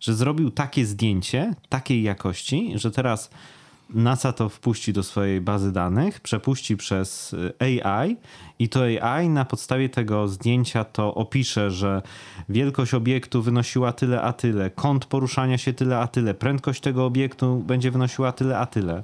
że 0.00 0.14
zrobił 0.14 0.50
takie 0.50 0.86
zdjęcie, 0.86 1.54
takiej 1.68 2.02
jakości, 2.02 2.72
że 2.74 2.90
teraz 2.90 3.30
NASA 3.94 4.32
to 4.32 4.48
wpuści 4.48 4.92
do 4.92 5.02
swojej 5.02 5.40
bazy 5.40 5.72
danych, 5.72 6.20
przepuści 6.20 6.76
przez 6.76 7.32
y, 7.32 7.52
AI 7.58 8.16
i 8.58 8.68
to 8.68 8.80
AI 9.00 9.28
na 9.28 9.44
podstawie 9.44 9.88
tego 9.88 10.28
zdjęcia 10.28 10.84
to 10.84 11.14
opisze, 11.14 11.70
że 11.70 12.02
wielkość 12.48 12.94
obiektu 12.94 13.42
wynosiła 13.42 13.92
tyle 13.92 14.22
a 14.22 14.32
tyle, 14.32 14.70
kąt 14.70 15.04
poruszania 15.06 15.58
się 15.58 15.72
tyle 15.72 15.98
a 15.98 16.06
tyle, 16.06 16.34
prędkość 16.34 16.80
tego 16.80 17.06
obiektu 17.06 17.62
będzie 17.66 17.90
wynosiła 17.90 18.32
tyle 18.32 18.58
a 18.58 18.66
tyle. 18.66 19.02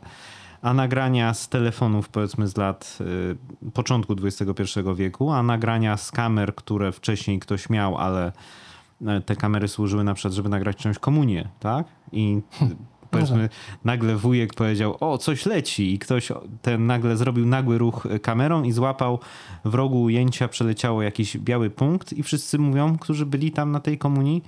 A 0.62 0.74
nagrania 0.74 1.34
z 1.34 1.48
telefonów 1.48 2.08
powiedzmy 2.08 2.48
z 2.48 2.56
lat 2.56 2.98
y, 3.00 3.70
początku 3.70 4.14
XXI 4.22 4.80
wieku, 4.96 5.30
a 5.30 5.42
nagrania 5.42 5.96
z 5.96 6.10
kamer, 6.10 6.54
które 6.54 6.92
wcześniej 6.92 7.38
ktoś 7.38 7.70
miał, 7.70 7.98
ale 7.98 8.32
e, 9.06 9.20
te 9.20 9.36
kamery 9.36 9.68
służyły 9.68 10.04
na 10.04 10.14
przykład, 10.14 10.34
żeby 10.34 10.48
nagrać 10.48 10.76
czyjąś 10.76 10.98
komunię, 10.98 11.48
tak? 11.60 11.86
I 12.12 12.40
y, 12.62 12.97
powiedzmy 13.10 13.48
nagle 13.84 14.16
wujek 14.16 14.54
powiedział, 14.54 14.96
o 15.00 15.18
coś 15.18 15.46
leci 15.46 15.94
i 15.94 15.98
ktoś 15.98 16.32
ten 16.62 16.86
nagle 16.86 17.16
zrobił 17.16 17.46
nagły 17.46 17.78
ruch 17.78 18.06
kamerą 18.22 18.62
i 18.62 18.72
złapał 18.72 19.18
w 19.64 19.74
rogu 19.74 20.02
ujęcia, 20.02 20.48
przeleciało 20.48 21.02
jakiś 21.02 21.38
biały 21.38 21.70
punkt 21.70 22.12
i 22.12 22.22
wszyscy 22.22 22.58
mówią, 22.58 22.98
którzy 22.98 23.26
byli 23.26 23.50
tam 23.52 23.72
na 23.72 23.80
tej 23.80 23.98
komunii, 23.98 24.42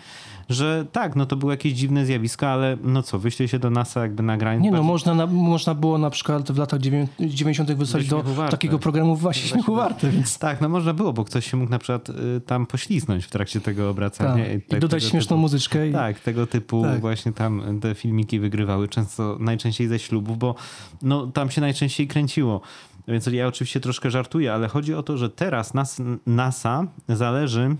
że 0.49 0.87
tak, 0.93 1.17
no 1.17 1.27
to 1.27 1.37
było 1.37 1.51
jakieś 1.53 1.73
dziwne 1.73 2.07
zjawisko, 2.07 2.49
ale 2.49 2.77
no 2.83 3.03
co, 3.03 3.19
wyśle 3.19 3.49
się 3.49 3.59
do 3.59 3.71
NASA 3.71 4.03
jakby 4.03 4.23
nagrań. 4.23 4.61
Nie 4.63 4.71
no, 4.71 4.83
można, 4.83 5.15
na, 5.15 5.27
można 5.27 5.75
było 5.75 5.99
na 5.99 6.11
przykład 6.11 6.53
w 6.53 6.59
latach 6.59 6.81
dziewię- 6.81 7.07
90. 7.21 7.73
wysłać 7.73 8.09
do 8.09 8.23
warte. 8.23 8.51
takiego 8.51 8.79
programu 8.79 9.17
właśnie 9.17 9.49
śmiechu 9.49 9.75
warte, 9.75 10.11
więc 10.11 10.39
Tak, 10.39 10.61
no 10.61 10.69
można 10.69 10.95
było, 10.95 11.13
bo 11.13 11.25
ktoś 11.25 11.51
się 11.51 11.57
mógł 11.57 11.71
na 11.71 11.79
przykład 11.79 12.09
y, 12.11 12.41
tam 12.47 12.67
pośliznąć 12.67 13.25
w 13.25 13.31
trakcie 13.31 13.61
tego 13.61 13.91
obracania. 13.91 14.45
tak. 14.45 14.55
I 14.55 14.61
tak- 14.61 14.81
dodać 14.81 15.03
tego 15.03 15.11
śmieszną 15.11 15.37
typu- 15.37 15.41
muzyczkę. 15.41 15.89
I... 15.89 15.93
Tak, 15.93 16.21
tego 16.21 16.47
typu 16.47 16.83
Tak. 16.83 17.01
właśnie 17.01 17.33
tam 17.33 17.81
te 17.81 17.95
filmiki 17.95 18.41
wygrywały 18.51 18.89
często, 18.89 19.37
najczęściej 19.41 19.89
ze 19.89 19.99
ślubów, 19.99 20.39
bo 20.39 20.55
no, 21.03 21.27
tam 21.27 21.51
się 21.51 21.61
najczęściej 21.61 22.09
kręciło. 22.09 22.61
Więc 23.09 23.27
ja 23.27 23.47
oczywiście 23.47 23.81
troszkę 23.81 24.11
żartuję, 24.11 24.55
ale 24.55 24.69
chodzi 24.69 24.95
o 24.95 25.03
to, 25.03 25.17
że 25.17 25.31
teraz 25.31 25.75
nas, 25.75 26.03
NASA 26.27 26.87
zależy, 27.09 27.77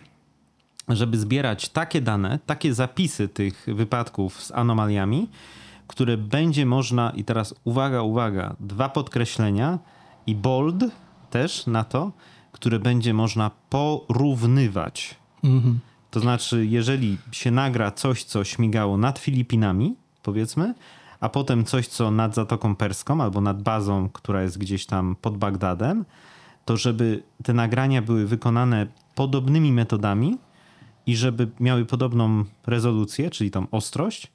żeby 0.89 1.19
zbierać 1.19 1.69
takie 1.69 2.01
dane, 2.01 2.39
takie 2.47 2.75
zapisy 2.75 3.29
tych 3.29 3.67
wypadków 3.69 4.43
z 4.43 4.53
anomaliami, 4.53 5.29
które 5.87 6.17
będzie 6.17 6.67
można, 6.67 7.11
i 7.11 7.25
teraz 7.25 7.55
uwaga, 7.65 8.03
uwaga, 8.03 8.57
dwa 8.61 8.89
podkreślenia 8.89 9.79
i 10.27 10.35
bold 10.35 10.85
też 11.31 11.67
na 11.67 11.85
to, 11.85 12.13
które 12.53 12.79
będzie 12.79 13.15
można 13.15 13.51
porównywać. 13.71 15.15
Mhm. 15.45 15.81
To 16.11 16.21
znaczy, 16.21 16.67
jeżeli 16.67 17.19
się 17.33 17.51
nagra 17.51 17.91
coś, 17.91 18.25
co 18.25 18.45
śmigało 18.45 18.97
nad 18.97 19.19
Filipinami, 19.19 19.97
powiedzmy, 20.23 20.75
a 21.21 21.29
potem 21.29 21.65
coś, 21.65 21.89
co 21.89 22.11
nad 22.11 22.35
Zatoką 22.35 22.77
Perską 22.77 23.23
albo 23.23 23.41
nad 23.41 23.63
bazą, 23.63 24.09
która 24.13 24.43
jest 24.43 24.59
gdzieś 24.59 24.87
tam 24.87 25.17
pod 25.21 25.39
Bagdadem, 25.39 26.05
to 26.65 26.77
żeby 26.77 27.23
te 27.43 27.53
nagrania 27.53 28.03
były 28.03 28.27
wykonane 28.27 28.87
podobnymi 29.15 29.73
metodami 29.73 30.39
i 31.07 31.17
żeby 31.17 31.49
miały 31.61 31.87
podobną 31.87 32.45
rezolucję, 32.67 33.31
czyli 33.31 33.51
tą 33.51 33.67
ostrość, 33.71 34.33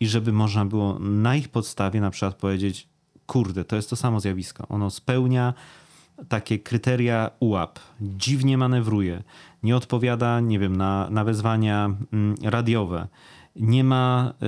i 0.00 0.06
żeby 0.06 0.32
można 0.32 0.64
było 0.64 0.98
na 0.98 1.36
ich 1.36 1.48
podstawie 1.48 2.00
na 2.00 2.10
przykład 2.10 2.34
powiedzieć, 2.34 2.88
kurde, 3.26 3.64
to 3.64 3.76
jest 3.76 3.90
to 3.90 3.96
samo 3.96 4.20
zjawisko. 4.20 4.66
Ono 4.68 4.90
spełnia 4.90 5.54
takie 6.28 6.58
kryteria 6.58 7.30
UAP, 7.40 7.78
dziwnie 8.00 8.58
manewruje, 8.58 9.22
nie 9.62 9.76
odpowiada, 9.76 10.40
nie 10.40 10.58
wiem, 10.58 10.76
na, 10.76 11.10
na 11.10 11.24
wezwania 11.24 11.90
mm, 12.12 12.34
radiowe, 12.42 13.08
nie 13.58 13.84
ma 13.84 14.32
y, 14.42 14.46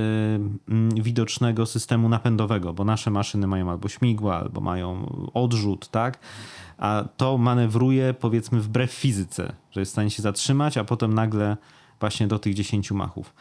mm, 0.68 0.94
widocznego 0.94 1.66
systemu 1.66 2.08
napędowego, 2.08 2.72
bo 2.72 2.84
nasze 2.84 3.10
maszyny 3.10 3.46
mają 3.46 3.70
albo 3.70 3.88
śmigła, 3.88 4.38
albo 4.40 4.60
mają 4.60 5.06
odrzut, 5.34 5.88
tak? 5.88 6.18
A 6.78 7.04
to 7.16 7.38
manewruje 7.38 8.14
powiedzmy 8.14 8.60
wbrew 8.60 8.92
fizyce, 8.92 9.52
że 9.70 9.80
jest 9.80 9.92
w 9.92 9.94
stanie 9.94 10.10
się 10.10 10.22
zatrzymać, 10.22 10.78
a 10.78 10.84
potem 10.84 11.14
nagle 11.14 11.56
właśnie 12.00 12.26
do 12.26 12.38
tych 12.38 12.54
10 12.54 12.90
machów. 12.90 13.34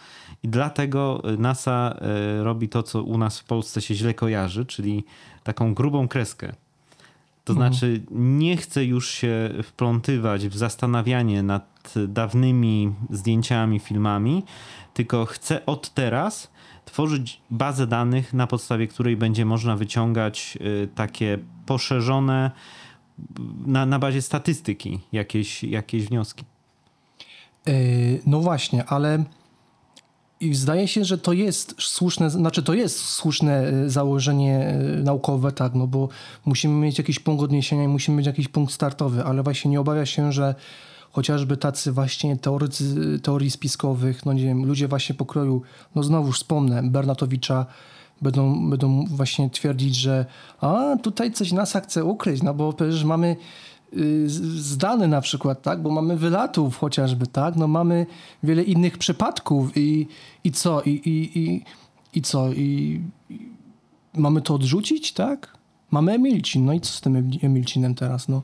I 0.44 0.48
dlatego 0.48 1.22
NASA 1.38 1.96
y, 2.40 2.44
robi 2.44 2.70
to, 2.70 2.84
co 2.84 3.04
u 3.04 3.18
nas 3.18 3.40
w 3.40 3.44
Polsce 3.44 3.82
się 3.82 3.96
źle 3.96 4.14
kojarzy, 4.14 4.66
czyli 4.66 5.04
taką 5.44 5.74
grubą 5.74 6.08
kreskę. 6.08 6.54
To 7.50 7.54
znaczy, 7.54 8.02
nie 8.12 8.58
chce 8.58 8.86
już 8.86 9.10
się 9.10 9.50
wplątywać 9.64 10.48
w 10.48 10.58
zastanawianie 10.58 11.44
nad 11.44 11.94
dawnymi 12.08 12.94
zdjęciami, 13.10 13.80
filmami, 13.80 14.44
tylko 14.94 15.26
chce 15.26 15.66
od 15.66 15.94
teraz 15.94 16.52
tworzyć 16.86 17.42
bazę 17.50 17.88
danych, 17.88 18.34
na 18.34 18.48
podstawie 18.48 18.88
której 18.88 19.18
będzie 19.18 19.46
można 19.46 19.76
wyciągać 19.76 20.58
y, 20.62 20.90
takie 20.96 21.38
poszerzone 21.66 22.52
na, 23.66 23.86
na 23.86 24.00
bazie 24.00 24.22
statystyki 24.22 25.00
jakieś, 25.12 25.64
jakieś 25.64 26.06
wnioski. 26.06 26.44
Yy, 27.66 27.74
No 28.26 28.40
właśnie, 28.40 28.86
ale 28.86 29.24
i 30.40 30.54
zdaje 30.54 30.88
się, 30.88 31.06
że 31.06 31.18
to 31.18 31.34
jest 31.34 31.76
słuszne, 31.80 32.30
znaczy 32.30 32.64
to 32.64 32.74
jest 32.74 33.00
słuszne 33.00 33.68
e, 33.68 33.90
założenie 33.90 34.58
e, 34.58 34.78
naukowe, 35.04 35.52
tak, 35.52 35.74
no 35.76 35.88
bo 35.88 36.10
musimy 36.46 36.74
mieć 36.74 36.98
jakiś 36.98 37.20
punkt 37.20 37.44
odniesienia 37.44 37.84
i 37.84 37.88
musimy 37.88 38.18
mieć 38.18 38.28
jakiś 38.28 38.48
punkt 38.48 38.74
startowy, 38.74 39.24
ale 39.24 39.44
właśnie 39.44 39.72
nie 39.72 39.80
obawia 39.80 40.06
się, 40.06 40.32
że 40.32 40.56
chociażby 41.12 41.58
tacy 41.58 41.92
właśnie 41.92 42.38
teorycy 42.38 43.20
teorii 43.24 43.52
spiskowych, 43.52 44.26
no 44.26 44.34
nie 44.34 44.44
wiem, 44.44 44.66
ludzie 44.66 44.88
właśnie 44.88 45.16
pokroju, 45.16 45.62
no 45.96 46.04
znowu 46.04 46.32
wspomnę, 46.32 46.84
Bernatowicza, 46.84 47.66
będą, 48.22 48.70
będą 48.70 49.06
właśnie 49.06 49.50
twierdzić, 49.50 49.96
że 49.96 50.26
a 50.62 50.96
tutaj 51.04 51.32
coś 51.32 51.52
NASA 51.52 51.80
chce 51.82 52.04
ukryć, 52.06 52.44
no 52.44 52.54
bo 52.54 52.74
przecież 52.74 53.04
mamy 53.04 53.36
y, 53.98 54.30
z- 54.30 54.42
zdane 54.44 55.08
na 55.08 55.22
przykład, 55.22 55.62
tak, 55.62 55.82
bo 55.82 55.90
mamy 55.92 56.18
wylatów 56.18 56.78
chociażby, 56.78 57.28
tak, 57.28 57.56
no 57.56 57.68
mamy 57.68 58.06
wiele 58.44 58.64
innych 58.64 58.98
przypadków 58.98 59.72
i, 59.78 60.08
i 60.44 60.52
co, 60.52 60.82
i, 60.82 60.90
i, 60.90 61.40
i, 61.40 61.64
i 62.14 62.22
co, 62.22 62.54
i, 62.54 63.02
i 63.30 63.50
mamy 64.18 64.42
to 64.42 64.54
odrzucić, 64.56 65.14
tak? 65.14 65.58
Mamy 65.92 66.12
Emilcin, 66.12 66.66
no 66.66 66.74
i 66.74 66.82
co 66.82 66.92
z 66.94 67.02
tym 67.02 67.14
Emil- 67.14 67.46
Emilcinem 67.46 67.96
teraz, 67.96 68.28
no? 68.28 68.42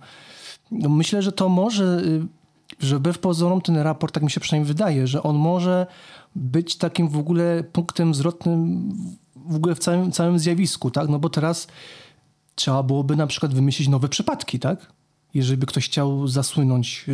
no 0.72 0.90
myślę, 0.90 1.22
że 1.22 1.32
to 1.32 1.50
może, 1.50 2.02
y, 2.06 2.26
że 2.80 2.98
wbrew 2.98 3.20
pozorom 3.20 3.62
ten 3.62 3.78
raport, 3.78 4.14
tak 4.14 4.24
mi 4.24 4.32
się 4.32 4.40
przynajmniej 4.40 4.68
wydaje, 4.68 5.08
że 5.08 5.24
on 5.24 5.36
może 5.36 5.88
być 6.36 6.76
takim 6.76 7.10
w 7.10 7.18
ogóle 7.18 7.64
punktem 7.64 8.16
zwrotnym 8.16 8.92
w 9.46 9.56
ogóle 9.56 9.76
w 9.76 9.80
całym, 9.80 10.12
całym 10.12 10.40
zjawisku, 10.40 10.92
tak? 10.92 11.10
No 11.10 11.20
bo 11.20 11.30
teraz 11.30 11.68
trzeba 12.56 12.84
byłoby 12.84 13.16
na 13.16 13.28
przykład 13.28 13.54
wymyślić 13.54 13.88
nowe 13.88 14.10
przypadki, 14.10 14.60
tak? 14.60 14.92
Jeżeli 15.34 15.58
by 15.58 15.66
ktoś 15.66 15.86
chciał 15.86 16.28
zasłynąć. 16.28 17.06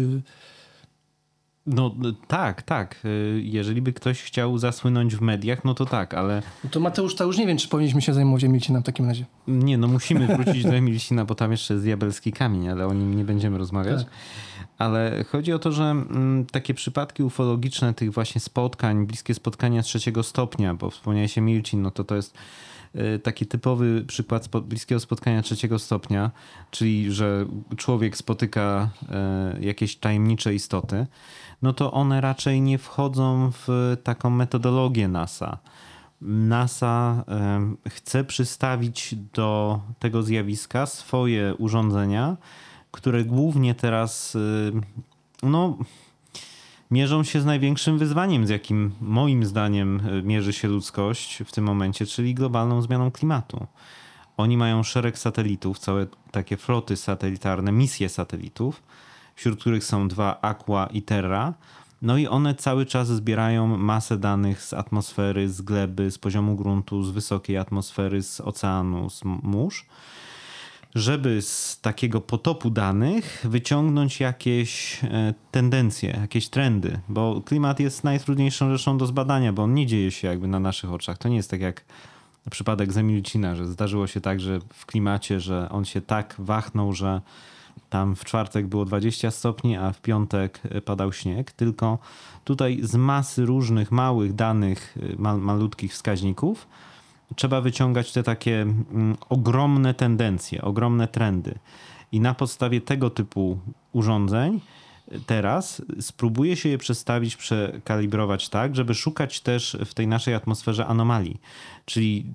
No 1.65 1.95
tak, 2.27 2.61
tak. 2.61 3.03
Jeżeli 3.41 3.81
by 3.81 3.93
ktoś 3.93 4.21
chciał 4.21 4.57
zasłynąć 4.57 5.15
w 5.15 5.21
mediach, 5.21 5.65
no 5.65 5.73
to 5.73 5.85
tak, 5.85 6.13
ale 6.13 6.41
No 6.63 6.69
to 6.69 6.79
Mateusz, 6.79 7.15
to 7.15 7.23
już 7.23 7.37
nie 7.37 7.47
wiem, 7.47 7.57
czy 7.57 7.67
powinniśmy 7.67 8.01
się 8.01 8.13
zajmować 8.13 8.43
Emilcinem 8.43 8.81
w 8.81 8.85
takim 8.85 9.05
razie. 9.05 9.25
Nie, 9.47 9.77
no 9.77 9.87
musimy 9.87 10.27
wrócić 10.37 10.63
do 10.63 10.75
Emilcina, 10.75 11.25
bo 11.25 11.35
tam 11.35 11.51
jeszcze 11.51 11.73
jest 11.73 11.85
diabelski 11.85 12.31
kamień, 12.33 12.69
ale 12.69 12.87
o 12.87 12.93
nim 12.93 13.17
nie 13.17 13.23
będziemy 13.23 13.57
rozmawiać. 13.57 14.03
Tak. 14.03 14.13
Ale 14.77 15.23
chodzi 15.23 15.53
o 15.53 15.59
to, 15.59 15.71
że 15.71 15.83
mm, 15.83 16.45
takie 16.45 16.73
przypadki 16.73 17.23
ufologiczne 17.23 17.93
tych 17.93 18.13
właśnie 18.13 18.41
spotkań, 18.41 19.05
bliskie 19.05 19.33
spotkania 19.33 19.81
trzeciego 19.81 20.23
stopnia, 20.23 20.73
bo 20.73 20.89
wspomniałeś 20.89 21.37
Emilcin, 21.37 21.81
no 21.81 21.91
to 21.91 22.03
to 22.03 22.15
jest 22.15 22.37
taki 23.23 23.45
typowy 23.45 24.03
przykład 24.07 24.47
bliskiego 24.47 24.99
spotkania 24.99 25.41
trzeciego 25.41 25.79
stopnia, 25.79 26.31
czyli 26.71 27.11
że 27.11 27.45
człowiek 27.77 28.17
spotyka 28.17 28.89
y, 29.57 29.65
jakieś 29.65 29.95
tajemnicze 29.95 30.53
istoty, 30.53 31.07
no 31.61 31.73
to 31.73 31.91
one 31.91 32.21
raczej 32.21 32.61
nie 32.61 32.77
wchodzą 32.77 33.51
w 33.51 33.97
taką 34.03 34.29
metodologię 34.29 35.07
NASA. 35.07 35.57
NASA 36.21 37.23
em, 37.27 37.77
chce 37.89 38.23
przystawić 38.23 39.15
do 39.33 39.79
tego 39.99 40.23
zjawiska 40.23 40.85
swoje 40.85 41.55
urządzenia, 41.55 42.37
które 42.91 43.23
głównie 43.23 43.75
teraz 43.75 44.35
y, 44.35 44.71
no, 45.43 45.77
mierzą 46.91 47.23
się 47.23 47.41
z 47.41 47.45
największym 47.45 47.97
wyzwaniem, 47.97 48.47
z 48.47 48.49
jakim 48.49 48.91
moim 49.01 49.45
zdaniem 49.45 50.01
e, 50.09 50.21
mierzy 50.21 50.53
się 50.53 50.67
ludzkość 50.67 51.43
w 51.45 51.51
tym 51.51 51.63
momencie, 51.63 52.05
czyli 52.05 52.33
globalną 52.33 52.81
zmianą 52.81 53.11
klimatu. 53.11 53.67
Oni 54.37 54.57
mają 54.57 54.83
szereg 54.83 55.17
satelitów, 55.17 55.79
całe 55.79 56.07
takie 56.31 56.57
floty 56.57 56.97
satelitarne, 56.97 57.71
misje 57.71 58.09
satelitów, 58.09 58.83
wśród 59.35 59.59
których 59.59 59.83
są 59.83 60.07
dwa 60.07 60.41
Aqua 60.41 60.87
i 60.87 61.01
Terra. 61.01 61.53
No 62.01 62.17
i 62.17 62.27
one 62.27 62.55
cały 62.55 62.85
czas 62.85 63.07
zbierają 63.07 63.77
masę 63.77 64.17
danych 64.17 64.61
z 64.61 64.73
atmosfery, 64.73 65.49
z 65.49 65.61
gleby, 65.61 66.11
z 66.11 66.17
poziomu 66.17 66.55
gruntu, 66.55 67.03
z 67.03 67.11
wysokiej 67.11 67.57
atmosfery, 67.57 68.23
z 68.23 68.41
oceanu, 68.41 69.09
z 69.09 69.21
mórz 69.23 69.85
żeby 70.95 71.41
z 71.41 71.79
takiego 71.81 72.21
potopu 72.21 72.69
danych 72.69 73.45
wyciągnąć 73.49 74.19
jakieś 74.19 75.03
e, 75.03 75.33
tendencje, 75.51 76.17
jakieś 76.21 76.49
trendy, 76.49 76.99
bo 77.09 77.41
klimat 77.45 77.79
jest 77.79 78.03
najtrudniejszą 78.03 78.77
rzeczą 78.77 78.97
do 78.97 79.05
zbadania, 79.05 79.53
bo 79.53 79.63
on 79.63 79.73
nie 79.73 79.87
dzieje 79.87 80.11
się 80.11 80.27
jakby 80.27 80.47
na 80.47 80.59
naszych 80.59 80.91
oczach. 80.91 81.17
To 81.17 81.29
nie 81.29 81.35
jest 81.35 81.51
tak 81.51 81.61
jak 81.61 81.85
przypadek 82.51 82.93
Zemilcina, 82.93 83.55
że 83.55 83.67
zdarzyło 83.67 84.07
się 84.07 84.21
tak, 84.21 84.39
że 84.39 84.59
w 84.73 84.85
klimacie, 84.85 85.39
że 85.39 85.69
on 85.69 85.85
się 85.85 86.01
tak 86.01 86.35
wachnął, 86.39 86.93
że 86.93 87.21
tam 87.89 88.15
w 88.15 88.25
czwartek 88.25 88.67
było 88.67 88.85
20 88.85 89.31
stopni, 89.31 89.77
a 89.77 89.91
w 89.91 90.01
piątek 90.01 90.61
e, 90.69 90.81
padał 90.81 91.13
śnieg, 91.13 91.51
tylko 91.51 91.99
tutaj 92.43 92.79
z 92.83 92.95
masy 92.95 93.45
różnych 93.45 93.91
małych 93.91 94.33
danych, 94.33 94.97
e, 95.01 95.21
mal, 95.21 95.39
malutkich 95.39 95.91
wskaźników, 95.91 96.67
trzeba 97.35 97.61
wyciągać 97.61 98.11
te 98.11 98.23
takie 98.23 98.61
mm, 98.61 99.17
ogromne 99.29 99.93
tendencje, 99.93 100.61
ogromne 100.61 101.07
trendy. 101.07 101.59
I 102.11 102.19
na 102.19 102.33
podstawie 102.33 102.81
tego 102.81 103.09
typu 103.09 103.57
urządzeń 103.91 104.61
teraz 105.25 105.81
spróbuje 105.99 106.55
się 106.55 106.69
je 106.69 106.77
przestawić, 106.77 107.35
przekalibrować 107.35 108.49
tak, 108.49 108.75
żeby 108.75 108.93
szukać 108.93 109.41
też 109.41 109.77
w 109.85 109.93
tej 109.93 110.07
naszej 110.07 110.33
atmosferze 110.33 110.87
anomalii. 110.87 111.41
Czyli 111.85 112.25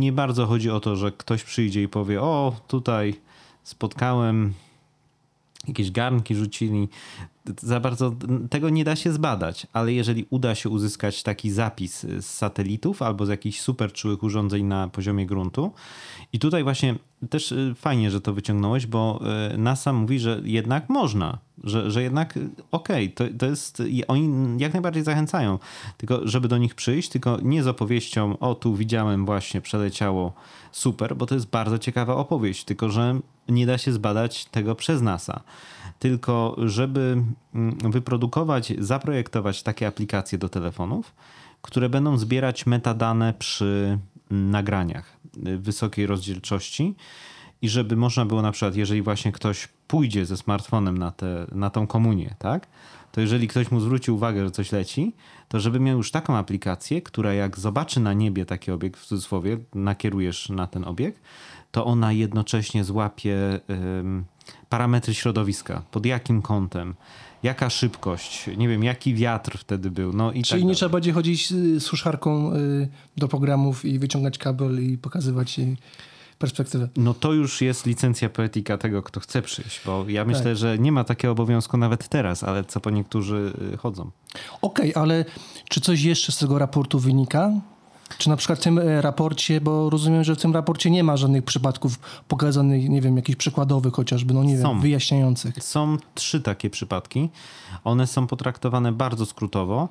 nie 0.00 0.12
bardzo 0.12 0.46
chodzi 0.46 0.70
o 0.70 0.80
to, 0.80 0.96
że 0.96 1.12
ktoś 1.12 1.44
przyjdzie 1.44 1.82
i 1.82 1.88
powie: 1.88 2.22
O, 2.22 2.56
tutaj 2.68 3.14
spotkałem 3.62 4.54
jakieś 5.68 5.90
garnki 5.90 6.34
rzucili. 6.34 6.88
Za 7.60 7.80
bardzo 7.80 8.14
tego 8.50 8.70
nie 8.70 8.84
da 8.84 8.96
się 8.96 9.12
zbadać, 9.12 9.66
ale 9.72 9.92
jeżeli 9.92 10.26
uda 10.30 10.54
się 10.54 10.68
uzyskać 10.68 11.22
taki 11.22 11.50
zapis 11.50 12.00
z 12.00 12.24
satelitów 12.24 13.02
albo 13.02 13.26
z 13.26 13.28
jakichś 13.28 13.60
super 13.60 13.92
czułych 13.92 14.22
urządzeń 14.22 14.64
na 14.64 14.88
poziomie 14.88 15.26
gruntu. 15.26 15.72
I 16.32 16.38
tutaj 16.38 16.62
właśnie 16.62 16.94
też 17.30 17.52
y, 17.52 17.74
fajnie, 17.76 18.10
że 18.10 18.20
to 18.20 18.34
wyciągnąłeś, 18.34 18.86
bo 18.86 19.20
y, 19.54 19.58
NASA 19.58 19.92
mówi, 19.92 20.18
że 20.18 20.40
jednak 20.44 20.88
można, 20.88 21.38
że, 21.64 21.90
że 21.90 22.02
jednak 22.02 22.36
y, 22.36 22.50
okej, 22.70 23.12
okay, 23.14 23.28
to, 23.28 23.38
to 23.38 23.46
jest, 23.46 23.82
oni 24.08 24.56
jak 24.58 24.72
najbardziej 24.72 25.02
zachęcają, 25.02 25.58
tylko 25.96 26.28
żeby 26.28 26.48
do 26.48 26.58
nich 26.58 26.74
przyjść, 26.74 27.08
tylko 27.08 27.38
nie 27.42 27.62
z 27.62 27.66
opowieścią, 27.66 28.38
o 28.38 28.54
tu 28.54 28.74
widziałem 28.74 29.26
właśnie, 29.26 29.60
przeleciało 29.60 30.32
super, 30.72 31.16
bo 31.16 31.26
to 31.26 31.34
jest 31.34 31.50
bardzo 31.50 31.78
ciekawa 31.78 32.16
opowieść, 32.16 32.64
tylko 32.64 32.88
że 32.88 33.20
nie 33.48 33.66
da 33.66 33.78
się 33.78 33.92
zbadać 33.92 34.44
tego 34.44 34.74
przez 34.74 35.02
NASA. 35.02 35.40
Tylko, 36.00 36.56
żeby 36.58 37.22
mm, 37.54 37.78
wyprodukować, 37.90 38.72
zaprojektować 38.78 39.62
takie 39.62 39.86
aplikacje 39.86 40.38
do 40.38 40.48
telefonów, 40.48 41.14
które 41.62 41.88
będą 41.88 42.18
zbierać 42.18 42.66
metadane 42.66 43.34
przy 43.38 43.98
mm, 44.30 44.50
nagraniach 44.50 45.16
wysokiej 45.58 46.06
rozdzielczości 46.06 46.94
i 47.62 47.68
żeby 47.68 47.96
można 47.96 48.26
było 48.26 48.42
na 48.42 48.52
przykład, 48.52 48.76
jeżeli 48.76 49.02
właśnie 49.02 49.32
ktoś 49.32 49.68
pójdzie 49.88 50.26
ze 50.26 50.36
smartfonem 50.36 50.98
na, 50.98 51.10
te, 51.10 51.46
na 51.52 51.70
tą 51.70 51.86
komunię, 51.86 52.34
tak? 52.38 52.66
To 53.12 53.20
jeżeli 53.20 53.48
ktoś 53.48 53.70
mu 53.70 53.80
zwróci 53.80 54.10
uwagę, 54.10 54.44
że 54.44 54.50
coś 54.50 54.72
leci, 54.72 55.12
to 55.48 55.60
żeby 55.60 55.80
miał 55.80 55.96
już 55.96 56.10
taką 56.10 56.36
aplikację, 56.36 57.02
która 57.02 57.34
jak 57.34 57.58
zobaczy 57.58 58.00
na 58.00 58.12
niebie 58.12 58.44
taki 58.46 58.70
obiekt, 58.70 59.00
w 59.00 59.06
cudzysłowie, 59.06 59.58
nakierujesz 59.74 60.48
na 60.48 60.66
ten 60.66 60.84
obiekt, 60.84 61.22
to 61.70 61.84
ona 61.84 62.12
jednocześnie 62.12 62.84
złapie 62.84 63.60
parametry 64.70 65.14
środowiska, 65.14 65.82
pod 65.90 66.06
jakim 66.06 66.42
kątem, 66.42 66.94
jaka 67.42 67.70
szybkość, 67.70 68.50
nie 68.56 68.68
wiem, 68.68 68.84
jaki 68.84 69.14
wiatr 69.14 69.58
wtedy 69.58 69.90
był. 69.90 70.12
No 70.12 70.32
i 70.32 70.42
Czyli 70.42 70.62
tak 70.62 70.68
nie 70.68 70.74
trzeba 70.74 70.92
będzie 70.92 71.12
chodzić 71.12 71.50
z 71.50 71.82
suszarką 71.82 72.54
y, 72.54 72.88
do 73.16 73.28
programów 73.28 73.84
i 73.84 73.98
wyciągać 73.98 74.38
kabel 74.38 74.92
i 74.92 74.98
pokazywać 74.98 75.60
perspektywę. 76.38 76.88
No 76.96 77.14
to 77.14 77.32
już 77.32 77.60
jest 77.60 77.86
licencja 77.86 78.28
poetyka 78.28 78.78
tego, 78.78 79.02
kto 79.02 79.20
chce 79.20 79.42
przyjść, 79.42 79.80
bo 79.86 80.04
ja 80.08 80.24
myślę, 80.24 80.44
tak. 80.44 80.56
że 80.56 80.78
nie 80.78 80.92
ma 80.92 81.04
takiego 81.04 81.32
obowiązku 81.32 81.76
nawet 81.76 82.08
teraz, 82.08 82.44
ale 82.44 82.64
co 82.64 82.80
po 82.80 82.90
niektórzy 82.90 83.52
y, 83.74 83.76
chodzą. 83.76 84.10
Okej, 84.62 84.90
okay, 84.90 85.02
ale 85.02 85.24
czy 85.68 85.80
coś 85.80 86.02
jeszcze 86.02 86.32
z 86.32 86.38
tego 86.38 86.58
raportu 86.58 86.98
wynika? 86.98 87.52
Czy 88.18 88.28
na 88.28 88.36
przykład 88.36 88.58
w 88.58 88.62
tym 88.62 88.78
e, 88.78 89.00
raporcie, 89.00 89.60
bo 89.60 89.90
rozumiem, 89.90 90.24
że 90.24 90.34
w 90.36 90.40
tym 90.40 90.54
raporcie 90.54 90.90
nie 90.90 91.04
ma 91.04 91.16
żadnych 91.16 91.44
przypadków 91.44 91.98
pokazanych, 92.28 92.88
nie 92.88 93.00
wiem, 93.00 93.16
jakichś 93.16 93.36
przykładowych 93.36 93.94
chociażby, 93.94 94.34
no 94.34 94.44
nie 94.44 94.58
są. 94.58 94.68
wiem, 94.68 94.80
wyjaśniających. 94.80 95.64
Są 95.64 95.96
trzy 96.14 96.40
takie 96.40 96.70
przypadki. 96.70 97.28
One 97.84 98.06
są 98.06 98.26
potraktowane 98.26 98.92
bardzo 98.92 99.26
skrótowo 99.26 99.88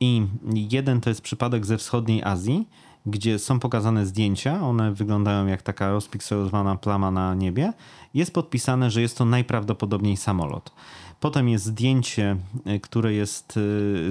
i 0.00 0.26
jeden 0.70 1.00
to 1.00 1.10
jest 1.10 1.20
przypadek 1.20 1.66
ze 1.66 1.78
wschodniej 1.78 2.22
Azji, 2.24 2.68
gdzie 3.06 3.38
są 3.38 3.60
pokazane 3.60 4.06
zdjęcia, 4.06 4.60
one 4.62 4.92
wyglądają 4.92 5.46
jak 5.46 5.62
taka 5.62 5.90
rozpikselowana 5.90 6.76
plama 6.76 7.10
na 7.10 7.34
niebie. 7.34 7.72
Jest 8.14 8.34
podpisane, 8.34 8.90
że 8.90 9.02
jest 9.02 9.18
to 9.18 9.24
najprawdopodobniej 9.24 10.16
samolot. 10.16 10.72
Potem 11.20 11.48
jest 11.48 11.64
zdjęcie, 11.64 12.36
e, 12.66 12.80
które 12.80 13.12
jest 13.12 13.50
e, 13.50 13.60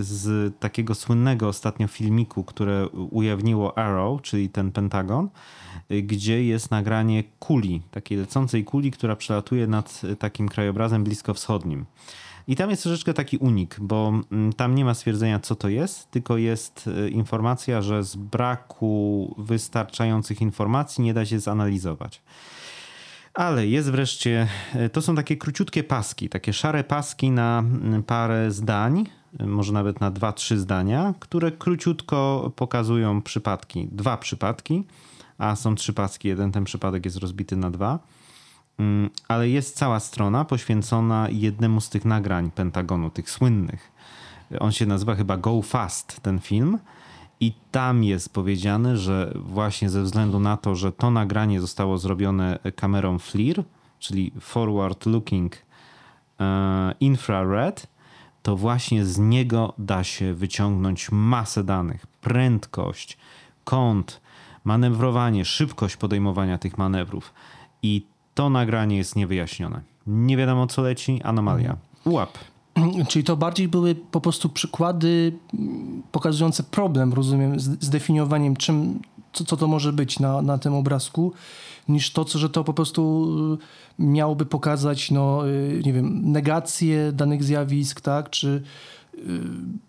z 0.03 0.53
takiego 0.59 0.95
słynnego 0.95 1.47
ostatnio 1.47 1.87
filmiku, 1.87 2.43
które 2.43 2.87
ujawniło 2.89 3.77
Arrow, 3.77 4.21
czyli 4.21 4.49
ten 4.49 4.71
Pentagon, 4.71 5.29
e, 5.89 6.01
gdzie 6.01 6.43
jest 6.43 6.71
nagranie 6.71 7.23
kuli, 7.39 7.81
takiej 7.91 8.17
lecącej 8.17 8.63
kuli, 8.63 8.91
która 8.91 9.15
przelatuje 9.15 9.67
nad 9.67 10.01
takim 10.19 10.49
krajobrazem 10.49 11.03
bliskowschodnim. 11.03 11.85
I 12.47 12.55
tam 12.55 12.69
jest 12.69 12.83
troszeczkę 12.83 13.13
taki 13.13 13.37
unik, 13.37 13.77
bo 13.79 14.13
mm, 14.31 14.53
tam 14.53 14.75
nie 14.75 14.85
ma 14.85 14.93
stwierdzenia, 14.93 15.39
co 15.39 15.55
to 15.55 15.69
jest, 15.69 16.11
tylko 16.11 16.37
jest 16.37 16.89
informacja, 17.11 17.81
że 17.81 18.03
z 18.03 18.15
braku 18.15 19.35
wystarczających 19.37 20.41
informacji 20.41 21.03
nie 21.03 21.13
da 21.13 21.25
się 21.25 21.39
zanalizować. 21.39 22.21
Ale 23.37 23.67
jest 23.67 23.91
wreszcie, 23.91 24.47
e, 24.73 24.89
to 24.89 25.01
są 25.01 25.15
takie 25.15 25.37
króciutkie 25.37 25.83
paski, 25.83 26.29
takie 26.29 26.53
szare 26.53 26.83
paski 26.83 27.31
na 27.31 27.59
mm, 27.59 28.03
parę 28.03 28.51
zdań, 28.51 29.05
e, 29.39 29.45
może 29.45 29.73
nawet 29.73 30.01
na 30.01 30.11
dwa, 30.11 30.33
trzy 30.33 30.59
zdania, 30.59 31.13
które 31.19 31.51
króciutko 31.51 32.51
pokazują 32.55 33.21
przypadki, 33.21 33.87
dwa 33.91 34.17
przypadki, 34.17 34.83
a 35.37 35.55
są 35.55 35.75
trzy 35.75 35.93
paski, 35.93 36.27
jeden 36.27 36.51
ten 36.51 36.63
przypadek 36.63 37.05
jest 37.05 37.17
rozbity 37.17 37.55
na 37.55 37.71
dwa. 37.71 37.99
Mm, 38.79 39.09
ale 39.27 39.49
jest 39.49 39.77
cała 39.77 39.99
strona 39.99 40.45
poświęcona 40.45 41.27
jednemu 41.31 41.81
z 41.81 41.89
tych 41.89 42.05
nagrań 42.05 42.51
Pentagonu, 42.51 43.09
tych 43.09 43.31
słynnych. 43.31 43.91
On 44.59 44.71
się 44.71 44.85
nazywa 44.85 45.15
chyba 45.15 45.37
Go 45.37 45.61
Fast, 45.61 46.21
ten 46.21 46.39
film. 46.39 46.77
I 47.39 47.53
tam 47.71 48.03
jest 48.03 48.33
powiedziane, 48.33 48.97
że 48.97 49.33
właśnie 49.35 49.89
ze 49.89 50.03
względu 50.03 50.39
na 50.39 50.57
to, 50.57 50.75
że 50.75 50.91
to 50.91 51.11
nagranie 51.11 51.61
zostało 51.61 51.97
zrobione 51.97 52.59
kamerą 52.75 53.19
FLIR, 53.19 53.63
czyli 53.99 54.31
Forward 54.39 55.05
Looking 55.05 55.55
e, 56.39 56.93
Infrared, 56.99 57.87
to 58.43 58.55
właśnie 58.57 59.05
z 59.05 59.17
niego 59.17 59.73
da 59.77 60.03
się 60.03 60.33
wyciągnąć 60.33 61.11
masę 61.11 61.63
danych. 61.63 62.07
Prędkość, 62.07 63.17
kąt, 63.63 64.21
manewrowanie, 64.63 65.45
szybkość 65.45 65.97
podejmowania 65.97 66.57
tych 66.57 66.77
manewrów. 66.77 67.33
I 67.83 68.05
to 68.35 68.49
nagranie 68.49 68.97
jest 68.97 69.15
niewyjaśnione. 69.15 69.81
Nie 70.07 70.37
wiadomo 70.37 70.67
co 70.67 70.81
leci, 70.81 71.21
anomalia. 71.23 71.77
Ułap. 72.05 72.37
Czyli 73.09 73.23
to 73.23 73.37
bardziej 73.37 73.67
były 73.67 73.95
po 73.95 74.21
prostu 74.21 74.49
przykłady 74.49 75.33
mm, 75.53 76.03
pokazujące 76.11 76.63
problem, 76.63 77.13
rozumiem, 77.13 77.59
z 77.59 77.63
zdefiniowaniem, 77.63 78.55
czym, 78.55 78.99
co, 79.33 79.45
co 79.45 79.57
to 79.57 79.67
może 79.67 79.93
być 79.93 80.19
na, 80.19 80.41
na 80.41 80.57
tym 80.57 80.73
obrazku, 80.73 81.33
niż 81.89 82.11
to, 82.11 82.25
co, 82.25 82.39
że 82.39 82.49
to 82.49 82.63
po 82.63 82.73
prostu 82.73 83.27
y, 83.99 84.03
miałoby 84.03 84.45
pokazać, 84.45 85.11
no, 85.11 85.47
y, 85.47 85.81
nie 85.85 85.93
wiem, 85.93 86.31
negację 86.31 87.11
danych 87.11 87.43
zjawisk, 87.43 88.01
tak, 88.01 88.29
czy 88.29 88.63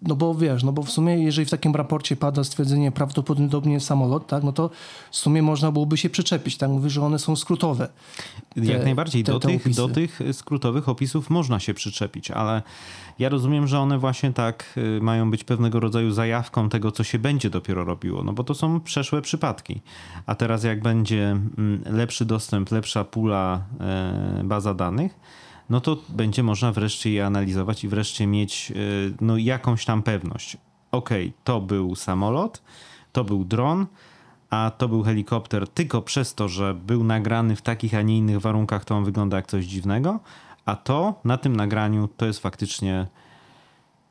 no 0.03 0.17
bo 0.17 0.35
wiesz, 0.35 0.65
no 0.65 0.73
bo 0.73 0.83
w 0.83 0.91
sumie 0.91 1.19
jeżeli 1.25 1.47
w 1.47 1.51
takim 1.51 1.75
raporcie 1.75 2.17
pada 2.17 2.45
stwierdzenie 2.45 2.93
prawdopodobnie 2.93 3.81
samolot, 3.81 4.27
tak, 4.27 4.43
no 4.43 4.53
to 4.53 4.71
w 5.11 5.17
sumie 5.17 5.43
można 5.43 5.73
byłoby 5.73 5.97
się 5.97 6.11
przyczepić, 6.11 6.57
tak, 6.57 6.71
mówię, 6.71 6.91
że 6.91 7.03
one 7.03 7.19
są 7.19 7.37
skrótowe. 7.37 7.89
Te, 8.55 8.61
Jak 8.61 8.85
najbardziej, 8.85 9.25
te, 9.25 9.33
do, 9.33 9.41
te 9.41 9.49
tych, 9.49 9.75
do 9.75 9.89
tych 9.89 10.21
skrótowych 10.33 10.89
opisów 10.89 11.31
można 11.31 11.61
się 11.61 11.75
przyczepić, 11.75 12.31
ale 12.31 12.63
ja 13.19 13.29
rozumiem, 13.29 13.67
że 13.67 13.81
one 13.81 13.99
właśnie 13.99 14.33
tak 14.33 14.75
y, 14.77 15.01
mają 15.03 15.31
być 15.31 15.45
pewnego 15.45 15.81
rodzaju 15.81 16.11
zajawką 16.11 16.69
tego, 16.69 16.93
co 16.93 17.05
się 17.05 17.19
będzie 17.19 17.51
dopiero 17.51 17.85
robiło, 17.85 18.23
no 18.23 18.33
bo 18.33 18.45
to 18.45 18.55
są 18.55 18.81
przeszłe 18.81 19.23
przypadki. 19.23 19.81
A 20.27 20.35
teraz 20.35 20.65
jak 20.65 20.83
będzie 20.83 21.31
mm, 21.31 21.83
lepszy 21.87 22.25
dostęp, 22.25 22.71
lepsza 22.71 23.05
pula, 23.05 23.63
e, 23.81 24.41
baza 24.45 24.75
danych, 24.75 25.19
no 25.71 25.81
to 25.81 25.97
będzie 26.09 26.43
można 26.43 26.73
wreszcie 26.73 27.11
je 27.11 27.27
analizować 27.27 27.85
i 27.85 27.89
wreszcie 27.89 28.27
mieć 28.27 28.73
y, 28.77 29.15
no, 29.21 29.37
jakąś 29.37 29.85
tam 29.85 30.03
pewność. 30.03 30.57
Okej, 30.93 31.33
to 31.45 31.61
był 31.61 31.95
samolot, 31.95 32.63
to 33.13 33.25
był 33.25 33.45
dron, 33.45 33.87
a 34.51 34.73
to 34.79 34.89
był 34.89 35.03
helikopter 35.03 35.69
tylko 35.69 36.03
przez 36.03 36.35
to, 36.35 36.49
że 36.49 36.75
był 36.75 37.05
nagrany 37.05 37.57
w 37.57 37.63
takich, 37.63 37.95
a 37.95 38.03
nie 38.03 38.19
innych 38.19 38.41
warunkach, 38.41 38.85
to 38.85 38.97
on 38.97 39.05
wygląda 39.05 39.37
jak 39.37 39.47
coś 39.47 39.65
dziwnego, 39.65 40.21
a 40.65 40.77
to 40.77 41.21
na 41.25 41.37
tym 41.37 41.57
nagraniu 41.57 42.09
to 42.17 42.27
jest 42.27 42.41
faktycznie 42.41 43.07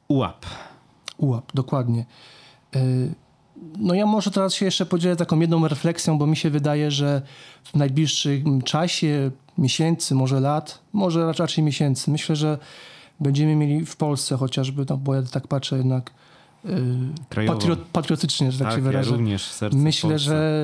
ułap. 0.08 0.46
Ułap, 1.18 1.52
dokładnie. 1.54 2.06
Y, 2.76 3.16
No 3.78 3.94
ja 3.94 4.06
może 4.06 4.32
teraz 4.32 4.54
się 4.54 4.66
jeszcze 4.66 4.86
podzielę 4.86 5.16
taką 5.16 5.40
jedną 5.40 5.68
refleksją, 5.68 6.18
bo 6.18 6.28
mi 6.28 6.38
się 6.38 6.50
wydaje, 6.50 6.92
że 6.92 7.22
w 7.64 7.76
najbliższym 7.76 8.62
czasie, 8.62 9.32
miesięcy, 9.58 10.16
może 10.16 10.40
lat, 10.40 10.80
może 10.94 11.34
raczej 11.34 11.64
miesięcy, 11.64 12.12
myślę, 12.12 12.36
że 12.36 12.58
będziemy 13.20 13.56
mieli 13.56 13.86
w 13.86 13.96
Polsce 13.96 14.38
chociażby, 14.38 14.86
no 14.90 14.98
bo 14.98 15.16
ja 15.16 15.22
tak 15.22 15.48
patrzę 15.48 15.78
jednak 15.78 16.12
y, 16.66 16.70
Krajowo. 17.30 17.54
patriot, 17.54 17.80
patriotycznie, 17.80 18.52
że 18.52 18.60
tak, 18.60 18.72
się 18.72 18.78
ja 18.78 18.84
wyrażę. 18.84 19.12
również 19.12 19.46
serce 19.46 19.78
Myślę, 19.78 20.20
że 20.20 20.64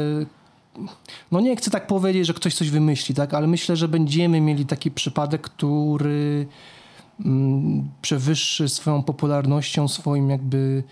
no 1.32 1.41
nie 1.41 1.56
chcę 1.56 1.71
tak 1.71 1.88
powiedzieć, 1.88 2.27
że 2.27 2.34
ktoś 2.34 2.56
coś 2.56 2.69
wymyśli, 2.69 3.15
tak, 3.15 3.34
ale 3.34 3.47
myślę, 3.47 3.75
że 3.75 3.88
będziemy 3.88 4.41
mieli 4.41 4.65
taki 4.65 4.91
przypadek, 4.91 5.41
który 5.41 6.47
mm, 7.25 7.89
przewyższy 8.01 8.69
swoją 8.69 9.03
popularnością, 9.03 9.88
swoim 9.88 10.29
jakby 10.29 10.84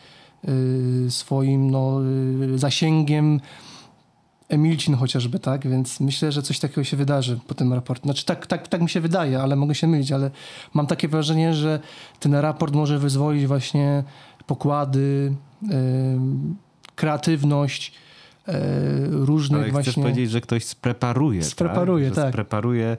swoim 1.10 1.71
no, 1.71 2.01
y, 2.54 2.58
zasięgiem 2.58 3.39
Emilcin 4.49 4.95
chociażby, 4.95 5.39
tak? 5.39 5.67
Więc 5.67 5.99
myślę, 5.99 6.32
że 6.32 6.41
coś 6.41 6.60
takiego 6.60 6.84
się 6.84 6.97
wydarzy 6.97 7.39
po 7.47 7.54
tym 7.54 7.73
raporcie. 7.73 8.04
Znaczy 8.04 8.25
tak, 8.25 8.47
tak, 8.47 8.67
tak 8.67 8.82
mi 8.82 8.89
się 8.89 9.01
wydaje, 9.01 9.41
ale 9.41 9.56
mogę 9.56 9.75
się 9.75 9.88
mylić, 9.88 10.12
ale 10.12 10.32
mam 10.73 10.88
takie 10.88 11.08
wrażenie, 11.08 11.54
że 11.54 11.80
ten 12.19 12.36
raport 12.36 12.75
może 12.75 12.99
wyzwolić 12.99 13.47
właśnie 13.47 14.04
pokłady, 14.47 15.36
ym, 15.71 16.56
kreatywność 16.95 17.93
y, 18.47 18.51
różnych 19.12 19.62
Ale 19.62 19.71
właśnie... 19.71 19.91
chcesz 19.91 20.04
powiedzieć, 20.04 20.32
że 20.32 20.41
ktoś 20.41 20.65
spreparuje, 20.65 21.43
Spreparuje, 21.43 22.08
tak? 22.08 22.15
Tak. 22.15 22.34
Spreparuje 22.34 22.97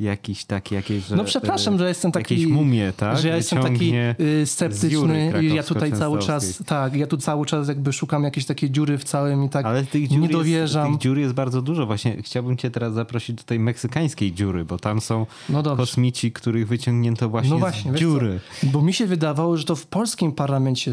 jakiś 0.00 0.44
taki, 0.44 0.74
jakieś... 0.74 1.04
Że, 1.04 1.16
No 1.16 1.24
przepraszam, 1.24 1.74
e, 1.74 1.78
że 1.78 1.88
jestem 1.88 2.12
taki... 2.12 2.34
Jakieś 2.34 2.52
mumie, 2.52 2.92
tak? 2.96 3.18
Że 3.18 3.28
ja 3.28 3.36
jestem 3.36 3.62
taki 3.62 3.74
y, 3.74 4.14
dziury 4.18 4.46
sceptyczny 4.46 5.32
i 5.42 5.54
ja 5.54 5.62
tutaj 5.62 5.92
cały 5.92 6.18
czas, 6.18 6.62
tak, 6.66 6.94
ja 6.96 7.06
tu 7.06 7.16
cały 7.16 7.46
czas 7.46 7.68
jakby 7.68 7.92
szukam 7.92 8.24
jakiejś 8.24 8.46
takiej 8.46 8.70
dziury 8.70 8.98
w 8.98 9.04
całym 9.04 9.44
i 9.44 9.48
tak 9.48 9.66
Ale 9.66 9.84
tych 9.84 10.08
dziur, 10.08 10.18
nie 10.18 10.26
jest, 10.26 10.32
dowierzam. 10.32 10.92
tych 10.92 11.00
dziur 11.00 11.18
jest 11.18 11.34
bardzo 11.34 11.62
dużo. 11.62 11.86
Właśnie 11.86 12.16
chciałbym 12.22 12.56
cię 12.56 12.70
teraz 12.70 12.94
zaprosić 12.94 13.36
do 13.36 13.42
tej 13.42 13.58
meksykańskiej 13.58 14.32
dziury, 14.32 14.64
bo 14.64 14.78
tam 14.78 15.00
są 15.00 15.26
No 15.48 15.62
dobrze. 15.62 15.82
kosmici, 15.82 16.32
których 16.32 16.68
wyciągnięto 16.68 17.28
właśnie, 17.28 17.50
No 17.50 17.58
właśnie, 17.58 17.92
z 17.92 17.96
dziury. 17.96 18.40
Bo 18.62 18.82
mi 18.82 18.92
się 18.92 19.06
wydawało, 19.06 19.56
że 19.56 19.64
to 19.64 19.76
w 19.76 19.86
polskim 19.86 20.32
parlamencie 20.32 20.92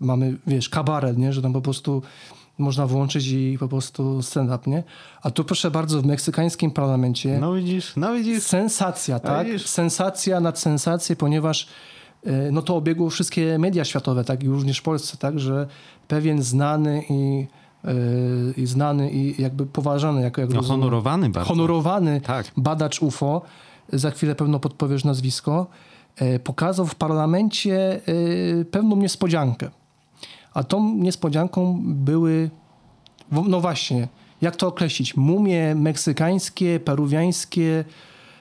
mamy, 0.00 0.36
wiesz, 0.46 0.68
kabaret, 0.68 1.18
nie? 1.18 1.32
Że 1.32 1.42
tam 1.42 1.52
po 1.52 1.60
prostu 1.60 2.02
można 2.58 2.86
włączyć 2.86 3.26
i 3.26 3.56
po 3.60 3.68
prostu 3.68 4.22
stand-up, 4.22 4.70
nie? 4.70 4.82
A 5.22 5.30
tu 5.30 5.44
proszę 5.44 5.70
bardzo, 5.70 6.02
w 6.02 6.06
meksykańskim 6.06 6.70
parlamencie 6.70 7.38
No 7.40 7.52
widzisz, 7.54 7.92
no 7.96 8.14
widzisz. 8.14 8.42
sensacja, 8.42 9.18
tak? 9.20 9.46
widzisz? 9.46 9.66
Sensacja 9.66 10.40
nad 10.40 10.58
sensację, 10.58 11.16
ponieważ 11.16 11.68
e, 12.26 12.50
no 12.50 12.62
to 12.62 12.76
obiegło 12.76 13.10
wszystkie 13.10 13.58
media 13.58 13.84
światowe, 13.84 14.24
tak? 14.24 14.42
I 14.42 14.48
również 14.48 14.78
w 14.78 14.82
Polsce, 14.82 15.16
tak? 15.16 15.40
Że 15.40 15.66
pewien 16.08 16.42
znany 16.42 17.02
i, 17.10 17.46
e, 17.84 17.92
i 18.56 18.66
znany 18.66 19.10
i 19.10 19.42
jakby 19.42 19.66
poważany 19.66 20.22
jako 20.22 20.40
jak 20.40 20.50
No 20.50 20.56
rozumiem, 20.56 20.80
honorowany 20.80 21.30
bardzo. 21.30 21.48
honorowany 21.48 22.20
Tak. 22.20 22.50
badacz 22.56 23.02
UFO, 23.02 23.42
za 23.92 24.10
chwilę 24.10 24.34
pewno 24.34 24.60
podpowiesz 24.60 25.04
nazwisko, 25.04 25.66
e, 26.16 26.38
pokazał 26.38 26.86
w 26.86 26.94
parlamencie 26.94 28.00
pewną 28.70 28.96
niespodziankę. 28.96 29.70
A 30.56 30.64
tą 30.64 30.94
niespodzianką 30.94 31.82
były, 31.84 32.50
no 33.30 33.60
właśnie, 33.60 34.08
jak 34.40 34.56
to 34.56 34.66
określić? 34.66 35.16
Mumie 35.16 35.74
meksykańskie, 35.74 36.80
peruwiańskie, 36.80 37.84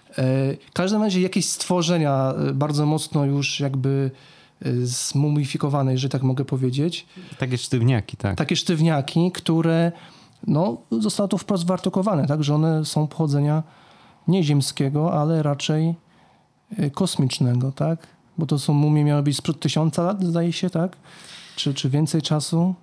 e, 0.10 0.24
w 0.68 0.72
każdym 0.74 1.04
razie 1.04 1.22
jakieś 1.22 1.50
stworzenia 1.50 2.34
e, 2.50 2.54
bardzo 2.54 2.86
mocno 2.86 3.26
już 3.26 3.60
jakby 3.60 4.12
e, 4.62 4.72
zmumifikowane, 4.84 5.92
jeżeli 5.92 6.12
tak 6.12 6.24
mogę 6.24 6.46
powiedzieć 6.46 7.06
Takie 7.40 7.58
sztywniaki, 7.58 8.18
tak. 8.18 8.38
takie 8.38 8.56
sztywniaki, 8.56 9.32
które 9.32 9.92
no, 10.48 10.78
zostało 10.92 11.28
to 11.28 11.38
wprost 11.38 11.68
wyartykułowane, 11.68 12.28
tak, 12.28 12.44
że 12.44 12.56
one 12.56 12.86
są 12.86 13.08
pochodzenia 13.08 13.64
nie 14.28 14.44
ziemskiego, 14.44 15.14
ale 15.22 15.44
raczej 15.44 15.96
kosmicznego, 16.94 17.72
tak? 17.72 18.08
Bo 18.38 18.46
to 18.46 18.60
są 18.60 18.74
mumie 18.74 19.04
miały 19.04 19.24
być 19.24 19.38
sprzed 19.38 19.60
tysiąca 19.60 20.04
lat, 20.04 20.24
zdaje 20.24 20.54
się, 20.54 20.70
tak? 20.70 20.98
Czy, 21.56 21.74
czy 21.74 21.90
więcej 21.90 22.22
czasu? 22.22 22.76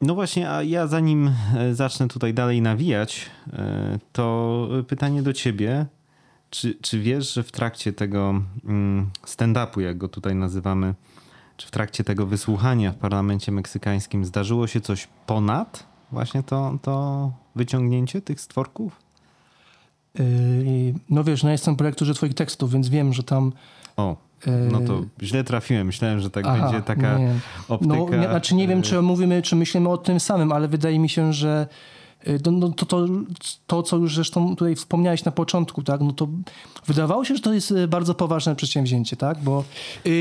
No 0.00 0.14
właśnie, 0.14 0.50
a 0.50 0.62
ja 0.62 0.86
zanim 0.86 1.32
e, 1.56 1.74
zacznę 1.74 2.08
tutaj 2.08 2.34
dalej 2.34 2.62
nawijać, 2.62 3.30
e, 3.52 3.98
to 4.12 4.68
pytanie 4.88 5.22
do 5.22 5.32
ciebie. 5.32 5.86
Czy, 6.50 6.74
czy 6.74 7.00
wiesz, 7.00 7.34
że 7.34 7.42
w 7.42 7.52
trakcie 7.52 7.92
tego 7.92 8.42
mm, 8.64 9.10
stand-upu, 9.26 9.80
jak 9.80 9.98
go 9.98 10.08
tutaj 10.08 10.34
nazywamy, 10.34 10.94
czy 11.56 11.66
w 11.66 11.70
trakcie 11.70 12.04
tego 12.04 12.26
wysłuchania 12.26 12.92
w 12.92 12.96
parlamencie 12.96 13.52
meksykańskim 13.52 14.24
zdarzyło 14.24 14.66
się 14.66 14.80
coś 14.80 15.08
ponad 15.26 15.86
właśnie 16.12 16.42
to, 16.42 16.78
to 16.82 17.32
wyciągnięcie 17.56 18.22
tych 18.22 18.40
stworków? 18.40 18.96
Yy, 20.18 20.24
no 21.10 21.24
wiesz, 21.24 21.42
no 21.42 21.50
jestem 21.50 21.76
po 21.76 21.84
lekturze 21.84 22.14
twoich 22.14 22.34
tekstów, 22.34 22.72
więc 22.72 22.88
wiem, 22.88 23.12
że 23.12 23.22
tam... 23.22 23.52
O, 23.96 24.16
no 24.72 24.80
to 24.80 25.02
źle 25.22 25.44
trafiłem. 25.44 25.86
Myślałem, 25.86 26.20
że 26.20 26.30
tak 26.30 26.44
Aha, 26.46 26.62
będzie 26.62 26.82
taka 26.82 27.18
nie. 27.18 27.34
optyka. 27.68 27.94
No, 27.94 28.08
nie, 28.18 28.28
znaczy 28.28 28.54
nie 28.54 28.68
wiem, 28.68 28.78
e, 28.78 28.82
czy 28.82 29.02
mówimy, 29.02 29.42
czy 29.42 29.56
myślimy 29.56 29.88
o 29.88 29.98
tym 29.98 30.20
samym, 30.20 30.52
ale 30.52 30.68
wydaje 30.68 30.98
mi 30.98 31.08
się, 31.08 31.32
że 31.32 31.66
y, 32.28 32.40
no, 32.46 32.52
no, 32.52 32.68
to, 32.68 32.86
to, 32.86 33.06
to, 33.66 33.82
co 33.82 33.96
już 33.96 34.14
zresztą 34.14 34.56
tutaj 34.56 34.76
wspomniałeś 34.76 35.24
na 35.24 35.32
początku, 35.32 35.82
tak, 35.82 36.00
no 36.00 36.12
to 36.12 36.28
wydawało 36.86 37.24
się, 37.24 37.36
że 37.36 37.42
to 37.42 37.52
jest 37.52 37.74
bardzo 37.88 38.14
poważne 38.14 38.56
przedsięwzięcie, 38.56 39.16
tak, 39.16 39.38
bo 39.42 39.64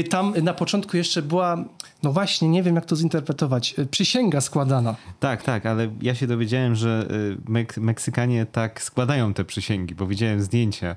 tam 0.10 0.34
na 0.44 0.54
początku 0.54 0.98
jeszcze 0.98 1.22
była, 1.22 1.66
no 2.06 2.12
właśnie, 2.14 2.50
nie 2.50 2.64
wiem 2.64 2.76
jak 2.76 2.86
to 2.86 2.96
zinterpretować, 2.96 3.76
y, 3.80 3.86
przysięga 3.86 4.42
składana. 4.42 4.96
Tak, 5.20 5.44
tak, 5.44 5.66
ale 5.66 5.90
ja 6.02 6.16
się 6.16 6.28
dowiedziałem, 6.28 6.76
że 6.76 7.08
y, 7.48 7.52
Mek- 7.52 7.80
Meksykanie 7.82 8.46
tak 8.46 8.82
składają 8.84 9.34
te 9.34 9.46
przysięgi, 9.46 9.96
bo 9.96 10.08
widziałem 10.08 10.42
zdjęcia. 10.42 10.96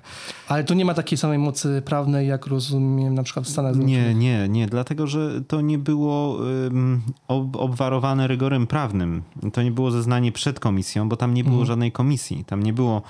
Ale 0.49 0.64
to 0.64 0.75
nie 0.75 0.85
ma 0.85 0.94
takiej 0.94 1.18
samej 1.18 1.38
mocy 1.38 1.83
prawnej, 1.85 2.29
jak 2.29 2.47
rozumiem 2.47 3.14
na 3.14 3.23
przykład 3.23 3.47
w 3.47 3.49
Stanach 3.49 3.75
Zjednoczonych. 3.75 4.07
Nie, 4.07 4.14
nie, 4.14 4.49
nie, 4.49 4.66
dlatego 4.66 5.07
że 5.07 5.40
to 5.44 5.61
nie 5.61 5.79
było 5.79 6.38
ym, 6.66 7.03
ob, 7.29 7.57
obwarowane 7.57 8.27
rygorem 8.27 8.66
prawnym. 8.66 9.23
To 9.53 9.62
nie 9.62 9.71
było 9.71 9.90
zeznanie 9.90 10.33
przed 10.33 10.61
komisją, 10.61 11.09
bo 11.09 11.16
tam 11.16 11.35
nie 11.35 11.44
było 11.44 11.64
żadnej 11.64 11.92
komisji. 11.92 12.44
Tam 12.44 12.62
nie 12.62 12.73
było 12.73 13.03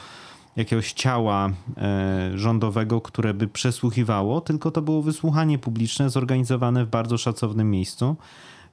jakiegoś 0.58 0.92
ciała 0.92 1.50
e, 1.76 2.30
rządowego, 2.34 3.00
które 3.00 3.34
by 3.34 3.48
przesłuchiwało, 3.48 4.40
tylko 4.40 4.70
to 4.70 4.82
było 4.82 5.02
wysłuchanie 5.02 5.58
publiczne 5.58 6.10
zorganizowane 6.10 6.84
w 6.84 6.88
bardzo 6.88 7.18
szacownym 7.18 7.70
miejscu 7.70 8.16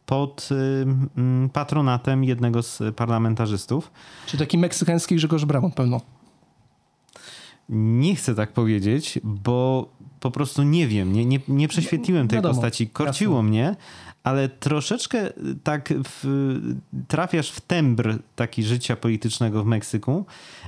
pod 0.05 0.49
ym, 0.51 1.49
patronatem 1.53 2.23
jednego 2.23 2.63
z 2.63 2.81
parlamentarzystów. 2.95 3.91
Czy 4.25 4.37
taki 4.37 4.57
meksykański 4.57 5.15
Grzegorz 5.15 5.45
Braun 5.45 5.71
pełno. 5.71 6.01
Nie 7.69 8.15
chcę 8.15 8.35
tak 8.35 8.53
powiedzieć, 8.53 9.19
bo 9.23 9.89
po 10.19 10.31
prostu 10.31 10.63
nie 10.63 10.87
wiem, 10.87 11.13
nie, 11.13 11.25
nie, 11.25 11.39
nie 11.47 11.67
prześwietliłem 11.67 12.27
tej 12.27 12.37
Wiadomo, 12.37 12.53
postaci. 12.53 12.87
Korciło 12.87 13.41
mnie, 13.41 13.75
ale 14.25 14.49
troszeczkę 14.49 15.29
tak 15.63 15.93
w, 16.03 16.59
trafiasz 17.07 17.51
w 17.51 17.61
tembr 17.61 18.17
taki 18.35 18.63
życia 18.63 18.95
politycznego 18.95 19.63
w 19.63 19.65
Meksyku, 19.65 20.25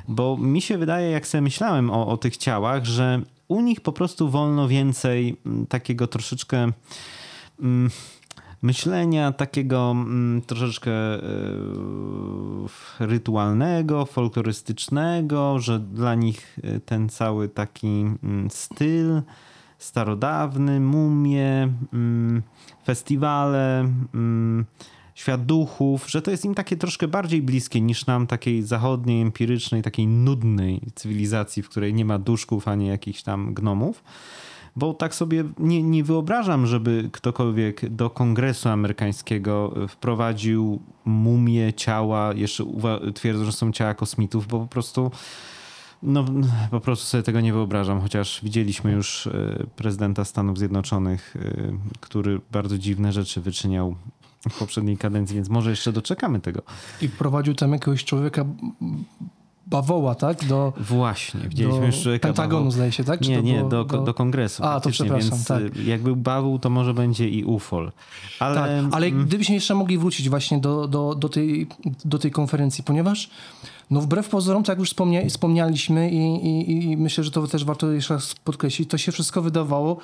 bo 0.07 0.37
mi 0.37 0.61
się 0.61 0.77
wydaje, 0.77 1.11
jak 1.11 1.27
sobie 1.27 1.41
myślałem 1.41 1.89
o, 1.89 2.07
o 2.07 2.17
tych 2.17 2.37
ciałach, 2.37 2.85
że 2.85 3.21
u 3.47 3.61
nich 3.61 3.81
po 3.81 3.91
prostu 3.91 4.29
wolno 4.29 4.67
więcej 4.67 5.37
mm, 5.45 5.65
takiego 5.65 6.07
troszeczkę 6.07 6.71
mm, 7.59 7.89
myślenia 8.61 9.31
takiego 9.31 9.91
mm, 9.91 10.41
troszeczkę 10.41 10.91
e, 10.91 11.19
rytualnego, 12.99 14.05
folklorystycznego, 14.05 15.59
że 15.59 15.79
dla 15.79 16.15
nich 16.15 16.59
e, 16.63 16.79
ten 16.79 17.09
cały 17.09 17.49
taki 17.49 17.87
mm, 17.87 18.51
styl 18.51 19.21
starodawny, 19.77 20.79
mumie, 20.79 21.73
mm, 21.93 22.41
festiwale, 22.85 23.79
mm, 24.13 24.65
świat 25.15 25.45
duchów, 25.45 26.09
że 26.09 26.21
to 26.21 26.31
jest 26.31 26.45
im 26.45 26.55
takie 26.55 26.77
troszkę 26.77 27.07
bardziej 27.07 27.41
bliskie 27.41 27.81
niż 27.81 28.05
nam 28.05 28.27
takiej 28.27 28.63
zachodniej, 28.63 29.21
empirycznej, 29.21 29.81
takiej 29.81 30.07
nudnej 30.07 30.81
cywilizacji, 30.95 31.63
w 31.63 31.69
której 31.69 31.93
nie 31.93 32.05
ma 32.05 32.19
duszków 32.19 32.67
ani 32.67 32.87
jakichś 32.87 33.23
tam 33.23 33.53
gnomów. 33.53 34.03
Bo 34.75 34.93
tak 34.93 35.15
sobie 35.15 35.43
nie, 35.59 35.83
nie 35.83 36.03
wyobrażam, 36.03 36.67
żeby 36.67 37.09
ktokolwiek 37.11 37.89
do 37.89 38.09
kongresu 38.09 38.69
amerykańskiego 38.69 39.73
wprowadził 39.89 40.81
mumię 41.05 41.73
ciała, 41.73 42.33
jeszcze 42.33 42.63
uwa- 42.63 43.13
twierdzą, 43.13 43.45
że 43.45 43.51
są 43.51 43.71
ciała 43.71 43.93
kosmitów, 43.93 44.47
bo 44.47 44.59
po 44.59 44.67
prostu 44.67 45.11
No, 46.03 46.25
po 46.71 46.79
prostu 46.79 47.05
sobie 47.05 47.23
tego 47.23 47.41
nie 47.41 47.53
wyobrażam, 47.53 48.01
chociaż 48.01 48.39
widzieliśmy 48.43 48.91
już 48.91 49.27
e, 49.27 49.65
prezydenta 49.75 50.25
Stanów 50.25 50.57
Zjednoczonych, 50.57 51.35
e, 51.35 51.77
który 51.99 52.41
bardzo 52.51 52.77
dziwne 52.77 53.13
rzeczy 53.13 53.41
wyczyniał 53.41 53.95
w 54.49 54.59
poprzedniej 54.59 54.97
kadencji, 54.97 55.35
więc 55.35 55.49
może 55.49 55.69
jeszcze 55.69 55.93
doczekamy 55.93 56.39
tego. 56.39 56.61
I 57.01 57.09
prowadził 57.09 57.53
tam 57.53 57.71
jakiegoś 57.71 58.05
człowieka 58.05 58.45
bawoła, 59.69 60.15
tak? 60.15 60.45
Do, 60.45 60.73
Właśnie, 60.77 61.39
widzieliśmy 61.39 61.79
do 61.79 61.85
już 61.85 62.21
Pentagonu, 62.21 62.59
Bawoł. 62.59 62.71
zdaje 62.71 62.91
się, 62.91 63.03
tak? 63.03 63.19
Czy 63.19 63.29
Nie, 63.29 63.41
nie, 63.41 63.63
było 63.63 63.83
do, 63.83 63.97
do 64.01 64.13
kongresu. 64.13 64.63
A, 64.65 64.79
to 64.79 64.89
przepraszam, 64.89 65.29
więc 65.29 65.47
tak. 65.47 65.61
e, 65.61 65.83
jak 65.83 66.01
był 66.01 66.15
Bawoł, 66.15 66.59
to 66.59 66.69
może 66.69 66.93
będzie 66.93 67.29
i 67.29 67.43
UFOL. 67.43 67.91
Ale, 68.39 68.55
Tak, 68.55 68.69
ale 68.91 69.07
mm, 69.07 69.25
gdybyśmy 69.25 69.55
jeszcze 69.55 69.75
mogli 69.75 69.97
wrócić 69.97 70.29
właśnie 70.29 70.57
do, 70.57 70.87
do, 70.87 71.15
do, 71.15 71.29
tej, 71.29 71.67
do 72.05 72.19
tej 72.19 72.31
konferencji, 72.31 72.83
ponieważ 72.83 73.29
no 73.91 74.01
wbrew 74.01 74.29
pozorom, 74.29 74.63
tak 74.63 74.69
jak 74.69 74.79
już 74.79 74.89
wspomnia, 74.89 75.29
wspomnialiśmy 75.29 76.11
i, 76.11 76.17
i, 76.17 76.83
i 76.91 76.97
myślę, 76.97 77.23
że 77.23 77.31
to 77.31 77.47
też 77.47 77.65
warto 77.65 77.91
jeszcze 77.91 78.13
raz 78.13 78.35
podkreślić, 78.35 78.89
to 78.89 78.97
się 78.97 79.11
wszystko 79.11 79.41
wydawało, 79.41 79.97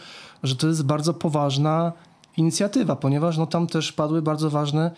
że 0.43 0.55
to 0.55 0.68
jest 0.68 0.84
bardzo 0.84 1.14
poważna 1.14 1.93
inicjatywa, 2.38 2.95
ponieważ 2.95 3.38
no, 3.38 3.47
tam 3.47 3.68
też 3.68 3.91
padły 3.91 4.22
bardzo 4.22 4.49
ważne 4.49 4.91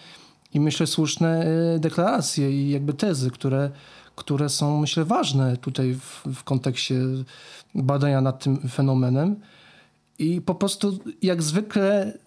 i 0.54 0.60
myślę 0.60 0.88
słuszne 0.88 1.46
e, 1.76 1.80
deklaracje 1.80 2.52
i 2.52 2.70
jakby 2.70 2.94
tezy, 2.94 3.32
które, 3.32 3.72
które 4.16 4.50
są 4.50 4.82
myślę 4.82 5.06
ważne 5.06 5.58
tutaj 5.58 5.94
w, 5.94 6.24
w 6.36 6.44
kontekście 6.44 6.96
badania 7.76 8.22
nad 8.22 8.44
tym 8.44 8.70
fenomenem. 8.70 9.36
I 10.20 10.42
po 10.42 10.56
prostu 10.56 11.00
jak 11.22 11.44
zwykle 11.44 12.18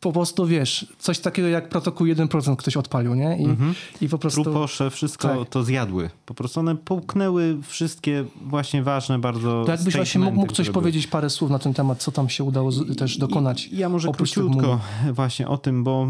po 0.00 0.12
prostu 0.12 0.46
wiesz, 0.46 0.86
coś 0.98 1.18
takiego 1.18 1.48
jak 1.48 1.68
protokół 1.68 2.06
1% 2.06 2.56
ktoś 2.56 2.76
odpalił, 2.76 3.14
nie? 3.14 3.38
I, 3.38 3.56
i 4.04 4.08
po 4.08 4.18
prostu... 4.18 4.42
truposze, 4.42 4.90
wszystko 4.90 5.28
tak. 5.28 5.48
to 5.48 5.62
zjadły. 5.62 6.10
Po 6.26 6.34
prostu 6.34 6.60
one 6.60 6.76
połknęły 6.76 7.58
wszystkie 7.62 8.24
właśnie 8.42 8.82
ważne 8.82 9.18
bardzo 9.18 9.62
To 9.66 9.72
jakbyś 9.72 9.96
właśnie 9.96 10.20
mógł, 10.20 10.36
mógł 10.36 10.52
coś 10.52 10.66
które 10.66 10.82
powiedzieć, 10.82 11.06
parę 11.06 11.30
słów 11.30 11.50
na 11.50 11.58
ten 11.58 11.74
temat, 11.74 12.02
co 12.02 12.12
tam 12.12 12.28
się 12.28 12.44
udało 12.44 12.72
z, 12.72 12.96
też 12.96 13.18
dokonać. 13.18 13.66
I, 13.66 13.76
ja 13.76 13.88
może 13.88 14.08
króciutko 14.08 14.80
właśnie 15.12 15.48
o 15.48 15.58
tym, 15.58 15.84
bo 15.84 16.06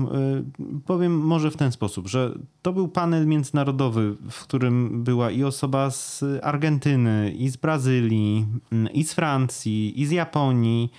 y, 0.61 0.81
powiem 0.87 1.19
może 1.19 1.51
w 1.51 1.57
ten 1.57 1.73
sposób, 1.73 2.09
że 2.09 2.35
to 2.63 2.73
był 2.73 2.89
panel 2.89 3.27
międzynarodowy, 3.27 4.17
w 4.31 4.43
którym 4.43 5.05
była 5.05 5.31
i 5.31 5.45
osoba 5.45 5.91
z 5.91 6.25
Argentyny, 6.43 7.35
i 7.39 7.49
z 7.49 7.57
Brazylii, 7.57 8.47
mm, 8.73 8.93
i 8.93 9.05
z 9.05 9.13
Francji, 9.13 10.01
i 10.01 10.07
z 10.07 10.11
Japonii. 10.11 10.91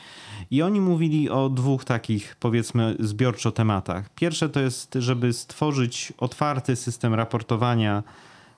I 0.52 0.62
oni 0.62 0.82
mówili 0.82 1.30
o 1.30 1.50
dwóch 1.50 1.86
takich, 1.86 2.36
powiedzmy, 2.40 2.81
zbiorczo 3.00 3.52
tematach. 3.52 4.10
Pierwsze 4.10 4.50
to 4.50 4.60
jest, 4.60 4.94
żeby 5.00 5.34
stworzyć 5.34 6.14
otwarty 6.18 6.76
system 6.76 7.14
raportowania 7.14 8.04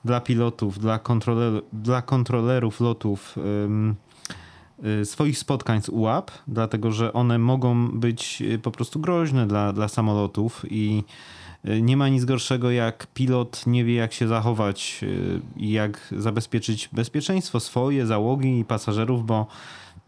dla 0.04 0.20
pilotów, 0.20 0.78
dla, 0.78 0.98
kontroler, 0.98 1.62
dla 1.72 2.02
kontrolerów 2.02 2.80
lotów 2.80 3.36
y, 4.84 5.04
swoich 5.04 5.38
spotkań 5.38 5.82
z 5.82 5.88
UAP, 5.88 6.30
dlatego 6.48 6.92
że 6.92 7.12
one 7.12 7.38
mogą 7.38 7.88
być 7.88 8.42
y, 8.42 8.58
po 8.58 8.70
prostu 8.70 9.00
groźne 9.00 9.46
dla, 9.46 9.72
dla 9.72 9.88
samolotów 9.88 10.64
i 10.70 11.04
y, 11.64 11.82
nie 11.82 11.96
ma 11.96 12.08
nic 12.08 12.24
gorszego 12.24 12.70
jak 12.70 13.06
pilot 13.06 13.66
nie 13.66 13.84
wie 13.84 13.94
jak 13.94 14.12
się 14.12 14.28
zachować 14.28 15.04
i 15.56 15.72
jak 15.72 16.14
zabezpieczyć 16.16 16.88
bezpieczeństwo 16.92 17.60
swoje, 17.60 18.06
załogi 18.06 18.58
i 18.58 18.64
pasażerów, 18.64 19.26
bo 19.26 19.46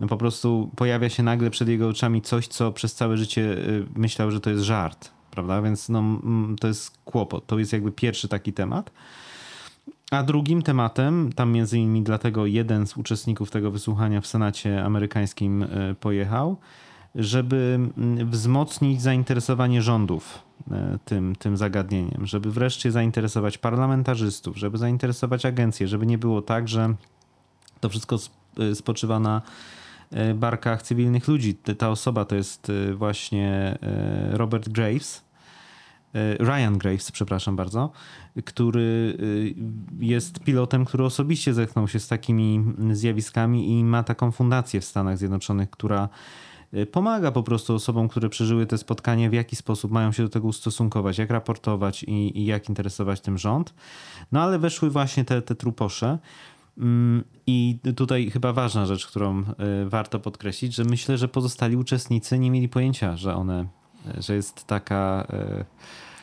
no 0.01 0.07
po 0.07 0.17
prostu 0.17 0.71
pojawia 0.77 1.09
się 1.09 1.23
nagle 1.23 1.51
przed 1.51 1.69
jego 1.69 1.89
oczami 1.89 2.23
coś, 2.23 2.47
co 2.47 2.73
przez 2.73 2.95
całe 2.95 3.17
życie 3.17 3.43
y, 3.43 3.87
myślał, 3.95 4.31
że 4.31 4.41
to 4.41 4.51
jest 4.51 4.63
żart, 4.63 5.11
prawda? 5.31 5.63
Więc 5.63 5.89
no, 5.89 6.03
to 6.61 6.69
jest 6.69 6.99
kłopot. 7.05 7.47
To 7.47 7.59
jest 7.59 7.73
jakby 7.73 7.93
pierwszy 7.93 8.29
taki 8.29 8.53
temat. 8.53 8.91
A 10.11 10.23
drugim 10.23 10.63
tematem, 10.63 11.33
tam 11.33 11.53
między 11.53 11.79
innymi 11.79 12.03
dlatego 12.03 12.47
jeden 12.47 12.87
z 12.87 12.97
uczestników 12.97 13.51
tego 13.51 13.71
wysłuchania 13.71 14.21
w 14.21 14.27
Senacie 14.27 14.85
amerykańskim 14.85 15.63
y, 15.63 15.95
pojechał, 16.01 16.57
żeby 17.15 17.79
wzmocnić 18.25 19.03
zainteresowanie 19.03 19.83
rządów 19.83 20.39
y, 20.61 20.73
tym, 21.05 21.37
tym 21.37 21.57
zagadnieniem, 21.57 22.27
żeby 22.27 22.51
wreszcie 22.51 22.93
zainteresować 22.93 23.59
parlamentarzystów, 23.59 24.57
żeby 24.57 24.79
zainteresować 24.79 25.47
agencje, 25.47 25.89
żeby 25.89 26.07
nie 26.07 26.19
było 26.19 26.43
tak, 26.43 26.69
że 26.69 26.95
to 27.81 27.89
wszystko 27.89 28.17
sp- 28.25 28.75
spoczywa 28.75 29.21
na 29.21 29.43
barkach 30.35 30.83
cywilnych 30.83 31.29
ludzi. 31.29 31.55
Ta 31.55 31.91
osoba 31.91 32.25
to 32.25 32.37
jest 32.37 32.69
y, 32.69 32.95
właśnie 32.95 33.79
y, 34.33 34.39
Robert 34.39 34.69
Graves, 34.69 35.27
Ryan 36.39 36.79
Graves, 36.79 37.13
przepraszam 37.13 37.57
bardzo, 37.57 37.91
który 38.45 39.19
jest 39.99 40.41
pilotem, 40.41 40.85
który 40.85 41.05
osobiście 41.05 41.55
zetknął 41.55 41.89
się 41.89 42.01
z 42.01 42.09
takimi 42.09 42.65
zjawiskami 42.93 43.71
i 43.71 43.85
ma 43.85 44.03
taką 44.03 44.31
fundację 44.31 44.81
w 44.81 44.85
Stanach 44.85 45.19
Zjednoczonych, 45.19 45.71
która 45.71 46.09
pomaga 46.93 47.33
po 47.33 47.43
prostu 47.43 47.75
osobom, 47.75 48.09
które 48.09 48.29
przeżyły 48.29 48.67
te 48.67 48.79
spotkania, 48.79 49.31
w 49.31 49.33
jaki 49.33 49.57
sposób 49.57 49.93
mają 49.93 50.13
się 50.13 50.23
do 50.23 50.29
tego 50.29 50.49
ustosunkować, 50.49 51.19
jak 51.19 51.31
raportować 51.31 52.03
i, 52.03 52.39
i 52.39 52.47
jak 52.47 52.69
interesować 52.69 53.21
tym 53.21 53.39
rząd. 53.39 53.75
No 54.33 54.43
ale 54.43 54.59
weszły 54.59 54.91
właśnie 54.91 55.25
te, 55.25 55.43
te 55.43 55.55
truposze. 55.55 56.19
Mm, 56.79 57.25
I 57.47 57.79
tutaj 57.97 58.31
chyba 58.31 58.53
ważna 58.53 58.87
rzecz, 58.87 59.07
którą 59.07 59.41
y, 59.41 59.45
warto 59.89 60.21
podkreślić, 60.21 60.75
że 60.75 60.85
myślę, 60.85 61.19
że 61.19 61.29
pozostali 61.29 61.77
uczestnicy 61.77 62.39
nie 62.39 62.51
mieli 62.51 62.69
pojęcia, 62.69 63.17
że 63.17 63.35
one, 63.35 63.67
y, 64.19 64.23
że 64.23 64.35
jest 64.35 64.65
taka 64.65 65.27
y, 65.61 65.65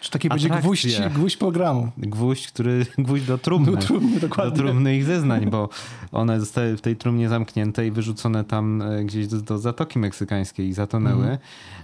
Czy 0.02 0.12
taki 0.12 0.30
będzie 0.30 0.50
gwóźdź, 0.50 1.02
gwóźdź 1.14 1.38
programu? 1.38 1.92
gwóźdź, 1.98 2.48
który 2.48 2.86
gwóźdź 2.98 3.26
do 3.26 3.38
trumny. 3.38 3.72
Do 3.72 3.78
trumny, 3.78 4.20
do 4.20 4.28
dokładnie. 4.28 4.58
trumny 4.58 4.96
ich 4.98 5.06
zeznań, 5.06 5.50
bo 5.50 5.70
one 6.12 6.40
zostały 6.40 6.78
w 6.78 6.82
tej 6.82 6.96
trumnie 6.96 7.30
zamknięte 7.30 7.88
i 7.88 7.92
wyrzucone 7.92 8.44
tam 8.44 8.82
e, 8.82 9.04
gdzieś 9.06 9.28
do, 9.28 9.42
do 9.42 9.58
Zatoki 9.58 10.00
Meksykańskiej 10.00 10.68
i 10.68 10.74
zatonęły, 10.74 11.22
Mhm. 11.22 11.38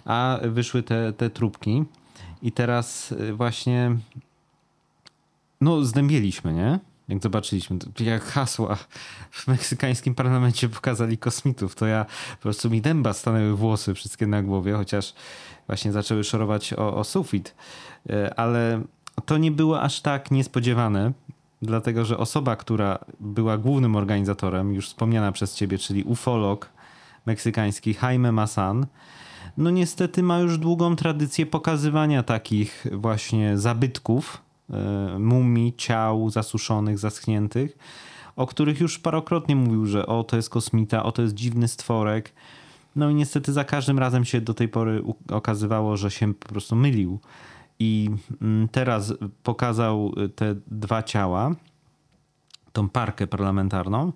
a 0.05 0.39
wyszły 0.43 0.83
te, 0.83 1.13
te 1.13 1.29
trupki 1.29 1.83
i 2.41 2.51
teraz 2.51 3.13
właśnie 3.33 3.97
no 5.61 5.83
zdębieliśmy, 5.83 6.53
nie? 6.53 6.79
Jak 7.09 7.23
zobaczyliśmy, 7.23 7.77
jak 7.99 8.23
hasła 8.23 8.77
w 9.31 9.47
meksykańskim 9.47 10.15
parlamencie 10.15 10.69
pokazali 10.69 11.17
kosmitów, 11.17 11.75
to 11.75 11.85
ja 11.85 12.05
po 12.31 12.41
prostu 12.41 12.69
mi 12.69 12.81
dęba 12.81 13.13
stanęły 13.13 13.55
włosy 13.55 13.93
wszystkie 13.93 14.27
na 14.27 14.43
głowie, 14.43 14.73
chociaż 14.73 15.13
właśnie 15.67 15.91
zaczęły 15.91 16.23
szorować 16.23 16.73
o, 16.73 16.95
o 16.95 17.03
sufit. 17.03 17.55
E, 18.09 18.39
Ale 18.39 18.81
to 19.25 19.37
nie 19.37 19.51
było 19.51 19.81
aż 19.81 20.01
tak 20.01 20.31
niespodziewane, 20.31 21.11
dlatego 21.61 22.05
że 22.05 22.17
osoba, 22.17 22.55
która 22.55 22.99
była 23.19 23.57
głównym 23.57 23.95
organizatorem, 23.95 24.73
już 24.73 24.87
wspomniana 24.87 25.31
przez 25.31 25.55
ciebie, 25.55 25.77
czyli 25.77 26.03
ufolog 26.03 26.69
meksykański 27.25 27.95
Jaime 28.01 28.31
Masan, 28.31 28.85
no 29.57 29.69
niestety 29.69 30.23
ma 30.23 30.39
już 30.39 30.57
długą 30.57 30.95
tradycję 30.95 31.45
pokazywania 31.45 32.23
takich 32.23 32.85
właśnie 32.91 33.57
zabytków, 33.57 34.41
mumii, 35.19 35.73
ciał 35.77 36.29
zasuszonych, 36.29 36.99
zaschniętych, 36.99 37.77
o 38.35 38.47
których 38.47 38.79
już 38.79 38.99
parokrotnie 38.99 39.55
mówił, 39.55 39.85
że 39.85 40.05
o 40.05 40.23
to 40.23 40.35
jest 40.35 40.49
kosmita, 40.49 41.03
o 41.03 41.11
to 41.11 41.21
jest 41.21 41.33
dziwny 41.33 41.67
stworek. 41.67 42.33
No 42.95 43.09
i 43.09 43.15
niestety 43.15 43.53
za 43.53 43.63
każdym 43.63 43.99
razem 43.99 44.25
się 44.25 44.41
do 44.41 44.53
tej 44.53 44.67
pory 44.67 45.03
okazywało, 45.31 45.97
że 45.97 46.11
się 46.11 46.33
po 46.33 46.47
prostu 46.49 46.75
mylił. 46.75 47.19
I 47.79 48.09
mm, 48.41 48.67
teraz 48.67 49.13
pokazał 49.43 50.11
y, 50.25 50.29
te 50.29 50.55
dwa 50.67 51.03
ciała, 51.03 51.55
tą 52.73 52.89
parkę 52.89 53.27
parlamentarną. 53.27 54.11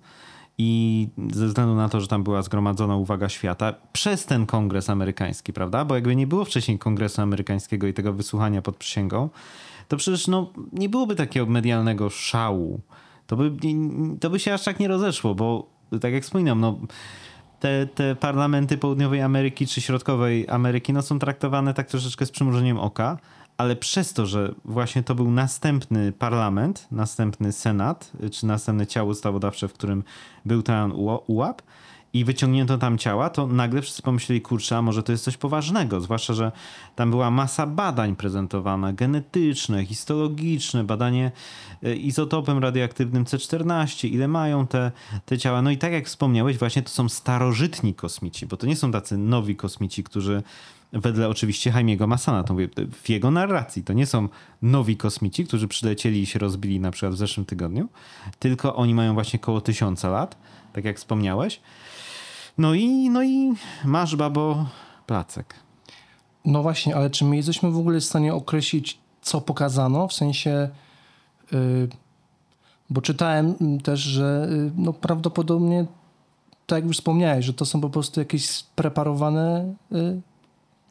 I 0.58 1.08
ze 1.32 1.46
względu 1.46 1.74
na 1.74 1.88
to, 1.88 2.00
że 2.00 2.06
tam 2.06 2.22
była 2.22 2.42
zgromadzona 2.42 2.96
uwaga 2.96 3.28
świata 3.28 3.74
przez 3.92 4.26
ten 4.26 4.46
kongres 4.46 4.90
amerykański, 4.90 5.52
prawda? 5.52 5.84
Bo 5.84 5.94
jakby 5.94 6.16
nie 6.16 6.26
było 6.26 6.44
wcześniej 6.44 6.78
kongresu 6.78 7.22
amerykańskiego 7.22 7.86
i 7.86 7.94
tego 7.94 8.12
wysłuchania 8.12 8.62
pod 8.62 8.76
przysięgą, 8.76 9.28
to 9.88 9.96
przecież 9.96 10.28
no, 10.28 10.52
nie 10.72 10.88
byłoby 10.88 11.16
takiego 11.16 11.46
medialnego 11.46 12.10
szału. 12.10 12.80
To 13.26 13.36
by, 13.36 13.52
to 14.20 14.30
by 14.30 14.40
się 14.40 14.54
aż 14.54 14.64
tak 14.64 14.80
nie 14.80 14.88
rozeszło, 14.88 15.34
bo 15.34 15.66
tak 16.00 16.12
jak 16.12 16.22
wspominam, 16.22 16.60
no, 16.60 16.78
te, 17.60 17.86
te 17.86 18.16
parlamenty 18.16 18.78
południowej 18.78 19.20
Ameryki 19.20 19.66
czy 19.66 19.80
środkowej 19.80 20.48
Ameryki 20.48 20.92
no, 20.92 21.02
są 21.02 21.18
traktowane 21.18 21.74
tak 21.74 21.88
troszeczkę 21.88 22.26
z 22.26 22.30
przymrużeniem 22.30 22.78
oka, 22.78 23.18
ale 23.56 23.76
przez 23.76 24.12
to, 24.12 24.26
że 24.26 24.54
właśnie 24.64 25.02
to 25.02 25.14
był 25.14 25.30
następny 25.30 26.12
parlament, 26.12 26.86
następny 26.90 27.52
senat, 27.52 28.12
czy 28.32 28.46
następne 28.46 28.86
ciało 28.86 29.10
ustawodawcze, 29.10 29.68
w 29.68 29.72
którym 29.72 30.04
był 30.44 30.62
ten 30.62 30.92
UAP 31.26 31.62
i 32.14 32.24
wyciągnięto 32.24 32.78
tam 32.78 32.98
ciała, 32.98 33.30
to 33.30 33.46
nagle 33.46 33.82
wszyscy 33.82 34.02
pomyśleli, 34.02 34.40
kurczę, 34.40 34.76
a 34.76 34.82
może 34.82 35.02
to 35.02 35.12
jest 35.12 35.24
coś 35.24 35.36
poważnego, 35.36 36.00
zwłaszcza, 36.00 36.34
że 36.34 36.52
tam 36.96 37.10
była 37.10 37.30
masa 37.30 37.66
badań 37.66 38.16
prezentowana, 38.16 38.92
genetyczne, 38.92 39.86
histologiczne, 39.86 40.84
badanie 40.84 41.32
e, 41.82 41.94
izotopem 41.94 42.58
radioaktywnym 42.58 43.24
C14, 43.24 44.08
ile 44.08 44.28
mają 44.28 44.66
te, 44.66 44.92
te 45.26 45.38
ciała. 45.38 45.62
No 45.62 45.70
i 45.70 45.78
tak 45.78 45.92
jak 45.92 46.06
wspomniałeś, 46.06 46.58
właśnie 46.58 46.82
to 46.82 46.90
są 46.90 47.08
starożytni 47.08 47.94
kosmici, 47.94 48.46
bo 48.46 48.56
to 48.56 48.66
nie 48.66 48.76
są 48.76 48.92
tacy 48.92 49.16
nowi 49.18 49.56
kosmici, 49.56 50.04
którzy 50.04 50.42
wedle 50.94 51.28
oczywiście 51.28 51.70
Jaimiego 51.70 52.06
Massana. 52.06 52.44
To 52.44 52.52
mówię, 52.52 52.68
w 53.02 53.08
jego 53.08 53.30
narracji 53.30 53.84
to 53.84 53.92
nie 53.92 54.06
są 54.06 54.28
nowi 54.62 54.96
kosmici, 54.96 55.44
którzy 55.44 55.68
przylecieli 55.68 56.20
i 56.20 56.26
się 56.26 56.38
rozbili 56.38 56.80
na 56.80 56.90
przykład 56.90 57.14
w 57.14 57.16
zeszłym 57.16 57.46
tygodniu, 57.46 57.88
tylko 58.38 58.76
oni 58.76 58.94
mają 58.94 59.14
właśnie 59.14 59.38
koło 59.38 59.60
tysiąca 59.60 60.08
lat, 60.08 60.36
tak 60.72 60.84
jak 60.84 60.96
wspomniałeś. 60.96 61.60
No 62.58 62.74
i, 62.74 63.10
no 63.10 63.22
i 63.22 63.52
masz, 63.84 64.16
babo, 64.16 64.66
placek. 65.06 65.54
No 66.44 66.62
właśnie, 66.62 66.96
ale 66.96 67.10
czy 67.10 67.24
my 67.24 67.36
jesteśmy 67.36 67.70
w 67.70 67.78
ogóle 67.78 68.00
w 68.00 68.04
stanie 68.04 68.34
określić, 68.34 68.98
co 69.22 69.40
pokazano? 69.40 70.08
W 70.08 70.12
sensie, 70.12 70.68
y, 71.52 71.88
bo 72.90 73.00
czytałem 73.00 73.80
też, 73.80 74.00
że 74.00 74.48
y, 74.50 74.72
no 74.76 74.92
prawdopodobnie, 74.92 75.86
tak 76.66 76.76
jak 76.76 76.86
już 76.86 76.96
wspomniałeś, 76.96 77.44
że 77.44 77.54
to 77.54 77.64
są 77.64 77.80
po 77.80 77.90
prostu 77.90 78.20
jakieś 78.20 78.50
spreparowane 78.50 79.74
y, 79.92 80.20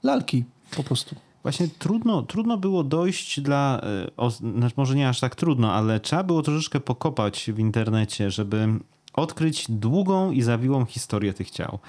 lalki 0.04 0.44
po 0.76 0.84
prostu. 0.84 1.16
Właśnie 1.44 1.68
trudno, 1.80 2.22
trudno 2.22 2.58
było 2.58 2.84
dojść 2.84 3.42
dla, 3.42 3.82
e, 3.84 4.18
o, 4.18 4.30
znaczy 4.30 4.74
może 4.78 4.96
nie 4.96 5.10
aż 5.10 5.20
tak 5.20 5.36
trudno, 5.36 5.74
ale 5.74 6.00
trzeba 6.00 6.24
było 6.24 6.42
troszeczkę 6.42 6.80
pokopać 6.80 7.52
w 7.54 7.60
internecie, 7.60 8.32
żeby 8.32 8.68
odkryć 9.14 9.66
długą 9.70 10.32
i 10.32 10.42
zawiłą 10.42 10.86
historię 10.86 11.34
tych 11.34 11.52
ciał. 11.52 11.80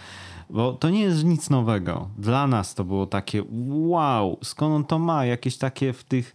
Bo 0.50 0.72
to 0.72 0.90
nie 0.90 1.00
jest 1.00 1.24
nic 1.24 1.50
nowego. 1.50 2.08
Dla 2.18 2.46
nas 2.46 2.74
to 2.74 2.84
było 2.84 3.06
takie 3.06 3.42
wow, 3.68 4.38
skąd 4.42 4.74
on 4.74 4.84
to 4.84 4.98
ma? 4.98 5.26
Jakieś 5.26 5.56
takie 5.56 5.92
w 5.92 6.04
tych 6.04 6.34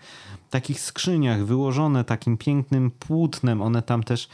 takich 0.50 0.80
skrzyniach 0.80 1.46
wyłożone 1.46 2.04
takim 2.04 2.38
pięknym 2.38 2.92
płótnem. 2.92 3.62
One 3.62 3.82
tam 3.82 4.04
też 4.04 4.30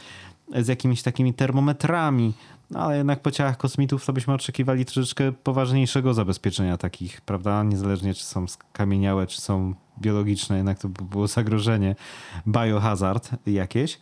z 0.54 0.68
jakimiś 0.68 1.02
takimi 1.02 1.34
termometrami. 1.34 2.32
No, 2.70 2.80
ale 2.80 2.96
jednak 2.96 3.22
po 3.22 3.30
ciałach 3.30 3.56
kosmitów 3.56 4.06
to 4.06 4.12
byśmy 4.12 4.34
oczekiwali 4.34 4.84
troszeczkę 4.84 5.32
poważniejszego 5.32 6.14
zabezpieczenia 6.14 6.76
takich, 6.76 7.20
prawda? 7.20 7.62
Niezależnie 7.62 8.14
czy 8.14 8.24
są 8.24 8.48
skamieniałe, 8.48 9.26
czy 9.26 9.40
są 9.40 9.74
biologiczne, 10.00 10.56
jednak 10.56 10.78
to 10.78 10.88
by 10.88 11.04
było 11.04 11.26
zagrożenie, 11.26 11.96
biohazard 12.48 13.30
jakieś. 13.46 13.98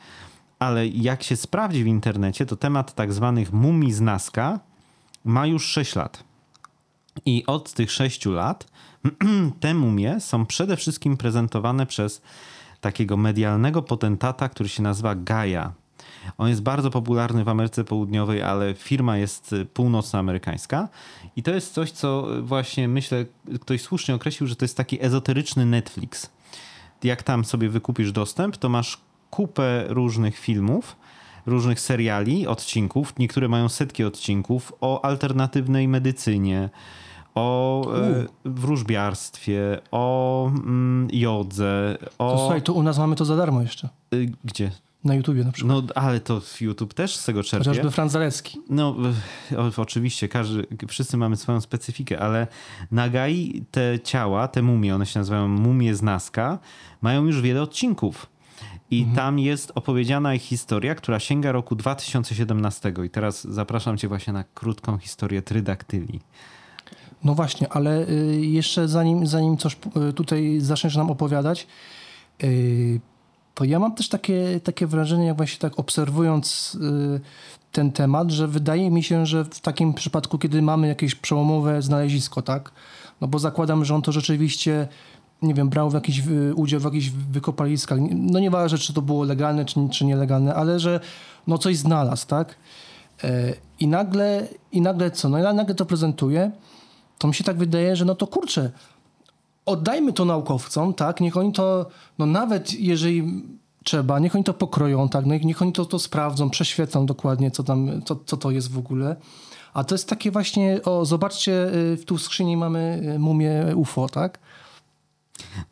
Ale 0.58 0.86
jak 0.86 1.22
się 1.22 1.36
sprawdzi 1.36 1.84
w 1.84 1.86
internecie, 1.86 2.46
to 2.46 2.56
temat 2.56 2.94
tak 2.94 3.12
zwanych 3.12 3.52
mumii 3.52 3.92
z 3.92 4.00
Nazca 4.00 4.60
ma 5.24 5.46
już 5.46 5.66
6 5.66 5.96
lat. 5.96 6.24
I 7.26 7.44
od 7.46 7.72
tych 7.72 7.92
6 7.92 8.26
lat 8.26 8.66
te 9.60 9.74
mumie 9.74 10.20
są 10.20 10.46
przede 10.46 10.76
wszystkim 10.76 11.16
prezentowane 11.16 11.86
przez 11.86 12.22
takiego 12.80 13.16
medialnego 13.16 13.82
potentata, 13.82 14.48
który 14.48 14.68
się 14.68 14.82
nazywa 14.82 15.14
Gaia. 15.14 15.72
On 16.38 16.48
jest 16.48 16.62
bardzo 16.62 16.90
popularny 16.90 17.44
w 17.44 17.48
Ameryce 17.48 17.84
Południowej, 17.84 18.42
ale 18.42 18.74
firma 18.74 19.18
jest 19.18 19.54
północnoamerykańska. 19.74 20.88
I 21.36 21.42
to 21.42 21.50
jest 21.50 21.74
coś, 21.74 21.90
co 21.90 22.26
właśnie 22.42 22.88
myślę, 22.88 23.24
ktoś 23.60 23.82
słusznie 23.82 24.14
określił, 24.14 24.46
że 24.46 24.56
to 24.56 24.64
jest 24.64 24.76
taki 24.76 25.04
ezoteryczny 25.04 25.66
Netflix. 25.66 26.30
Jak 27.04 27.22
tam 27.22 27.44
sobie 27.44 27.68
wykupisz 27.68 28.12
dostęp, 28.12 28.56
to 28.56 28.68
masz 28.68 29.00
kupę 29.30 29.84
różnych 29.88 30.38
filmów, 30.38 30.96
różnych 31.46 31.80
seriali, 31.80 32.46
odcinków. 32.46 33.18
Niektóre 33.18 33.48
mają 33.48 33.68
setki 33.68 34.04
odcinków 34.04 34.72
o 34.80 35.04
alternatywnej 35.04 35.88
medycynie, 35.88 36.70
o 37.34 37.86
e, 37.96 38.26
wróżbiarstwie, 38.44 39.80
o 39.90 40.46
mm, 40.54 41.08
jodze, 41.12 41.98
o... 42.18 42.32
To 42.32 42.38
słuchaj, 42.38 42.62
to 42.62 42.72
u 42.72 42.82
nas 42.82 42.98
mamy 42.98 43.16
to 43.16 43.24
za 43.24 43.36
darmo 43.36 43.62
jeszcze. 43.62 43.88
Y, 44.14 44.32
Gdzie? 44.44 44.70
Na 45.04 45.14
YouTubie 45.14 45.44
na 45.44 45.52
przykład. 45.52 45.76
No, 45.76 45.94
ale 45.94 46.20
to 46.20 46.40
YouTube 46.60 46.94
też 46.94 47.16
z 47.16 47.24
tego 47.24 47.42
czerpie. 47.42 47.70
Chociażby 47.70 47.90
Franz 47.90 48.12
Zalecki. 48.12 48.60
No, 48.70 48.96
o, 49.56 49.82
oczywiście, 49.82 50.28
każdy, 50.28 50.66
wszyscy 50.88 51.16
mamy 51.16 51.36
swoją 51.36 51.60
specyfikę, 51.60 52.18
ale 52.18 52.46
na 52.90 53.08
Gai 53.08 53.64
te 53.70 54.00
ciała, 54.00 54.48
te 54.48 54.62
mumie, 54.62 54.94
one 54.94 55.06
się 55.06 55.20
nazywają 55.20 55.48
mumie 55.48 55.94
z 55.94 56.02
Nazca, 56.02 56.58
mają 57.02 57.24
już 57.24 57.40
wiele 57.40 57.62
odcinków. 57.62 58.34
I 58.90 59.06
tam 59.14 59.38
jest 59.38 59.72
opowiedziana 59.74 60.34
ich 60.34 60.42
historia, 60.42 60.94
która 60.94 61.20
sięga 61.20 61.52
roku 61.52 61.76
2017. 61.76 62.92
I 63.06 63.10
teraz 63.10 63.44
zapraszam 63.44 63.98
cię 63.98 64.08
właśnie 64.08 64.32
na 64.32 64.44
krótką 64.44 64.98
historię 64.98 65.42
trydaktyli. 65.42 66.20
No 67.24 67.34
właśnie, 67.34 67.72
ale 67.72 68.08
y, 68.08 68.40
jeszcze 68.40 68.88
zanim, 68.88 69.26
zanim 69.26 69.56
coś 69.56 69.76
y, 70.08 70.12
tutaj 70.12 70.60
zaczniesz 70.60 70.96
nam 70.96 71.10
opowiadać, 71.10 71.66
y, 72.44 73.00
to 73.54 73.64
ja 73.64 73.78
mam 73.78 73.94
też 73.94 74.08
takie, 74.08 74.60
takie 74.64 74.86
wrażenie, 74.86 75.26
jak 75.26 75.36
właśnie 75.36 75.58
tak 75.58 75.78
obserwując 75.78 76.78
y, 77.16 77.20
ten 77.72 77.92
temat, 77.92 78.30
że 78.30 78.48
wydaje 78.48 78.90
mi 78.90 79.02
się, 79.02 79.26
że 79.26 79.44
w 79.44 79.60
takim 79.60 79.94
przypadku, 79.94 80.38
kiedy 80.38 80.62
mamy 80.62 80.88
jakieś 80.88 81.14
przełomowe 81.14 81.82
znalezisko, 81.82 82.42
tak? 82.42 82.72
No 83.20 83.28
bo 83.28 83.38
zakładam, 83.38 83.84
że 83.84 83.94
on 83.94 84.02
to 84.02 84.12
rzeczywiście, 84.12 84.88
nie 85.42 85.54
wiem, 85.54 85.68
brał 85.68 85.90
w 85.90 85.94
jakiś 85.94 86.26
y, 86.26 86.54
udział 86.54 86.80
w 86.80 86.84
jakichś 86.84 87.10
wykopaliskach. 87.10 87.98
No 88.10 88.38
nieważne, 88.38 88.78
czy 88.78 88.92
to 88.92 89.02
było 89.02 89.24
legalne, 89.24 89.64
czy, 89.64 89.88
czy 89.92 90.04
nielegalne, 90.04 90.54
ale 90.54 90.80
że 90.80 91.00
no 91.46 91.58
coś 91.58 91.76
znalazł, 91.76 92.26
tak? 92.26 92.56
E, 93.24 93.54
I 93.80 93.86
nagle, 93.86 94.48
I 94.72 94.80
nagle 94.80 95.10
co? 95.10 95.28
No 95.28 95.38
i 95.38 95.54
nagle 95.54 95.74
to 95.74 95.86
prezentuje, 95.86 96.50
to 97.18 97.28
mi 97.28 97.34
się 97.34 97.44
tak 97.44 97.56
wydaje, 97.56 97.96
że 97.96 98.04
no 98.04 98.14
to 98.14 98.26
kurczę, 98.26 98.70
oddajmy 99.66 100.12
to 100.12 100.24
naukowcom, 100.24 100.94
tak? 100.94 101.20
Niech 101.20 101.36
oni 101.36 101.52
to, 101.52 101.86
no 102.18 102.26
nawet 102.26 102.74
jeżeli 102.74 103.42
trzeba, 103.84 104.18
niech 104.18 104.34
oni 104.34 104.44
to 104.44 104.54
pokroją, 104.54 105.08
tak? 105.08 105.26
No, 105.26 105.34
niech 105.34 105.62
oni 105.62 105.72
to, 105.72 105.84
to 105.84 105.98
sprawdzą, 105.98 106.50
prześwietlą 106.50 107.06
dokładnie, 107.06 107.50
co 107.50 107.62
tam, 107.62 108.02
co, 108.04 108.16
co 108.26 108.36
to 108.36 108.50
jest 108.50 108.72
w 108.72 108.78
ogóle. 108.78 109.16
A 109.74 109.84
to 109.84 109.94
jest 109.94 110.08
takie 110.08 110.30
właśnie, 110.30 110.82
o 110.82 111.04
zobaczcie, 111.04 111.74
y, 111.92 111.96
w 111.96 112.04
tu 112.04 112.18
skrzyni 112.18 112.56
mamy 112.56 113.02
y, 113.14 113.18
mumię 113.18 113.72
UFO, 113.76 114.08
tak? 114.08 114.38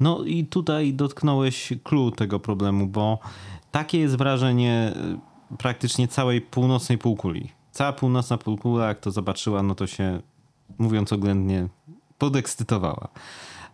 No 0.01 0.25
i 0.25 0.45
tutaj 0.45 0.95
dotknąłeś 0.95 1.73
clue 1.85 2.11
tego 2.11 2.41
problemu, 2.41 2.87
bo 2.87 3.19
takie 3.71 3.99
jest 3.99 4.17
wrażenie 4.17 4.95
y, 5.53 5.57
praktycznie 5.57 6.09
całej 6.09 6.41
północnej 6.41 6.99
półkuli. 6.99 7.53
Cała 7.71 7.93
północna 7.93 8.39
półkula, 8.39 8.89
jak 8.89 9.01
to 9.01 9.11
zobaczyła, 9.11 9.63
no 9.63 9.75
to 9.75 9.87
się, 9.87 10.21
mówiąc 10.79 11.13
oględnie, 11.13 11.69
podekscytowała. 12.19 13.09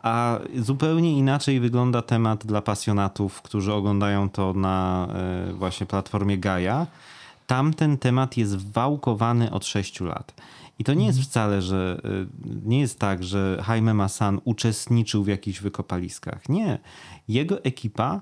A 0.02 0.38
zupełnie 0.56 1.18
inaczej 1.18 1.60
wygląda 1.60 2.02
temat 2.02 2.46
dla 2.46 2.62
pasjonatów, 2.62 3.42
którzy 3.42 3.72
oglądają 3.72 4.30
to 4.30 4.52
na 4.52 5.08
e, 5.14 5.52
właśnie 5.52 5.86
platformie 5.86 6.38
Gaia. 6.38 6.86
Tam 7.46 7.74
ten 7.74 7.98
temat 7.98 8.36
jest 8.36 8.72
wałkowany 8.72 9.50
od 9.50 9.66
6 9.66 10.00
lat. 10.00 10.34
I 10.78 10.84
to 10.84 10.94
nie 10.94 11.06
jest 11.06 11.20
wcale, 11.20 11.62
że 11.62 12.00
e, 12.04 12.08
nie 12.64 12.80
jest 12.80 12.98
tak, 12.98 13.24
że 13.24 13.64
Jaime 13.68 13.94
Massan 13.94 14.40
uczestniczył 14.44 15.24
w 15.24 15.28
jakichś 15.28 15.60
wykopaliskach. 15.60 16.48
Nie. 16.48 16.78
Jego 17.28 17.64
ekipa 17.64 18.20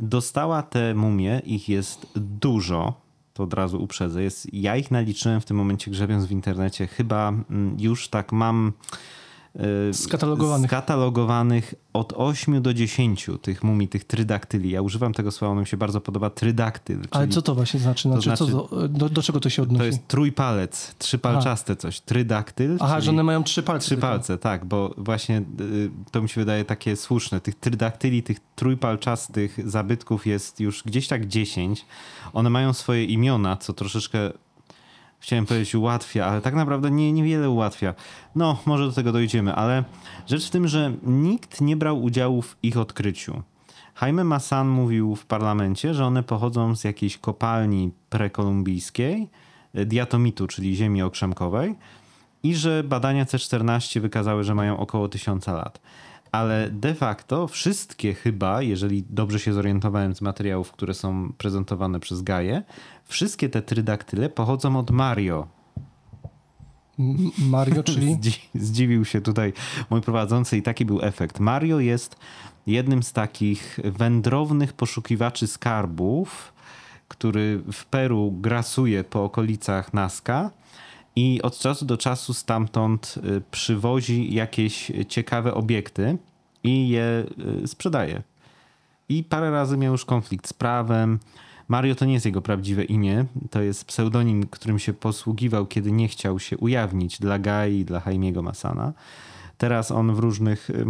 dostała 0.00 0.62
te 0.62 0.94
mumie, 0.94 1.42
ich 1.44 1.68
jest 1.68 2.06
dużo, 2.16 3.00
to 3.34 3.42
od 3.42 3.54
razu 3.54 3.82
uprzedzę. 3.82 4.22
Jest, 4.22 4.54
ja 4.54 4.76
ich 4.76 4.90
naliczyłem 4.90 5.40
w 5.40 5.44
tym 5.44 5.56
momencie 5.56 5.90
grzebiąc 5.90 6.24
w 6.24 6.30
internecie. 6.30 6.86
Chyba 6.86 7.28
mm, 7.28 7.76
już 7.80 8.08
tak 8.08 8.32
mam 8.32 8.72
Skatalogowanych. 9.92 10.70
skatalogowanych 10.70 11.74
od 11.92 12.12
8 12.16 12.62
do 12.62 12.74
10 12.74 13.26
tych 13.42 13.64
mumii, 13.64 13.88
tych 13.88 14.04
trydaktyli. 14.04 14.70
Ja 14.70 14.82
używam 14.82 15.12
tego 15.12 15.30
słowa, 15.30 15.52
ono 15.52 15.60
mi 15.60 15.66
się 15.66 15.76
bardzo 15.76 16.00
podoba, 16.00 16.30
trydaktyl. 16.30 17.00
Ale 17.10 17.28
co 17.28 17.42
to 17.42 17.54
właśnie 17.54 17.80
znaczy? 17.80 18.08
znaczy, 18.08 18.22
znaczy- 18.22 18.52
co 18.52 18.68
to, 18.68 18.88
do, 18.88 19.08
do 19.08 19.22
czego 19.22 19.40
to 19.40 19.50
się 19.50 19.62
odnosi? 19.62 19.78
To 19.78 19.84
jest 19.84 20.08
trójpalec, 20.08 20.94
trzypalczaste 20.98 21.76
coś. 21.76 22.00
Trydaktyl. 22.00 22.76
Aha, 22.80 23.00
że 23.00 23.10
one 23.10 23.22
mają 23.22 23.44
trzy 23.44 23.62
palce. 23.62 23.86
Trzy 23.86 23.96
palce, 23.96 24.38
tak, 24.38 24.64
bo 24.64 24.94
właśnie 24.96 25.42
y, 25.60 25.90
to 26.10 26.22
mi 26.22 26.28
się 26.28 26.40
wydaje 26.40 26.64
takie 26.64 26.96
słuszne. 26.96 27.40
Tych 27.40 27.54
trydaktyli, 27.54 28.22
tych 28.22 28.38
trójpalczastych 28.56 29.70
zabytków 29.70 30.26
jest 30.26 30.60
już 30.60 30.82
gdzieś 30.82 31.08
tak 31.08 31.26
10. 31.26 31.86
One 32.32 32.50
mają 32.50 32.72
swoje 32.72 33.04
imiona, 33.04 33.56
co 33.56 33.72
troszeczkę 33.72 34.18
chciałem 35.20 35.46
powiedzieć 35.46 35.74
ułatwia, 35.74 36.26
ale 36.26 36.40
tak 36.40 36.54
naprawdę 36.54 36.90
nie, 36.90 37.12
niewiele 37.12 37.50
ułatwia. 37.50 37.94
No, 38.34 38.58
może 38.66 38.86
do 38.86 38.92
tego 38.92 39.12
dojdziemy, 39.12 39.54
ale 39.54 39.84
rzecz 40.26 40.46
w 40.46 40.50
tym, 40.50 40.68
że 40.68 40.92
nikt 41.02 41.60
nie 41.60 41.76
brał 41.76 42.02
udziału 42.02 42.42
w 42.42 42.56
ich 42.62 42.76
odkryciu. 42.76 43.42
Jaime 44.02 44.24
Massan 44.24 44.68
mówił 44.68 45.16
w 45.16 45.26
parlamencie, 45.26 45.94
że 45.94 46.04
one 46.04 46.22
pochodzą 46.22 46.76
z 46.76 46.84
jakiejś 46.84 47.18
kopalni 47.18 47.90
prekolumbijskiej, 48.10 49.28
y, 49.78 49.86
diatomitu, 49.86 50.46
czyli 50.46 50.76
ziemi 50.76 51.02
okrzemkowej, 51.02 51.74
i 52.42 52.54
że 52.54 52.84
badania 52.84 53.24
C14 53.24 54.00
wykazały, 54.00 54.44
że 54.44 54.54
mają 54.54 54.78
około 54.78 55.08
tysiąca 55.08 55.52
lat. 55.52 55.80
Ale 56.32 56.70
de 56.70 56.94
facto 56.94 57.46
wszystkie 57.46 58.14
chyba, 58.14 58.62
jeżeli 58.62 59.04
dobrze 59.10 59.38
się 59.38 59.52
zorientowałem 59.52 60.14
z 60.14 60.20
materiałów, 60.20 60.72
które 60.72 60.94
są 60.94 61.32
prezentowane 61.38 62.00
przez 62.00 62.22
Gaję, 62.22 62.62
wszystkie 63.06 63.48
te 63.48 63.62
trydaktyle 63.62 64.28
pochodzą 64.28 64.78
od 64.78 64.90
Mario. 64.90 65.48
Mario, 67.38 67.82
czyli... 67.82 68.14
Zdzi- 68.16 68.48
Zdziwił 68.54 69.04
się 69.04 69.20
tutaj 69.20 69.52
mój 69.90 70.00
prowadzący 70.00 70.56
i 70.56 70.62
taki 70.62 70.84
był 70.84 71.02
efekt. 71.02 71.40
Mario 71.40 71.80
jest 71.80 72.16
jednym 72.66 73.02
z 73.02 73.12
takich 73.12 73.80
wędrownych 73.84 74.72
poszukiwaczy 74.72 75.46
skarbów, 75.46 76.52
który 77.08 77.62
w 77.72 77.84
Peru 77.84 78.32
grasuje 78.40 79.04
po 79.04 79.24
okolicach 79.24 79.94
Nazca 79.94 80.50
i 81.16 81.42
od 81.42 81.58
czasu 81.58 81.84
do 81.84 81.96
czasu 81.96 82.34
stamtąd 82.34 83.14
y, 83.16 83.42
przywozi 83.50 84.34
jakieś 84.34 84.92
ciekawe 85.08 85.54
obiekty 85.54 86.18
i 86.64 86.88
je 86.88 87.24
y, 87.64 87.68
sprzedaje. 87.68 88.22
I 89.08 89.24
parę 89.24 89.50
razy 89.50 89.76
miał 89.76 89.92
już 89.92 90.04
konflikt 90.04 90.48
z 90.48 90.52
prawem. 90.52 91.18
Mario 91.68 91.94
to 91.94 92.04
nie 92.04 92.12
jest 92.12 92.26
jego 92.26 92.42
prawdziwe 92.42 92.84
imię, 92.84 93.24
to 93.50 93.62
jest 93.62 93.84
pseudonim, 93.84 94.46
którym 94.46 94.78
się 94.78 94.92
posługiwał, 94.92 95.66
kiedy 95.66 95.92
nie 95.92 96.08
chciał 96.08 96.38
się 96.38 96.58
ujawnić 96.58 97.18
dla 97.18 97.38
Gai 97.38 97.78
i 97.78 97.84
dla 97.84 98.02
Jaimiego 98.06 98.42
Masana. 98.42 98.92
Teraz 99.58 99.90
on 99.90 100.14
w 100.14 100.18
różnych 100.18 100.70
y, 100.70 100.84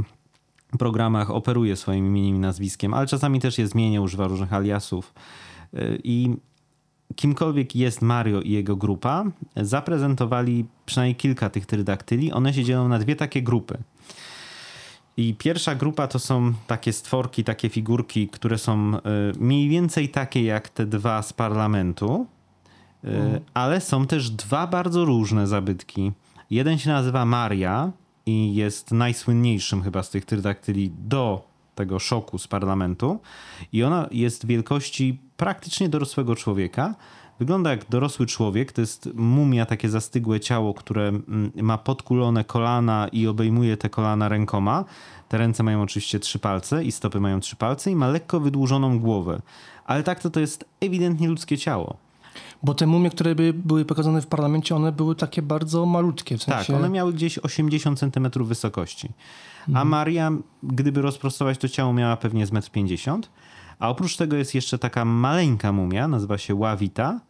programach 0.78 1.30
operuje 1.30 1.76
swoim 1.76 2.06
imieniem 2.06 2.36
i 2.36 2.38
nazwiskiem, 2.38 2.94
ale 2.94 3.06
czasami 3.06 3.40
też 3.40 3.58
je 3.58 3.66
zmienia, 3.66 4.00
używa 4.00 4.28
różnych 4.28 4.52
aliasów. 4.52 5.14
Y, 5.74 6.00
I 6.04 6.36
kimkolwiek 7.16 7.76
jest 7.76 8.02
Mario 8.02 8.40
i 8.40 8.50
jego 8.50 8.76
grupa, 8.76 9.24
zaprezentowali 9.56 10.64
przynajmniej 10.86 11.16
kilka 11.16 11.50
tych 11.50 11.66
trydaktyli. 11.66 12.32
One 12.32 12.54
się 12.54 12.64
dzielą 12.64 12.88
na 12.88 12.98
dwie 12.98 13.16
takie 13.16 13.42
grupy. 13.42 13.78
I 15.16 15.34
pierwsza 15.34 15.74
grupa 15.74 16.06
to 16.06 16.18
są 16.18 16.52
takie 16.66 16.92
stworki, 16.92 17.44
takie 17.44 17.68
figurki, 17.68 18.28
które 18.28 18.58
są 18.58 18.94
y, 18.94 19.00
mniej 19.38 19.68
więcej 19.68 20.08
takie 20.08 20.42
jak 20.42 20.68
te 20.68 20.86
dwa 20.86 21.22
z 21.22 21.32
parlamentu, 21.32 22.26
y, 23.04 23.08
ale 23.54 23.80
są 23.80 24.06
też 24.06 24.30
dwa 24.30 24.66
bardzo 24.66 25.04
różne 25.04 25.46
zabytki. 25.46 26.12
Jeden 26.50 26.78
się 26.78 26.90
nazywa 26.90 27.24
Maria 27.24 27.92
i 28.26 28.54
jest 28.54 28.92
najsłynniejszym 28.92 29.82
chyba 29.82 30.02
z 30.02 30.10
tych 30.10 30.24
trydaktyli 30.24 30.90
do 30.98 31.48
tego 31.74 31.98
szoku 31.98 32.38
z 32.38 32.48
parlamentu. 32.48 33.20
I 33.72 33.82
ona 33.82 34.08
jest 34.10 34.46
wielkości 34.46 35.20
praktycznie 35.36 35.88
dorosłego 35.88 36.36
człowieka. 36.36 36.94
Wygląda 37.38 37.70
jak 37.70 37.88
dorosły 37.88 38.26
człowiek. 38.26 38.72
To 38.72 38.80
jest 38.80 39.08
mumia, 39.14 39.66
takie 39.66 39.88
zastygłe 39.88 40.40
ciało, 40.40 40.74
które 40.74 41.08
mm, 41.08 41.52
ma 41.54 41.78
podkulone 41.78 42.44
kolana 42.44 43.08
i 43.12 43.26
obejmuje 43.26 43.76
te 43.76 43.90
kolana 43.90 44.28
rękoma. 44.28 44.84
Te 45.28 45.38
ręce 45.38 45.62
mają 45.62 45.82
oczywiście 45.82 46.20
trzy 46.20 46.38
palce 46.38 46.84
i 46.84 46.92
stopy 46.92 47.20
mają 47.20 47.40
trzy 47.40 47.56
palce 47.56 47.90
i 47.90 47.96
ma 47.96 48.08
lekko 48.08 48.40
wydłużoną 48.40 48.98
głowę. 48.98 49.40
Ale 49.84 50.02
tak 50.02 50.20
to 50.20 50.30
to 50.30 50.40
jest 50.40 50.64
ewidentnie 50.80 51.28
ludzkie 51.28 51.58
ciało. 51.58 51.96
Bo 52.62 52.74
te 52.74 52.86
mumie, 52.86 53.10
które 53.10 53.34
by, 53.34 53.52
były 53.52 53.84
pokazane 53.84 54.22
w 54.22 54.26
parlamencie, 54.26 54.76
one 54.76 54.92
były 54.92 55.14
takie 55.14 55.42
bardzo 55.42 55.86
malutkie. 55.86 56.38
W 56.38 56.42
sensie... 56.42 56.72
Tak, 56.72 56.76
one 56.76 56.88
miały 56.88 57.12
gdzieś 57.12 57.38
80 57.38 57.98
cm 57.98 58.44
wysokości. 58.44 59.08
A 59.74 59.84
Maria, 59.84 60.32
gdyby 60.62 61.02
rozprostować 61.02 61.58
to 61.58 61.68
ciało, 61.68 61.92
miała 61.92 62.16
pewnie 62.16 62.46
z 62.46 62.50
1,50 62.50 63.14
m. 63.14 63.22
A 63.78 63.88
oprócz 63.88 64.16
tego 64.16 64.36
jest 64.36 64.54
jeszcze 64.54 64.78
taka 64.78 65.04
maleńka 65.04 65.72
mumia, 65.72 66.08
nazywa 66.08 66.38
się 66.38 66.54
Ławita. 66.54 67.20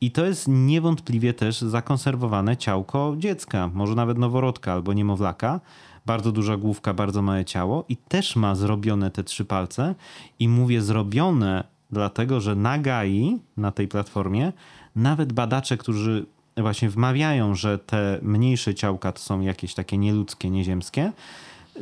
I 0.00 0.10
to 0.10 0.26
jest 0.26 0.48
niewątpliwie 0.48 1.34
też 1.34 1.60
zakonserwowane 1.60 2.56
ciałko 2.56 3.14
dziecka, 3.18 3.70
może 3.74 3.94
nawet 3.94 4.18
noworodka 4.18 4.72
albo 4.72 4.92
niemowlaka. 4.92 5.60
Bardzo 6.06 6.32
duża 6.32 6.56
główka, 6.56 6.94
bardzo 6.94 7.22
małe 7.22 7.44
ciało 7.44 7.84
i 7.88 7.96
też 7.96 8.36
ma 8.36 8.54
zrobione 8.54 9.10
te 9.10 9.24
trzy 9.24 9.44
palce. 9.44 9.94
I 10.38 10.48
mówię 10.48 10.82
zrobione, 10.82 11.64
dlatego 11.90 12.40
że 12.40 12.54
na 12.54 12.78
Gai, 12.78 13.38
na 13.56 13.72
tej 13.72 13.88
platformie, 13.88 14.52
nawet 14.96 15.32
badacze, 15.32 15.76
którzy 15.76 16.26
właśnie 16.56 16.90
wmawiają, 16.90 17.54
że 17.54 17.78
te 17.78 18.18
mniejsze 18.22 18.74
ciałka 18.74 19.12
to 19.12 19.20
są 19.20 19.40
jakieś 19.40 19.74
takie 19.74 19.98
nieludzkie, 19.98 20.50
nieziemskie, 20.50 21.12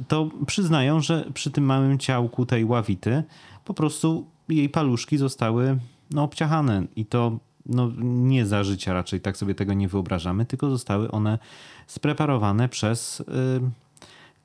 to 0.08 0.30
przyznają, 0.46 1.00
że 1.00 1.24
przy 1.34 1.50
tym 1.50 1.64
małym 1.64 1.98
ciałku 1.98 2.46
tej 2.46 2.64
ławity 2.64 3.22
po 3.64 3.74
prostu 3.74 4.26
jej 4.48 4.68
paluszki 4.68 5.16
zostały 5.18 5.78
no, 6.10 6.22
obciachane 6.22 6.86
i 6.96 7.06
to 7.06 7.38
no, 7.66 7.90
nie 8.02 8.46
za 8.46 8.64
życia 8.64 8.92
raczej, 8.92 9.20
tak 9.20 9.36
sobie 9.36 9.54
tego 9.54 9.74
nie 9.74 9.88
wyobrażamy, 9.88 10.46
tylko 10.46 10.70
zostały 10.70 11.10
one 11.10 11.38
spreparowane 11.86 12.68
przez 12.68 13.20
y, 13.20 13.24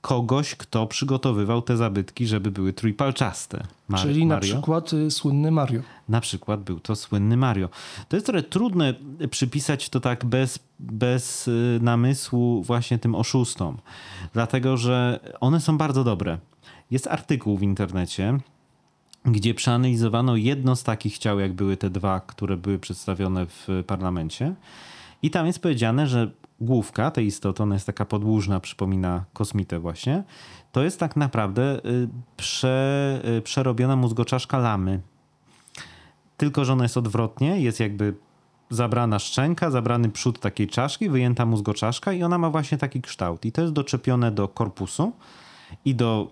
kogoś, 0.01 0.55
kto 0.55 0.87
przygotowywał 0.87 1.61
te 1.61 1.77
zabytki, 1.77 2.27
żeby 2.27 2.51
były 2.51 2.73
trójpalczaste. 2.73 3.63
Mar- 3.87 4.01
Czyli 4.01 4.25
na 4.25 4.35
Mario? 4.35 4.53
przykład 4.53 4.93
y, 4.93 5.11
słynny 5.11 5.51
Mario. 5.51 5.81
Na 6.09 6.21
przykład 6.21 6.63
był 6.63 6.79
to 6.79 6.95
słynny 6.95 7.37
Mario. 7.37 7.69
To 8.09 8.15
jest 8.17 8.25
trochę 8.25 8.43
trudne 8.43 8.93
przypisać 9.31 9.89
to 9.89 9.99
tak 9.99 10.25
bez, 10.25 10.59
bez 10.79 11.47
y, 11.47 11.79
namysłu 11.81 12.63
właśnie 12.63 12.99
tym 12.99 13.15
oszustom, 13.15 13.77
dlatego 14.33 14.77
że 14.77 15.19
one 15.39 15.59
są 15.59 15.77
bardzo 15.77 16.03
dobre. 16.03 16.37
Jest 16.91 17.07
artykuł 17.07 17.57
w 17.57 17.63
internecie, 17.63 18.39
gdzie 19.25 19.53
przeanalizowano 19.53 20.35
jedno 20.35 20.75
z 20.75 20.83
takich 20.83 21.17
ciał, 21.17 21.39
jak 21.39 21.53
były 21.53 21.77
te 21.77 21.89
dwa, 21.89 22.19
które 22.19 22.57
były 22.57 22.79
przedstawione 22.79 23.45
w 23.45 23.67
parlamencie. 23.87 24.55
I 25.21 25.29
tam 25.29 25.47
jest 25.47 25.61
powiedziane, 25.61 26.07
że 26.07 26.31
główka 26.61 27.11
tej 27.11 27.25
istoty, 27.25 27.63
ona 27.63 27.75
jest 27.75 27.85
taka 27.85 28.05
podłużna, 28.05 28.59
przypomina 28.59 29.25
kosmitę 29.33 29.79
właśnie, 29.79 30.23
to 30.71 30.83
jest 30.83 30.99
tak 30.99 31.15
naprawdę 31.15 31.85
y, 31.85 32.09
prze, 32.37 33.21
y, 33.37 33.41
przerobiona 33.41 33.95
mózgoczaszka 33.95 34.57
lamy. 34.57 35.01
Tylko, 36.37 36.65
że 36.65 36.73
ona 36.73 36.83
jest 36.83 36.97
odwrotnie, 36.97 37.61
jest 37.61 37.79
jakby 37.79 38.13
zabrana 38.69 39.19
szczęka, 39.19 39.71
zabrany 39.71 40.09
przód 40.09 40.39
takiej 40.39 40.67
czaszki, 40.67 41.09
wyjęta 41.09 41.45
mózgoczaszka 41.45 42.13
i 42.13 42.23
ona 42.23 42.37
ma 42.37 42.49
właśnie 42.49 42.77
taki 42.77 43.01
kształt. 43.01 43.45
I 43.45 43.51
to 43.51 43.61
jest 43.61 43.73
doczepione 43.73 44.31
do 44.31 44.47
korpusu 44.47 45.11
i 45.85 45.95
do 45.95 46.31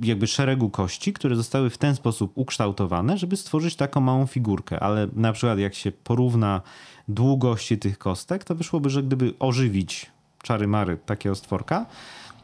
jakby 0.00 0.26
szeregu 0.26 0.70
kości, 0.70 1.12
które 1.12 1.36
zostały 1.36 1.70
w 1.70 1.78
ten 1.78 1.94
sposób 1.94 2.32
ukształtowane, 2.34 3.18
żeby 3.18 3.36
stworzyć 3.36 3.76
taką 3.76 4.00
małą 4.00 4.26
figurkę. 4.26 4.80
Ale 4.80 5.08
na 5.12 5.32
przykład 5.32 5.58
jak 5.58 5.74
się 5.74 5.92
porówna 5.92 6.60
długości 7.08 7.78
tych 7.78 7.98
kostek, 7.98 8.44
to 8.44 8.54
wyszłoby, 8.54 8.90
że 8.90 9.02
gdyby 9.02 9.34
ożywić 9.38 10.10
czary 10.42 10.68
mary 10.68 10.98
takiego 11.06 11.34
stworka, 11.34 11.86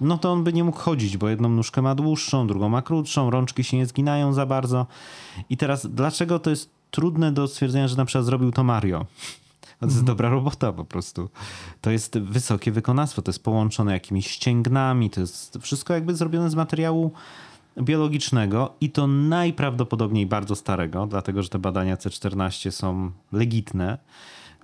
no 0.01 0.19
to 0.19 0.33
on 0.33 0.45
by 0.45 0.53
nie 0.53 0.65
mógł 0.65 0.79
chodzić, 0.79 1.17
bo 1.17 1.29
jedną 1.29 1.49
nóżkę 1.49 1.83
ma 1.83 1.95
dłuższą, 1.95 2.47
drugą 2.47 2.69
ma 2.69 2.83
krótszą, 2.83 3.31
rączki 3.31 3.65
się 3.65 3.77
nie 3.77 3.87
zginają 3.87 4.33
za 4.33 4.47
bardzo. 4.47 4.87
I 5.51 5.57
teraz 5.57 5.87
dlaczego 5.87 6.39
to 6.39 6.51
jest 6.51 6.71
trudne 6.91 7.33
do 7.33 7.49
stwierdzenia, 7.49 7.89
że 7.89 7.97
na 7.97 8.05
przykład 8.05 8.25
zrobił 8.25 8.53
to 8.53 8.65
Mario? 8.65 9.07
To 9.83 9.87
jest 9.87 10.05
dobra 10.05 10.29
robota 10.29 10.73
po 10.73 10.85
prostu. 10.85 11.31
To 11.81 11.91
jest 11.91 12.19
wysokie 12.19 12.73
wykonawstwo, 12.73 13.23
to 13.23 13.31
jest 13.31 13.45
połączone 13.45 13.93
jakimiś 13.93 14.27
ścięgnami, 14.31 15.11
to 15.11 15.21
jest 15.21 15.59
wszystko 15.61 15.95
jakby 15.95 16.15
zrobione 16.15 16.51
z 16.51 16.55
materiału 16.55 17.13
biologicznego 17.83 18.75
i 18.81 18.91
to 18.91 19.07
najprawdopodobniej 19.07 20.27
bardzo 20.27 20.57
starego, 20.57 21.07
dlatego 21.07 21.43
że 21.43 21.49
te 21.49 21.59
badania 21.59 21.97
C14 21.97 22.71
są 22.71 23.11
legitne, 23.33 23.99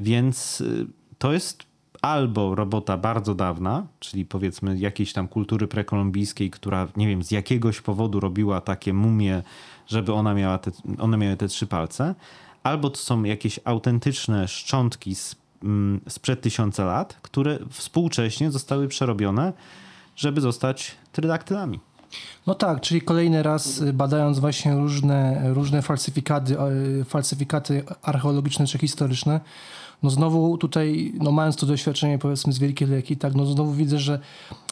więc 0.01 0.61
y, 0.61 0.87
to 1.19 1.33
jest 1.33 1.63
albo 2.03 2.55
robota 2.55 2.99
bardzo 2.99 3.35
dawna, 3.35 3.87
czyli 3.99 4.27
powiedzmy 4.27 4.79
jakiejś 4.79 5.13
tam 5.13 5.29
kultury 5.29 5.69
prekolumbijskiej, 5.69 6.51
która 6.51 6.89
nie 6.97 7.09
wiem 7.09 7.23
z 7.23 7.31
jakiegoś 7.31 7.81
powodu 7.81 8.21
robiła 8.21 8.61
takie 8.61 8.93
mumie, 8.93 9.43
żeby 9.87 10.13
ona 10.13 10.35
miała 10.35 10.59
te, 10.59 10.71
one 10.99 11.17
miały 11.17 11.37
te 11.37 11.49
trzy 11.49 11.67
palce, 11.67 12.15
albo 12.69 12.91
to 12.91 12.97
są 12.97 13.25
jakieś 13.25 13.61
autentyczne 13.65 14.49
szczątki 14.49 15.15
z, 15.15 15.37
mm, 15.63 16.01
sprzed 16.09 16.41
tysiąca 16.41 16.85
lat, 16.85 17.19
które 17.23 17.59
współcześnie 17.71 18.51
zostały 18.51 18.89
przerobione, 18.89 19.53
żeby 20.17 20.41
zostać 20.41 20.95
trydaktylami. 21.13 21.81
No 22.47 22.55
tak, 22.55 22.81
czyli 22.81 23.03
kolejny 23.03 23.43
raz 23.43 23.81
y, 23.81 23.93
badając 23.93 24.39
właśnie 24.39 24.75
różne, 24.75 25.43
różne 25.55 25.83
falsyfikaty, 25.83 26.57
y, 27.01 27.05
falsyfikaty 27.05 27.85
archeologiczne 28.03 28.67
czy 28.67 28.79
historyczne, 28.79 29.41
no 30.03 30.11
znowu 30.11 30.59
tutaj, 30.59 31.13
no 31.15 31.33
mając 31.33 31.57
to 31.57 31.67
doświadczenie 31.67 32.19
powiedzmy 32.19 32.53
z 32.53 32.59
Wielkiej 32.59 32.89
Leki, 32.89 33.17
tak, 33.17 33.35
no 33.35 33.47
znowu 33.47 33.73
widzę, 33.73 33.99
że, 33.99 34.19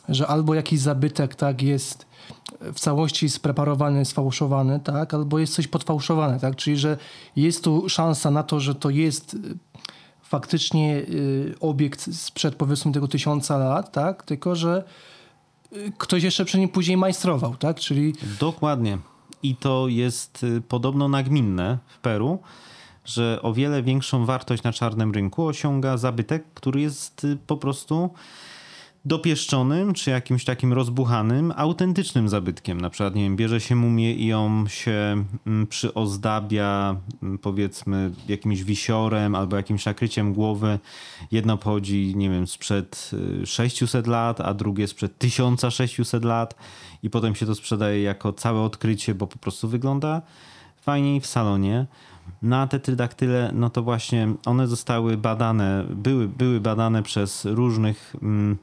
że 0.09 0.27
albo 0.27 0.55
jakiś 0.55 0.81
zabytek, 0.81 1.35
tak, 1.35 1.63
jest 1.63 2.06
w 2.61 2.81
całości 2.81 3.31
spreparowany, 3.31 4.05
sfałszowany, 4.05 4.81
tak, 4.81 5.15
albo 5.15 5.39
jest 5.39 5.55
coś 5.55 5.69
podfałszowane, 5.69 6.41
tak, 6.41 6.57
czyli 6.57 6.77
że 6.77 6.99
jest 7.37 7.65
tu 7.65 7.89
szansa 7.89 8.31
na 8.31 8.43
to, 8.43 8.61
że 8.61 8.75
to 8.75 8.91
jest 8.91 9.35
y, 9.35 9.39
faktycznie 10.23 10.97
y, 10.97 11.55
obiekt 11.61 12.15
sprzed 12.15 12.55
powiedzmy 12.55 12.93
tego 12.93 13.09
tysiąca 13.09 13.59
lat, 13.59 13.93
tak, 13.93 14.23
tylko 14.23 14.55
że 14.55 14.85
y, 15.73 15.93
ktoś 15.99 16.23
jeszcze 16.23 16.45
przy 16.45 16.59
nim 16.59 16.69
później 16.69 16.97
majstrował, 16.97 17.57
tak, 17.57 17.81
czyli 17.81 18.15
Dokładnie. 18.41 18.99
I 19.43 19.57
to 19.57 19.89
jest 19.89 20.47
podobno 20.69 21.09
nagminne 21.09 21.79
w 21.87 21.99
Peru, 21.99 22.39
że 23.05 23.39
o 23.43 23.53
wiele 23.53 23.83
większą 23.83 24.27
wartość 24.27 24.63
na 24.63 24.73
czarnym 24.73 25.13
rynku 25.13 25.47
osiąga 25.47 25.97
zabytek, 25.97 26.45
który 26.55 26.81
jest 26.81 27.27
po 27.47 27.57
prostu 27.57 28.11
dopieszczonym, 29.07 29.95
czy 29.95 30.11
jakimś 30.11 30.45
takim 30.45 30.73
rozbuchanym, 30.73 31.53
autentycznym 31.57 32.29
zabytkiem. 32.29 32.81
Na 32.81 32.91
przykład, 32.91 33.15
nie 33.15 33.23
wiem, 33.23 33.37
bierze 33.37 33.61
się 33.61 33.77
mumię 33.77 34.15
i 34.15 34.27
ją 34.27 34.65
się 34.69 35.25
mm, 35.47 35.67
przyozdabia, 35.67 36.97
mm, 37.23 37.39
powiedzmy, 37.39 38.11
jakimś 38.29 38.63
wisiorem 38.63 39.35
albo 39.35 39.57
jakimś 39.57 39.87
nakryciem 39.87 40.35
głowy. 40.35 40.79
Jedno 41.31 41.59
pochodzi, 41.59 42.13
nie 42.17 42.31
wiem, 42.31 42.47
sprzed 42.47 43.11
y, 43.43 43.47
600 43.47 44.07
lat, 44.07 44.41
a 44.41 44.55
drugie 44.55 44.89
sprzed 44.89 45.19
1600 45.19 46.25
lat 46.25 46.55
i 47.03 47.11
potem 47.11 47.35
się 47.35 47.47
to 47.47 47.55
sprzedaje 47.55 48.03
jako 48.03 48.33
całe 48.33 48.61
odkrycie, 48.61 49.15
bo 49.15 49.27
po 49.27 49.39
prostu 49.39 49.69
wygląda 49.69 50.23
fajniej 50.81 51.21
w 51.21 51.27
salonie. 51.27 51.87
No 52.43 52.57
a 52.57 52.67
te 52.67 52.81
trydaktyle, 52.81 53.51
no 53.55 53.71
to 53.71 53.83
właśnie 53.83 54.29
one 54.47 54.67
zostały 54.67 55.17
badane, 55.17 55.85
były, 55.91 56.29
były 56.29 56.61
badane 56.61 57.03
przez 57.03 57.45
różnych 57.45 58.15
mm, 58.23 58.57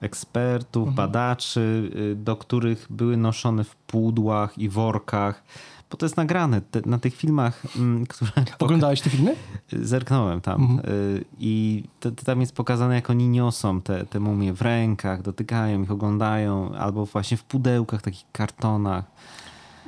ekspertów, 0.00 0.94
badaczy, 0.94 1.90
y, 1.96 2.16
do 2.16 2.36
których 2.36 2.86
były 2.90 3.16
noszone 3.16 3.64
w 3.64 3.76
pudłach 3.76 4.58
i 4.58 4.68
workach. 4.68 5.42
Bo 5.90 5.96
to 5.96 6.06
jest 6.06 6.16
nagrane 6.16 6.60
te, 6.60 6.80
na 6.86 6.98
tych 6.98 7.16
filmach, 7.16 7.62
mm, 7.76 8.06
które 8.10 8.30
Oglądałeś 8.58 9.00
te 9.00 9.10
filmy? 9.10 9.36
Zerknąłem 9.72 10.40
tam 10.40 10.80
y, 10.88 11.24
i 11.38 11.84
to, 12.00 12.10
to 12.10 12.24
tam 12.24 12.40
jest 12.40 12.54
pokazane, 12.54 12.94
jak 12.94 13.10
oni 13.10 13.28
niosą 13.28 13.80
te, 13.80 14.06
te 14.06 14.20
mumie 14.20 14.52
w 14.52 14.62
rękach, 14.62 15.22
dotykają 15.22 15.82
ich, 15.82 15.90
oglądają, 15.90 16.74
albo 16.74 17.06
właśnie 17.06 17.36
w 17.36 17.44
pudełkach, 17.44 18.02
takich 18.02 18.24
kartonach. 18.32 19.04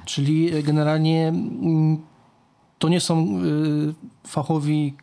Czyli 0.05 0.63
generalnie 0.63 1.29
mm, 1.29 1.99
to 2.79 2.89
nie 2.89 3.01
są 3.01 3.43
y, 3.45 3.95
fachowi 4.27 4.95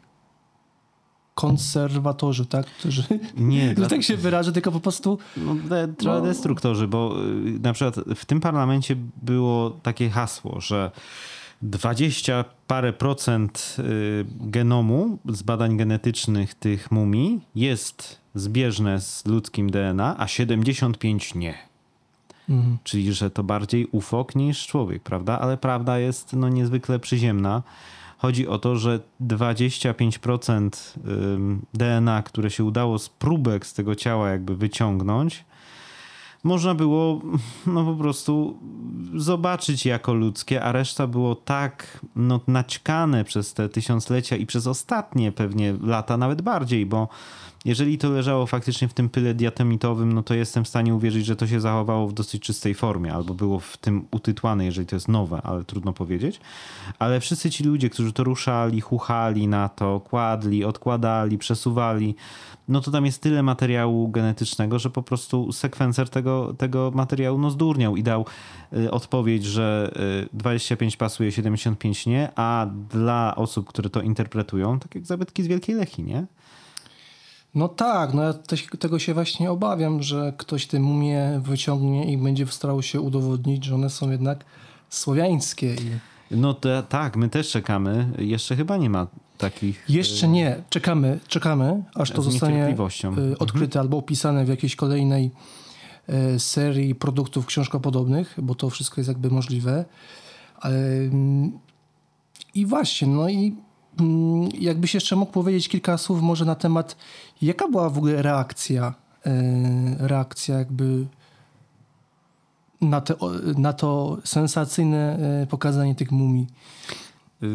konserwatorzy, 1.35 2.45
tak? 2.45 2.65
Którzy, 2.65 3.03
Nie, 3.37 3.73
dla- 3.75 3.87
tak 3.87 4.03
się 4.03 4.17
wyrażę, 4.17 4.51
tylko 4.51 4.71
po 4.71 4.79
prostu 4.79 5.17
no, 5.37 5.55
de, 5.55 5.87
trochę 5.87 6.19
No. 6.19 6.25
destruktorzy, 6.25 6.87
bo 6.87 7.15
y, 7.45 7.59
na 7.59 7.73
przykład 7.73 7.95
w 8.15 8.25
tym 8.25 8.41
parlamencie 8.41 8.95
było 9.23 9.69
takie 9.83 10.09
hasło, 10.09 10.61
że 10.61 10.91
20 11.61 12.45
parę 12.67 12.93
procent 12.93 13.75
y, 13.79 14.25
genomu 14.41 15.17
z 15.29 15.41
badań 15.43 15.77
genetycznych 15.77 16.53
tych 16.55 16.91
mumii 16.91 17.39
jest 17.55 18.17
zbieżne 18.35 19.01
z 19.01 19.25
ludzkim 19.25 19.69
DNA, 19.71 20.15
a 20.17 20.27
75 20.27 21.35
nie. 21.35 21.53
mhm. 22.49 22.77
Czyli, 22.83 23.13
że 23.13 23.29
to 23.29 23.43
bardziej 23.43 23.87
ufok 23.91 24.35
niż 24.35 24.67
człowiek, 24.67 25.03
prawda? 25.03 25.39
Ale 25.39 25.57
prawda 25.57 25.99
jest 25.99 26.33
no, 26.33 26.49
niezwykle 26.49 26.99
przyziemna. 26.99 27.63
Chodzi 28.25 28.47
o 28.47 28.59
to, 28.59 28.75
że 28.75 28.99
25% 29.21 30.69
ym, 31.07 31.65
DNA, 31.73 32.23
które 32.23 32.49
się 32.51 32.63
udało 32.63 32.99
z 32.99 33.09
próbek 33.09 33.65
z 33.65 33.73
tego 33.73 33.95
ciała 33.95 34.29
jakby 34.29 34.55
wyciągnąć, 34.55 35.45
można 36.43 36.75
było 36.75 37.21
no 37.67 37.85
po 37.85 37.95
prostu 37.95 38.59
zobaczyć 39.15 39.85
jako 39.85 40.13
ludzkie, 40.13 40.63
a 40.63 40.71
reszta 40.71 41.07
było 41.07 41.35
tak 41.35 42.05
no, 42.15 42.39
naćkane 42.47 43.23
przez 43.23 43.53
te 43.53 43.69
tysiąclecia 43.69 44.35
i 44.35 44.45
przez 44.45 44.67
ostatnie 44.67 45.31
pewnie 45.31 45.73
lata 45.81 46.17
nawet 46.17 46.41
bardziej, 46.41 46.85
bo 46.85 47.07
jeżeli 47.65 47.97
to 47.97 48.09
leżało 48.09 48.45
faktycznie 48.45 48.87
w 48.87 48.93
tym 48.93 49.09
pyle 49.09 49.33
diatomitowym, 49.33 50.13
no 50.13 50.23
to 50.23 50.33
jestem 50.33 50.63
w 50.63 50.67
stanie 50.67 50.95
uwierzyć, 50.95 51.25
że 51.25 51.35
to 51.35 51.47
się 51.47 51.59
zachowało 51.59 52.07
w 52.07 52.13
dosyć 52.13 52.43
czystej 52.43 52.73
formie, 52.73 53.13
albo 53.13 53.33
było 53.33 53.59
w 53.59 53.77
tym 53.77 54.05
utytłane, 54.11 54.65
jeżeli 54.65 54.87
to 54.87 54.95
jest 54.95 55.07
nowe, 55.07 55.41
ale 55.43 55.63
trudno 55.63 55.93
powiedzieć. 55.93 56.39
Ale 56.99 57.19
wszyscy 57.19 57.49
ci 57.49 57.63
ludzie, 57.63 57.89
którzy 57.89 58.13
to 58.13 58.23
ruszali, 58.23 58.81
chuchali 58.81 59.47
na 59.47 59.69
to, 59.69 59.99
kładli, 59.99 60.65
odkładali, 60.65 61.37
przesuwali, 61.37 62.15
no 62.67 62.81
to 62.81 62.91
tam 62.91 63.05
jest 63.05 63.21
tyle 63.21 63.43
materiału 63.43 64.07
genetycznego, 64.07 64.79
że 64.79 64.89
po 64.89 65.03
prostu 65.03 65.51
sekwencer 65.51 66.09
tego, 66.09 66.53
tego 66.57 66.91
materiału 66.95 67.37
no 67.37 67.49
zdurniał 67.49 67.95
i 67.95 68.03
dał 68.03 68.25
y, 68.73 68.91
odpowiedź, 68.91 69.45
że 69.45 69.91
y, 70.23 70.29
25 70.33 70.97
pasuje, 70.97 71.31
75 71.31 72.05
nie, 72.05 72.29
a 72.35 72.67
dla 72.89 73.35
osób, 73.35 73.67
które 73.67 73.89
to 73.89 74.01
interpretują, 74.01 74.79
tak 74.79 74.95
jak 74.95 75.05
zabytki 75.05 75.43
z 75.43 75.47
Wielkiej 75.47 75.75
Lechi, 75.75 76.03
nie? 76.03 76.25
No 77.55 77.67
tak, 77.67 78.13
no 78.13 78.23
ja 78.23 78.33
też, 78.33 78.67
tego 78.79 78.99
się 78.99 79.13
właśnie 79.13 79.51
obawiam, 79.51 80.03
że 80.03 80.33
ktoś 80.37 80.67
te 80.67 80.79
mumie 80.79 81.41
wyciągnie 81.43 82.11
i 82.11 82.17
będzie 82.17 82.47
starał 82.47 82.81
się 82.81 83.01
udowodnić, 83.01 83.65
że 83.65 83.75
one 83.75 83.89
są 83.89 84.11
jednak 84.11 84.45
słowiańskie. 84.89 85.75
I 85.75 85.91
No 86.31 86.53
to, 86.53 86.83
tak, 86.83 87.17
my 87.17 87.29
też 87.29 87.49
czekamy. 87.49 88.09
Jeszcze 88.17 88.55
chyba 88.55 88.77
nie 88.77 88.89
ma 88.89 89.07
takich. 89.37 89.83
jeszcze 89.89 90.27
nie, 90.27 90.63
czekamy, 90.69 91.19
czekamy, 91.27 91.83
aż 91.95 92.11
to 92.11 92.21
zostanie 92.21 92.75
y, 93.31 93.37
odkryte 93.37 93.79
albo 93.79 93.97
opisane 93.97 94.45
w 94.45 94.47
jakiejś 94.47 94.75
kolejnej 94.75 95.31
y, 96.35 96.39
serii 96.39 96.95
produktów 96.95 97.45
książkopodobnych, 97.45 98.35
bo 98.41 98.55
to 98.55 98.69
wszystko 98.69 99.01
jest 99.01 99.07
jakby 99.07 99.29
możliwe. 99.29 99.85
Ym, 100.65 101.59
I 102.55 102.65
właśnie, 102.65 103.07
no 103.07 103.29
i 103.29 103.35
mm, 103.35 103.64
jakbyś 104.53 104.93
jeszcze 104.93 105.15
mógł 105.15 105.31
powiedzieć 105.31 105.69
kilka 105.69 105.97
słów 105.97 106.21
może 106.21 106.45
na 106.45 106.55
temat, 106.55 106.97
jaka 107.41 107.67
była 107.67 107.89
w 107.89 107.97
ogóle 107.97 108.21
reakcja, 108.21 108.93
y, 109.27 109.31
reakcja 109.99 110.57
jakby 110.57 111.07
na, 112.81 113.01
te, 113.01 113.15
na 113.57 113.73
to 113.73 114.17
sensacyjne 114.23 115.19
y, 115.43 115.47
pokazanie 115.47 115.95
tych 115.95 116.11
mumii. 116.11 116.47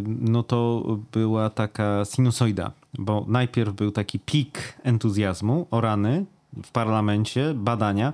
No 0.06 0.42
to 0.42 0.82
była 1.12 1.50
taka 1.50 2.04
sinusoida, 2.04 2.72
bo 2.98 3.24
najpierw 3.28 3.74
był 3.74 3.90
taki 3.90 4.18
pik 4.18 4.78
entuzjazmu 4.82 5.66
o 5.70 5.80
rany 5.80 6.26
w 6.64 6.70
parlamencie, 6.70 7.54
badania. 7.54 8.12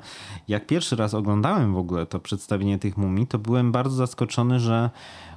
Jak 0.48 0.66
pierwszy 0.66 0.96
raz 0.96 1.14
oglądałem 1.14 1.74
w 1.74 1.76
ogóle 1.76 2.06
to 2.06 2.20
przedstawienie 2.20 2.78
tych 2.78 2.96
mumii, 2.96 3.26
to 3.26 3.38
byłem 3.38 3.72
bardzo 3.72 3.96
zaskoczony, 3.96 4.60
że 4.60 4.90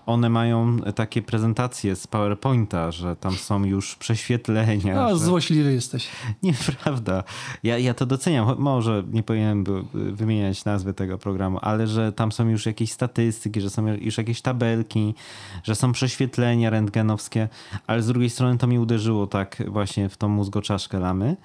one 0.09 0.29
mają 0.29 0.77
takie 0.95 1.21
prezentacje 1.21 1.95
z 1.95 2.07
PowerPointa, 2.07 2.91
że 2.91 3.15
tam 3.15 3.33
są 3.33 3.63
już 3.63 3.95
prześwietlenia. 3.95 5.05
A, 5.05 5.09
że... 5.09 5.17
złośliwy 5.17 5.73
jesteś. 5.73 6.07
Nieprawda. 6.43 7.23
Ja, 7.63 7.77
ja 7.77 7.93
to 7.93 8.05
doceniam. 8.05 8.55
Może 8.57 9.03
nie 9.11 9.23
powinienem 9.23 9.63
był 9.63 9.85
wymieniać 9.93 10.65
nazwy 10.65 10.93
tego 10.93 11.17
programu, 11.17 11.59
ale 11.61 11.87
że 11.87 12.11
tam 12.11 12.31
są 12.31 12.49
już 12.49 12.65
jakieś 12.65 12.91
statystyki, 12.91 13.61
że 13.61 13.69
są 13.69 13.87
już 13.87 14.17
jakieś 14.17 14.41
tabelki, 14.41 15.15
że 15.63 15.75
są 15.75 15.91
prześwietlenia 15.91 16.69
rentgenowskie, 16.69 17.49
ale 17.87 18.01
z 18.01 18.07
drugiej 18.07 18.29
strony 18.29 18.57
to 18.57 18.67
mi 18.67 18.79
uderzyło 18.79 19.27
tak 19.27 19.63
właśnie 19.67 20.09
w 20.09 20.17
tą 20.17 20.27
mózgoczaszkę 20.27 20.99
lamy, 20.99 21.37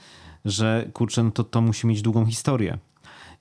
że 0.45 0.91
kurczę, 0.93 1.23
no 1.23 1.31
to, 1.31 1.45
to 1.45 1.61
musi 1.61 1.87
mieć 1.87 2.03
długą 2.03 2.27
historię. 2.27 2.79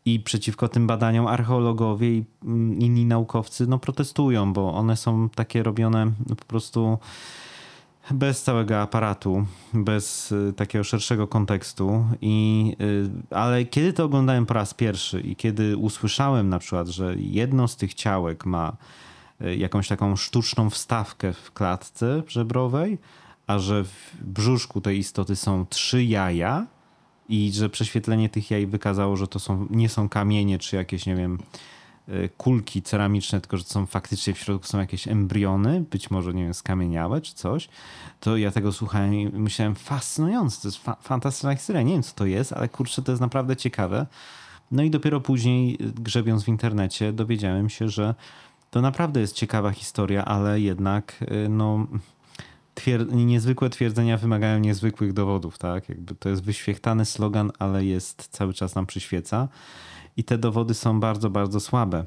I 0.05 0.19
przeciwko 0.19 0.67
tym 0.67 0.87
badaniom 0.87 1.27
archeologowie 1.27 2.17
i 2.17 2.25
mm, 2.45 2.79
inni 2.79 3.05
naukowcy 3.05 3.67
no, 3.67 3.79
protestują, 3.79 4.53
bo 4.53 4.73
one 4.73 4.97
są 4.97 5.29
takie 5.29 5.63
robione 5.63 6.11
po 6.37 6.45
prostu 6.45 6.97
bez 8.11 8.43
całego 8.43 8.81
aparatu, 8.81 9.45
bez 9.73 10.31
y, 10.31 10.53
takiego 10.55 10.83
szerszego 10.83 11.27
kontekstu. 11.27 12.05
I, 12.21 12.75
y, 13.31 13.35
ale 13.35 13.65
kiedy 13.65 13.93
to 13.93 14.03
oglądałem 14.03 14.45
po 14.45 14.53
raz 14.53 14.73
pierwszy 14.73 15.21
i 15.21 15.35
kiedy 15.35 15.77
usłyszałem 15.77 16.49
na 16.49 16.59
przykład, 16.59 16.87
że 16.87 17.15
jedno 17.17 17.67
z 17.67 17.75
tych 17.75 17.93
ciałek 17.93 18.45
ma 18.45 18.77
y, 19.41 19.55
jakąś 19.55 19.87
taką 19.87 20.15
sztuczną 20.15 20.69
wstawkę 20.69 21.33
w 21.33 21.51
klatce 21.51 22.23
żebrowej, 22.27 22.97
a 23.47 23.59
że 23.59 23.83
w 23.83 24.17
brzuszku 24.21 24.81
tej 24.81 24.97
istoty 24.97 25.35
są 25.35 25.65
trzy 25.65 26.03
jaja 26.03 26.65
i 27.29 27.51
że 27.53 27.69
prześwietlenie 27.69 28.29
tych 28.29 28.51
jaj 28.51 28.67
wykazało, 28.67 29.17
że 29.17 29.27
to 29.27 29.39
są, 29.39 29.67
nie 29.69 29.89
są 29.89 30.09
kamienie 30.09 30.59
czy 30.59 30.75
jakieś, 30.75 31.05
nie 31.05 31.15
wiem, 31.15 31.39
y, 32.09 32.29
kulki 32.37 32.81
ceramiczne, 32.81 33.41
tylko 33.41 33.57
że 33.57 33.63
są 33.63 33.85
faktycznie 33.85 34.33
w 34.33 34.37
środku 34.39 34.67
są 34.67 34.79
jakieś 34.79 35.07
embriony, 35.07 35.81
być 35.91 36.11
może, 36.11 36.33
nie 36.33 36.43
wiem, 36.43 36.53
skamieniałe 36.53 37.21
czy 37.21 37.33
coś, 37.33 37.69
to 38.19 38.37
ja 38.37 38.51
tego 38.51 38.71
słuchałem 38.71 39.13
i 39.13 39.25
myślałem, 39.27 39.75
fascynujące, 39.75 40.61
to 40.61 40.67
jest 40.67 40.77
fa- 40.77 40.97
fantastyczna 41.01 41.55
historia. 41.55 41.81
Nie 41.81 41.93
wiem, 41.93 42.03
co 42.03 42.15
to 42.15 42.25
jest, 42.25 42.53
ale 42.53 42.69
kurczę, 42.69 43.01
to 43.01 43.11
jest 43.11 43.21
naprawdę 43.21 43.55
ciekawe. 43.55 44.05
No 44.71 44.83
i 44.83 44.89
dopiero 44.89 45.21
później, 45.21 45.77
y, 45.81 45.91
grzebiąc 46.01 46.43
w 46.43 46.47
internecie, 46.47 47.13
dowiedziałem 47.13 47.69
się, 47.69 47.89
że 47.89 48.15
to 48.71 48.81
naprawdę 48.81 49.19
jest 49.19 49.35
ciekawa 49.35 49.71
historia, 49.71 50.25
ale 50.25 50.59
jednak, 50.59 51.25
y, 51.45 51.49
no, 51.49 51.87
twier- 52.75 53.13
niezwykłe 53.13 53.69
twierdzenia 53.69 54.17
wymagają 54.17 54.59
niezwykłych 54.59 55.13
dowodów, 55.13 55.57
tak? 55.57 55.89
Jakby 55.89 56.15
to 56.15 56.29
jest 56.29 56.43
wyświechtany 56.43 57.05
slogan, 57.05 57.51
ale 57.59 57.85
jest 57.85 58.27
cały 58.27 58.53
czas 58.53 58.75
nam 58.75 58.85
przyświeca. 58.85 59.47
I 60.17 60.23
te 60.23 60.37
dowody 60.37 60.73
są 60.73 60.99
bardzo, 60.99 61.29
bardzo 61.29 61.59
słabe. 61.59 62.05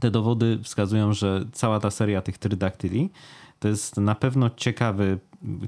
Te 0.00 0.10
dowody 0.10 0.58
wskazują, 0.62 1.12
że 1.12 1.44
cała 1.52 1.80
ta 1.80 1.90
seria 1.90 2.22
tych 2.22 2.38
trydaktyli 2.38 3.10
to 3.62 3.68
jest 3.68 3.96
na 3.96 4.14
pewno 4.14 4.50
ciekawy, 4.50 5.18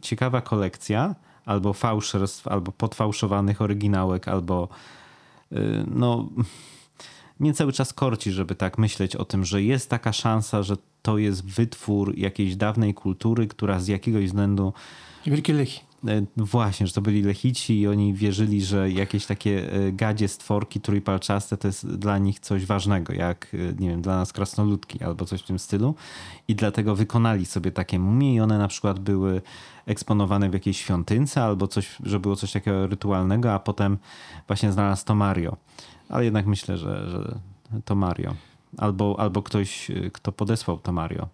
ciekawa 0.02 0.40
kolekcja 0.40 1.14
albo 1.46 1.72
fałszerstw, 1.72 2.48
albo 2.48 2.72
podfałszowanych 2.72 3.62
oryginałek, 3.62 4.28
albo 4.28 4.68
y, 5.52 5.84
no 5.86 6.28
mnie 7.38 7.54
cały 7.54 7.72
czas 7.72 7.92
korci, 7.92 8.32
żeby 8.32 8.54
tak 8.54 8.78
myśleć 8.78 9.16
o 9.16 9.24
tym, 9.24 9.44
że 9.44 9.62
jest 9.62 9.90
taka 9.90 10.12
szansa, 10.12 10.62
że 10.62 10.76
to 11.02 11.18
jest 11.18 11.44
wytwór 11.44 12.18
jakiejś 12.18 12.56
dawnej 12.56 12.94
kultury, 12.94 13.46
która 13.46 13.80
z 13.80 13.88
jakiegoś 13.88 14.26
względu 14.26 14.72
Wielkie. 15.26 15.80
E, 16.08 16.26
Właśnie, 16.36 16.86
że 16.86 16.92
to 16.92 17.00
byli 17.00 17.22
lechici 17.22 17.80
i 17.80 17.88
oni 17.88 18.14
wierzyli, 18.14 18.64
że 18.64 18.90
jakieś 18.90 19.26
takie 19.26 19.72
e, 19.72 19.92
gadzie 19.92 20.28
stworki 20.28 20.80
trójpalczaste 20.80 21.56
to 21.56 21.68
jest 21.68 21.96
dla 21.96 22.18
nich 22.18 22.40
coś 22.40 22.66
ważnego, 22.66 23.12
jak 23.12 23.54
e, 23.54 23.74
nie 23.78 23.88
wiem, 23.88 24.02
dla 24.02 24.16
nas 24.16 24.32
krasnoludki 24.32 25.04
albo 25.04 25.24
coś 25.24 25.40
w 25.40 25.46
tym 25.46 25.58
stylu. 25.58 25.94
I 26.48 26.54
dlatego 26.54 26.96
wykonali 26.96 27.46
sobie 27.46 27.72
takie 27.72 27.98
mumie 27.98 28.34
i 28.34 28.40
one 28.40 28.58
na 28.58 28.68
przykład 28.68 28.98
były 28.98 29.42
eksponowane 29.86 30.50
w 30.50 30.52
jakiejś 30.52 30.80
świątynce 30.80 31.42
albo 31.42 31.68
coś, 31.68 31.96
że 32.02 32.20
było 32.20 32.36
coś 32.36 32.52
takiego 32.52 32.86
rytualnego, 32.86 33.52
a 33.52 33.58
potem 33.58 33.98
właśnie 34.46 34.72
znalazł 34.72 35.04
to 35.04 35.14
Mario. 35.14 35.56
Ale 36.08 36.24
jednak 36.24 36.46
myślę, 36.46 36.78
że, 36.78 37.10
że 37.10 37.38
to 37.84 37.94
Mario. 37.94 38.34
Albo, 38.78 39.16
albo 39.18 39.42
ktoś, 39.42 39.90
kto 40.12 40.32
podesłał 40.32 40.78
to 40.78 40.92
Mario. 40.92 41.28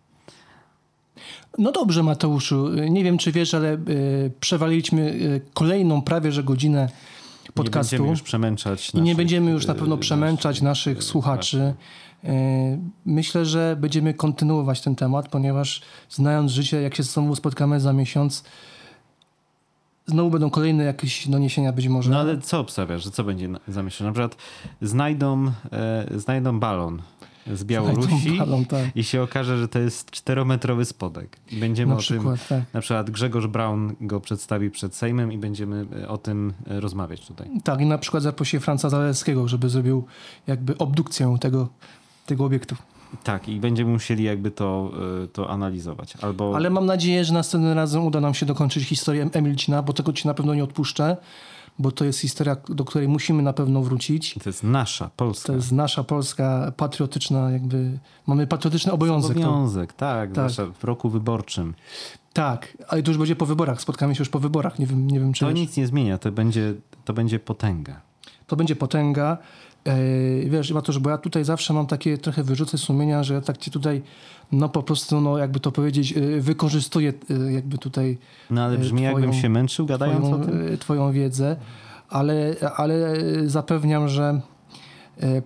No 1.58 1.72
dobrze, 1.72 2.02
Mateuszu. 2.02 2.68
Nie 2.68 3.04
wiem, 3.04 3.18
czy 3.18 3.32
wiesz, 3.32 3.54
ale 3.54 3.72
y, 3.74 4.32
przewaliliśmy 4.40 5.02
y, 5.02 5.40
kolejną 5.54 6.02
prawie 6.02 6.32
że 6.32 6.42
godzinę 6.42 6.88
podcastu. 7.54 7.94
Nie 7.94 7.98
będziemy 7.98 8.10
już 8.10 8.22
przemęczać 8.22 8.90
I 8.90 8.96
nie 8.96 9.00
naszych, 9.02 9.16
będziemy 9.16 9.50
już 9.50 9.66
na 9.66 9.74
y, 9.74 9.76
pewno 9.76 9.96
przemęczać 9.96 10.62
naszych 10.62 10.98
y, 10.98 11.02
słuchaczy. 11.02 11.74
Y, 12.24 12.28
Myślę, 13.06 13.46
że 13.46 13.76
będziemy 13.80 14.14
kontynuować 14.14 14.80
ten 14.80 14.96
temat, 14.96 15.28
ponieważ 15.28 15.82
znając 16.10 16.52
życie, 16.52 16.82
jak 16.82 16.94
się 16.94 17.02
znowu 17.02 17.36
spotkamy 17.36 17.80
za 17.80 17.92
miesiąc, 17.92 18.44
znowu 20.06 20.30
będą 20.30 20.50
kolejne 20.50 20.84
jakieś 20.84 21.28
doniesienia 21.28 21.72
być 21.72 21.88
może. 21.88 22.10
No 22.10 22.18
ale 22.20 22.38
co 22.38 22.60
obstawiasz, 22.60 23.04
że 23.04 23.10
co 23.10 23.24
będzie 23.24 23.48
na- 23.48 23.60
zamierzone? 23.68 24.10
Na 24.10 24.14
przykład 24.14 24.36
znajdą, 24.82 25.46
e, 25.72 26.06
znajdą 26.18 26.60
balon 26.60 27.02
z 27.46 27.64
Białorusi 27.64 28.38
balon, 28.38 28.64
tak. 28.64 28.96
i 28.96 29.04
się 29.04 29.22
okaże, 29.22 29.58
że 29.58 29.68
to 29.68 29.78
jest 29.78 30.10
czterometrowy 30.10 30.84
spodek. 30.84 31.36
I 31.50 31.56
będziemy 31.56 31.90
Na 31.90 31.96
o 31.96 31.98
przykład, 31.98 32.48
tym, 32.48 32.58
tak. 32.58 32.74
na 32.74 32.80
przykład 32.80 33.10
Grzegorz 33.10 33.46
Braun 33.46 33.96
go 34.00 34.20
przedstawi 34.20 34.70
przed 34.70 34.94
Sejmem 34.94 35.32
i 35.32 35.38
będziemy 35.38 35.86
e, 36.02 36.08
o 36.08 36.18
tym 36.18 36.52
e, 36.66 36.80
rozmawiać 36.80 37.26
tutaj. 37.26 37.48
Tak, 37.64 37.80
i 37.80 37.86
na 37.86 37.98
przykład 37.98 38.22
zaprosi 38.22 38.60
Franca 38.60 38.90
Zalewskiego, 38.90 39.48
żeby 39.48 39.68
zrobił 39.68 40.04
jakby 40.46 40.78
obdukcję 40.78 41.36
tego, 41.40 41.68
tego 42.26 42.44
obiektu. 42.44 42.76
Tak, 43.24 43.48
i 43.48 43.60
będziemy 43.60 43.90
musieli 43.90 44.24
jakby 44.24 44.50
to, 44.50 44.90
e, 45.24 45.28
to 45.28 45.50
analizować. 45.50 46.14
Albo 46.22 46.56
Ale 46.56 46.70
mam 46.70 46.86
nadzieję, 46.86 47.24
że 47.24 47.34
następnym 47.34 47.72
razem 47.72 48.04
uda 48.04 48.20
nam 48.20 48.34
się 48.34 48.46
dokończyć 48.46 48.84
historię 48.84 49.30
Emilcina, 49.32 49.82
bo 49.82 49.92
tego 49.92 50.12
ci 50.12 50.28
na 50.28 50.34
pewno 50.34 50.54
nie 50.54 50.64
odpuszczę, 50.64 51.16
bo 51.80 51.90
to 51.92 52.04
jest 52.04 52.18
historia, 52.18 52.56
do 52.68 52.84
której 52.84 53.08
musimy 53.08 53.42
na 53.42 53.52
pewno 53.52 53.82
wrócić. 53.82 54.34
to 54.44 54.48
jest 54.48 54.62
nasza, 54.64 55.10
polska. 55.16 55.46
To 55.46 55.52
jest 55.52 55.72
nasza 55.72 56.04
polska 56.04 56.72
patriotyczna, 56.76 57.50
jakby 57.50 57.98
mamy 58.26 58.46
patriotyczny 58.46 58.92
obowiązek. 58.92 59.36
Obowiązek, 59.36 59.92
tak, 59.92 60.32
Tak. 60.32 60.50
w 60.80 60.84
roku 60.84 61.08
wyborczym. 61.10 61.74
tak, 62.32 62.76
ale 62.88 63.02
to 63.02 63.10
już 63.10 63.18
będzie 63.18 63.36
po 63.36 63.46
wyborach. 63.46 63.80
Spotkamy 63.80 64.14
się 64.14 64.18
już 64.20 64.28
po 64.28 64.38
wyborach. 64.38 64.78
Nie 64.78 64.86
wiem, 64.86 65.06
nie 65.10 65.20
wiem 65.20 65.32
czy 65.32 65.40
To 65.40 65.46
wiesz. 65.46 65.54
nic 65.60 65.76
nie 65.76 65.86
zmienia, 65.86 66.18
to 66.18 66.32
będzie, 66.32 66.74
to 67.04 67.12
będzie 67.12 67.38
potęga. 67.38 68.00
to 68.46 68.56
będzie 68.56 68.76
potęga. 68.76 69.38
E, 69.86 69.94
wiesz, 70.50 70.72
Matusz, 70.72 70.98
bo 70.98 71.10
ja 71.10 71.18
tutaj 71.18 71.44
zawsze 71.44 71.72
mam 71.74 71.86
takie 71.86 72.18
trochę 72.18 72.42
wyrzuty 72.42 72.78
sumienia, 72.78 73.22
że 73.24 73.34
ja 73.34 73.40
tak 73.40 73.58
ci 73.58 73.70
tutaj, 73.70 74.02
no 74.52 74.68
po 74.68 74.82
prostu, 74.82 75.20
no 75.20 75.38
jakby 75.38 75.60
to 75.60 75.72
powiedzieć, 75.72 76.12
e, 76.16 76.40
wykorzystuję 76.40 77.12
e, 77.48 77.52
jakby 77.52 77.78
tutaj 77.78 78.18
No 78.50 78.62
ale 78.64 78.78
brzmi 78.78 79.02
jakbym 79.02 79.22
twoją- 79.30 79.40
się 79.42 79.48
męczył 79.48 79.86
gadając 79.86 80.24
twoją, 80.26 80.42
o 80.42 80.44
tym. 80.44 80.78
twoją 80.78 81.12
wiedzę, 81.12 81.56
ale, 82.08 82.54
ale 82.76 83.14
zapewniam, 83.46 84.08
że 84.08 84.40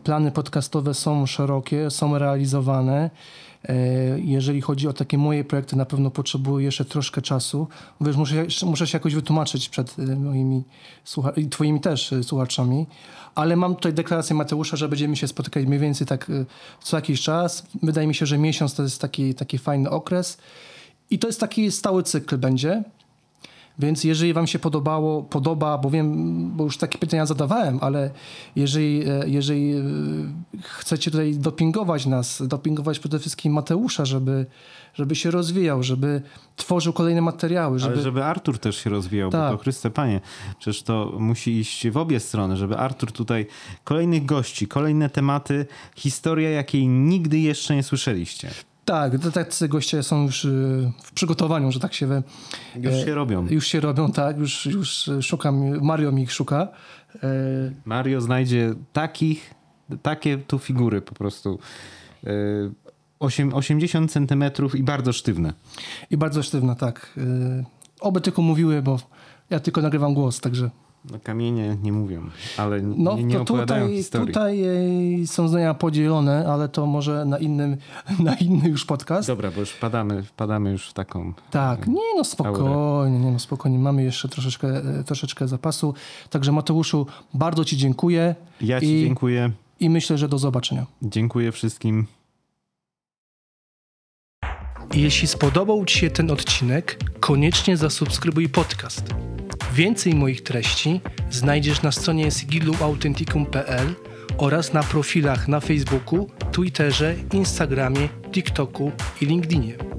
plany 0.04 0.30
podcastowe 0.30 0.94
są 0.94 1.26
szerokie, 1.26 1.90
są 1.90 2.18
realizowane. 2.18 3.10
E, 3.68 3.74
Jeżeli 4.20 4.60
chodzi 4.60 4.88
o 4.88 4.92
takie 4.92 5.18
moje 5.18 5.44
projekty, 5.44 5.76
na 5.76 5.84
pewno 5.84 6.10
potrzebuję 6.10 6.64
jeszcze 6.64 6.84
troszkę 6.84 7.22
czasu. 7.22 7.68
Wiesz, 8.00 8.16
muszę, 8.16 8.46
muszę 8.66 8.86
się 8.86 8.96
jakoś 8.96 9.14
wytłumaczyć 9.14 9.68
przed 9.68 9.98
e, 9.98 10.16
moimi 10.16 10.62
i 11.36 11.48
twoimi 11.48 11.80
też 11.80 12.12
e, 12.12 12.22
słuchaczami, 12.22 12.86
ale 13.34 13.56
mam 13.56 13.74
tutaj 13.74 13.92
deklarację 13.92 14.36
Mateusza, 14.36 14.76
że 14.76 14.88
będziemy 14.88 15.16
się 15.16 15.28
spotykać 15.28 15.66
mniej 15.66 15.78
więcej 15.78 16.06
tak 16.06 16.30
co 16.82 16.96
jakiś 16.96 17.20
czas. 17.20 17.66
Wydaje 17.82 18.06
mi 18.06 18.14
się, 18.14 18.26
że 18.26 18.38
miesiąc 18.38 18.74
to 18.74 18.82
jest 18.82 19.00
taki, 19.00 19.34
taki 19.34 19.58
fajny 19.58 19.90
okres 19.90 20.38
i 21.10 21.18
to 21.18 21.26
jest 21.26 21.40
taki 21.40 21.70
stały 21.70 22.02
cykl 22.02 22.38
będzie. 22.38 22.82
Więc 23.78 24.04
jeżeli 24.04 24.32
wam 24.32 24.46
się 24.46 24.58
podobało, 24.58 25.22
podoba, 25.22 25.78
bo 25.78 25.90
wiem, 25.90 26.50
bo 26.56 26.64
już 26.64 26.78
takie 26.78 26.98
pytania 26.98 27.26
zadawałem, 27.26 27.78
ale 27.80 28.10
jeżeli, 28.56 29.08
e, 29.08 29.28
jeżeli 29.28 29.74
e, 29.74 29.82
chcecie 30.62 31.10
tutaj 31.10 31.34
dopingować 31.34 32.06
nas, 32.06 32.42
dopingować 32.46 32.98
przede 32.98 33.18
wszystkim 33.18 33.52
Mateusza, 33.52 34.04
żeby, 34.04 34.46
żeby 34.94 35.14
się 35.14 35.30
rozwijał, 35.30 35.82
żeby 35.82 36.22
tworzył 36.56 36.92
kolejne 36.92 37.20
materiały, 37.20 37.78
żeby... 37.78 37.94
Ale 37.94 38.02
żeby 38.02 38.24
Artur 38.24 38.58
też 38.58 38.76
się 38.76 38.90
rozwijał, 38.90 39.30
Tak. 39.30 39.52
bo 39.52 39.56
to 39.56 39.62
Chryste 39.62 39.90
Panie, 39.90 40.20
przecież 40.58 40.82
to 40.82 41.12
musi 41.18 41.58
iść 41.58 41.88
w 41.88 41.96
obie 41.96 42.20
strony, 42.20 42.56
żeby 42.56 42.76
Artur 42.76 43.12
tutaj 43.12 43.46
kolejnych 43.84 44.26
gości, 44.26 44.66
kolejne 44.68 45.10
tematy, 45.10 45.66
historia, 45.96 46.50
jakiej 46.50 46.88
nigdy 46.88 47.38
jeszcze 47.38 47.76
nie 47.76 47.82
słyszeliście. 47.82 48.50
Tak, 48.84 49.18
to 49.18 49.30
tacy 49.30 49.68
goście 49.68 50.02
są 50.02 50.22
już 50.22 50.44
e, 50.44 50.48
w 51.02 51.12
przygotowaniu, 51.12 51.72
że 51.72 51.80
tak 51.80 51.94
się 51.94 52.06
we, 52.06 52.22
Już 52.76 52.94
się 53.04 53.14
robią. 53.14 53.46
już 53.50 53.66
się 53.66 53.80
robią, 53.80 54.12
tak, 54.12 54.38
już, 54.38 54.66
już 54.66 55.10
szukam, 55.20 55.80
Mario 55.80 56.12
mi 56.12 56.22
ich 56.22 56.32
szuka. 56.32 56.68
E, 57.22 57.28
Mario 57.84 58.20
znajdzie 58.20 58.74
takich, 58.92 59.54
takie 60.02 60.38
tu 60.38 60.58
figury 60.58 61.00
po 61.00 61.14
prostu. 61.14 61.58
Yy, 62.22 62.72
osiem- 63.20 63.54
80 63.54 64.12
centymetrów 64.12 64.74
i 64.74 64.82
bardzo 64.82 65.12
sztywne. 65.12 65.52
I 66.10 66.16
bardzo 66.16 66.42
sztywna, 66.42 66.74
tak. 66.74 67.10
E, 67.18 67.64
oby 68.00 68.20
tylko 68.20 68.42
mówiły, 68.42 68.82
bo 68.82 68.98
ja 69.50 69.60
tylko 69.60 69.82
nagrywam 69.82 70.14
głos, 70.14 70.40
także... 70.40 70.70
No, 71.12 71.18
kamienie 71.22 71.76
nie 71.82 71.92
mówią, 71.92 72.30
ale 72.56 72.76
n- 72.76 72.94
No 72.98 73.16
nie, 73.16 73.24
nie 73.24 73.34
to 73.38 73.44
tutaj, 73.44 73.92
historii. 73.96 74.26
tutaj 74.26 74.62
e, 75.22 75.26
są 75.26 75.48
zdania 75.48 75.74
podzielone, 75.74 76.46
ale 76.48 76.68
to 76.68 76.86
może 76.86 77.24
na 77.24 77.38
innym, 77.38 77.76
na 78.18 78.34
inny 78.34 78.68
już 78.68 78.84
podcast. 78.84 79.28
Dobra, 79.28 79.50
bo 79.50 79.60
już 79.60 79.70
wpadamy, 79.70 80.22
wpadamy 80.22 80.70
już 80.70 80.88
w 80.88 80.92
taką... 80.92 81.32
Tak, 81.50 81.86
nie 81.86 82.14
no 82.16 82.24
spokojnie, 82.24 83.18
nie 83.18 83.30
no 83.30 83.38
spokojnie, 83.38 83.78
mamy 83.78 84.02
jeszcze 84.02 84.28
troszeczkę, 84.28 84.68
e, 84.68 85.04
troszeczkę 85.04 85.48
zapasu. 85.48 85.94
Także 86.30 86.52
Mateuszu, 86.52 87.06
bardzo 87.34 87.64
Ci 87.64 87.76
dziękuję 87.76 88.34
Ja 88.60 88.80
ci 88.80 88.86
I- 88.86 89.04
dziękuję. 89.04 89.50
i 89.80 89.90
myślę, 89.90 90.18
że 90.18 90.28
do 90.28 90.38
zobaczenia. 90.38 90.86
Dziękuję 91.02 91.52
wszystkim. 91.52 92.06
Jeśli 94.94 95.28
spodobał 95.28 95.84
Ci 95.84 95.98
się 95.98 96.10
ten 96.10 96.30
odcinek, 96.30 96.98
koniecznie 97.20 97.76
zasubskrybuj 97.76 98.48
podcast. 98.48 99.14
Więcej 99.74 100.14
moich 100.14 100.42
treści 100.42 101.00
znajdziesz 101.30 101.82
na 101.82 101.92
stronie 101.92 102.30
sigiluauthenticum.pl 102.30 103.94
oraz 104.38 104.72
na 104.72 104.82
profilach 104.82 105.48
na 105.48 105.60
Facebooku, 105.60 106.30
Twitterze, 106.52 107.14
Instagramie, 107.32 108.08
TikToku 108.32 108.92
i 109.20 109.26
LinkedInie. 109.26 109.93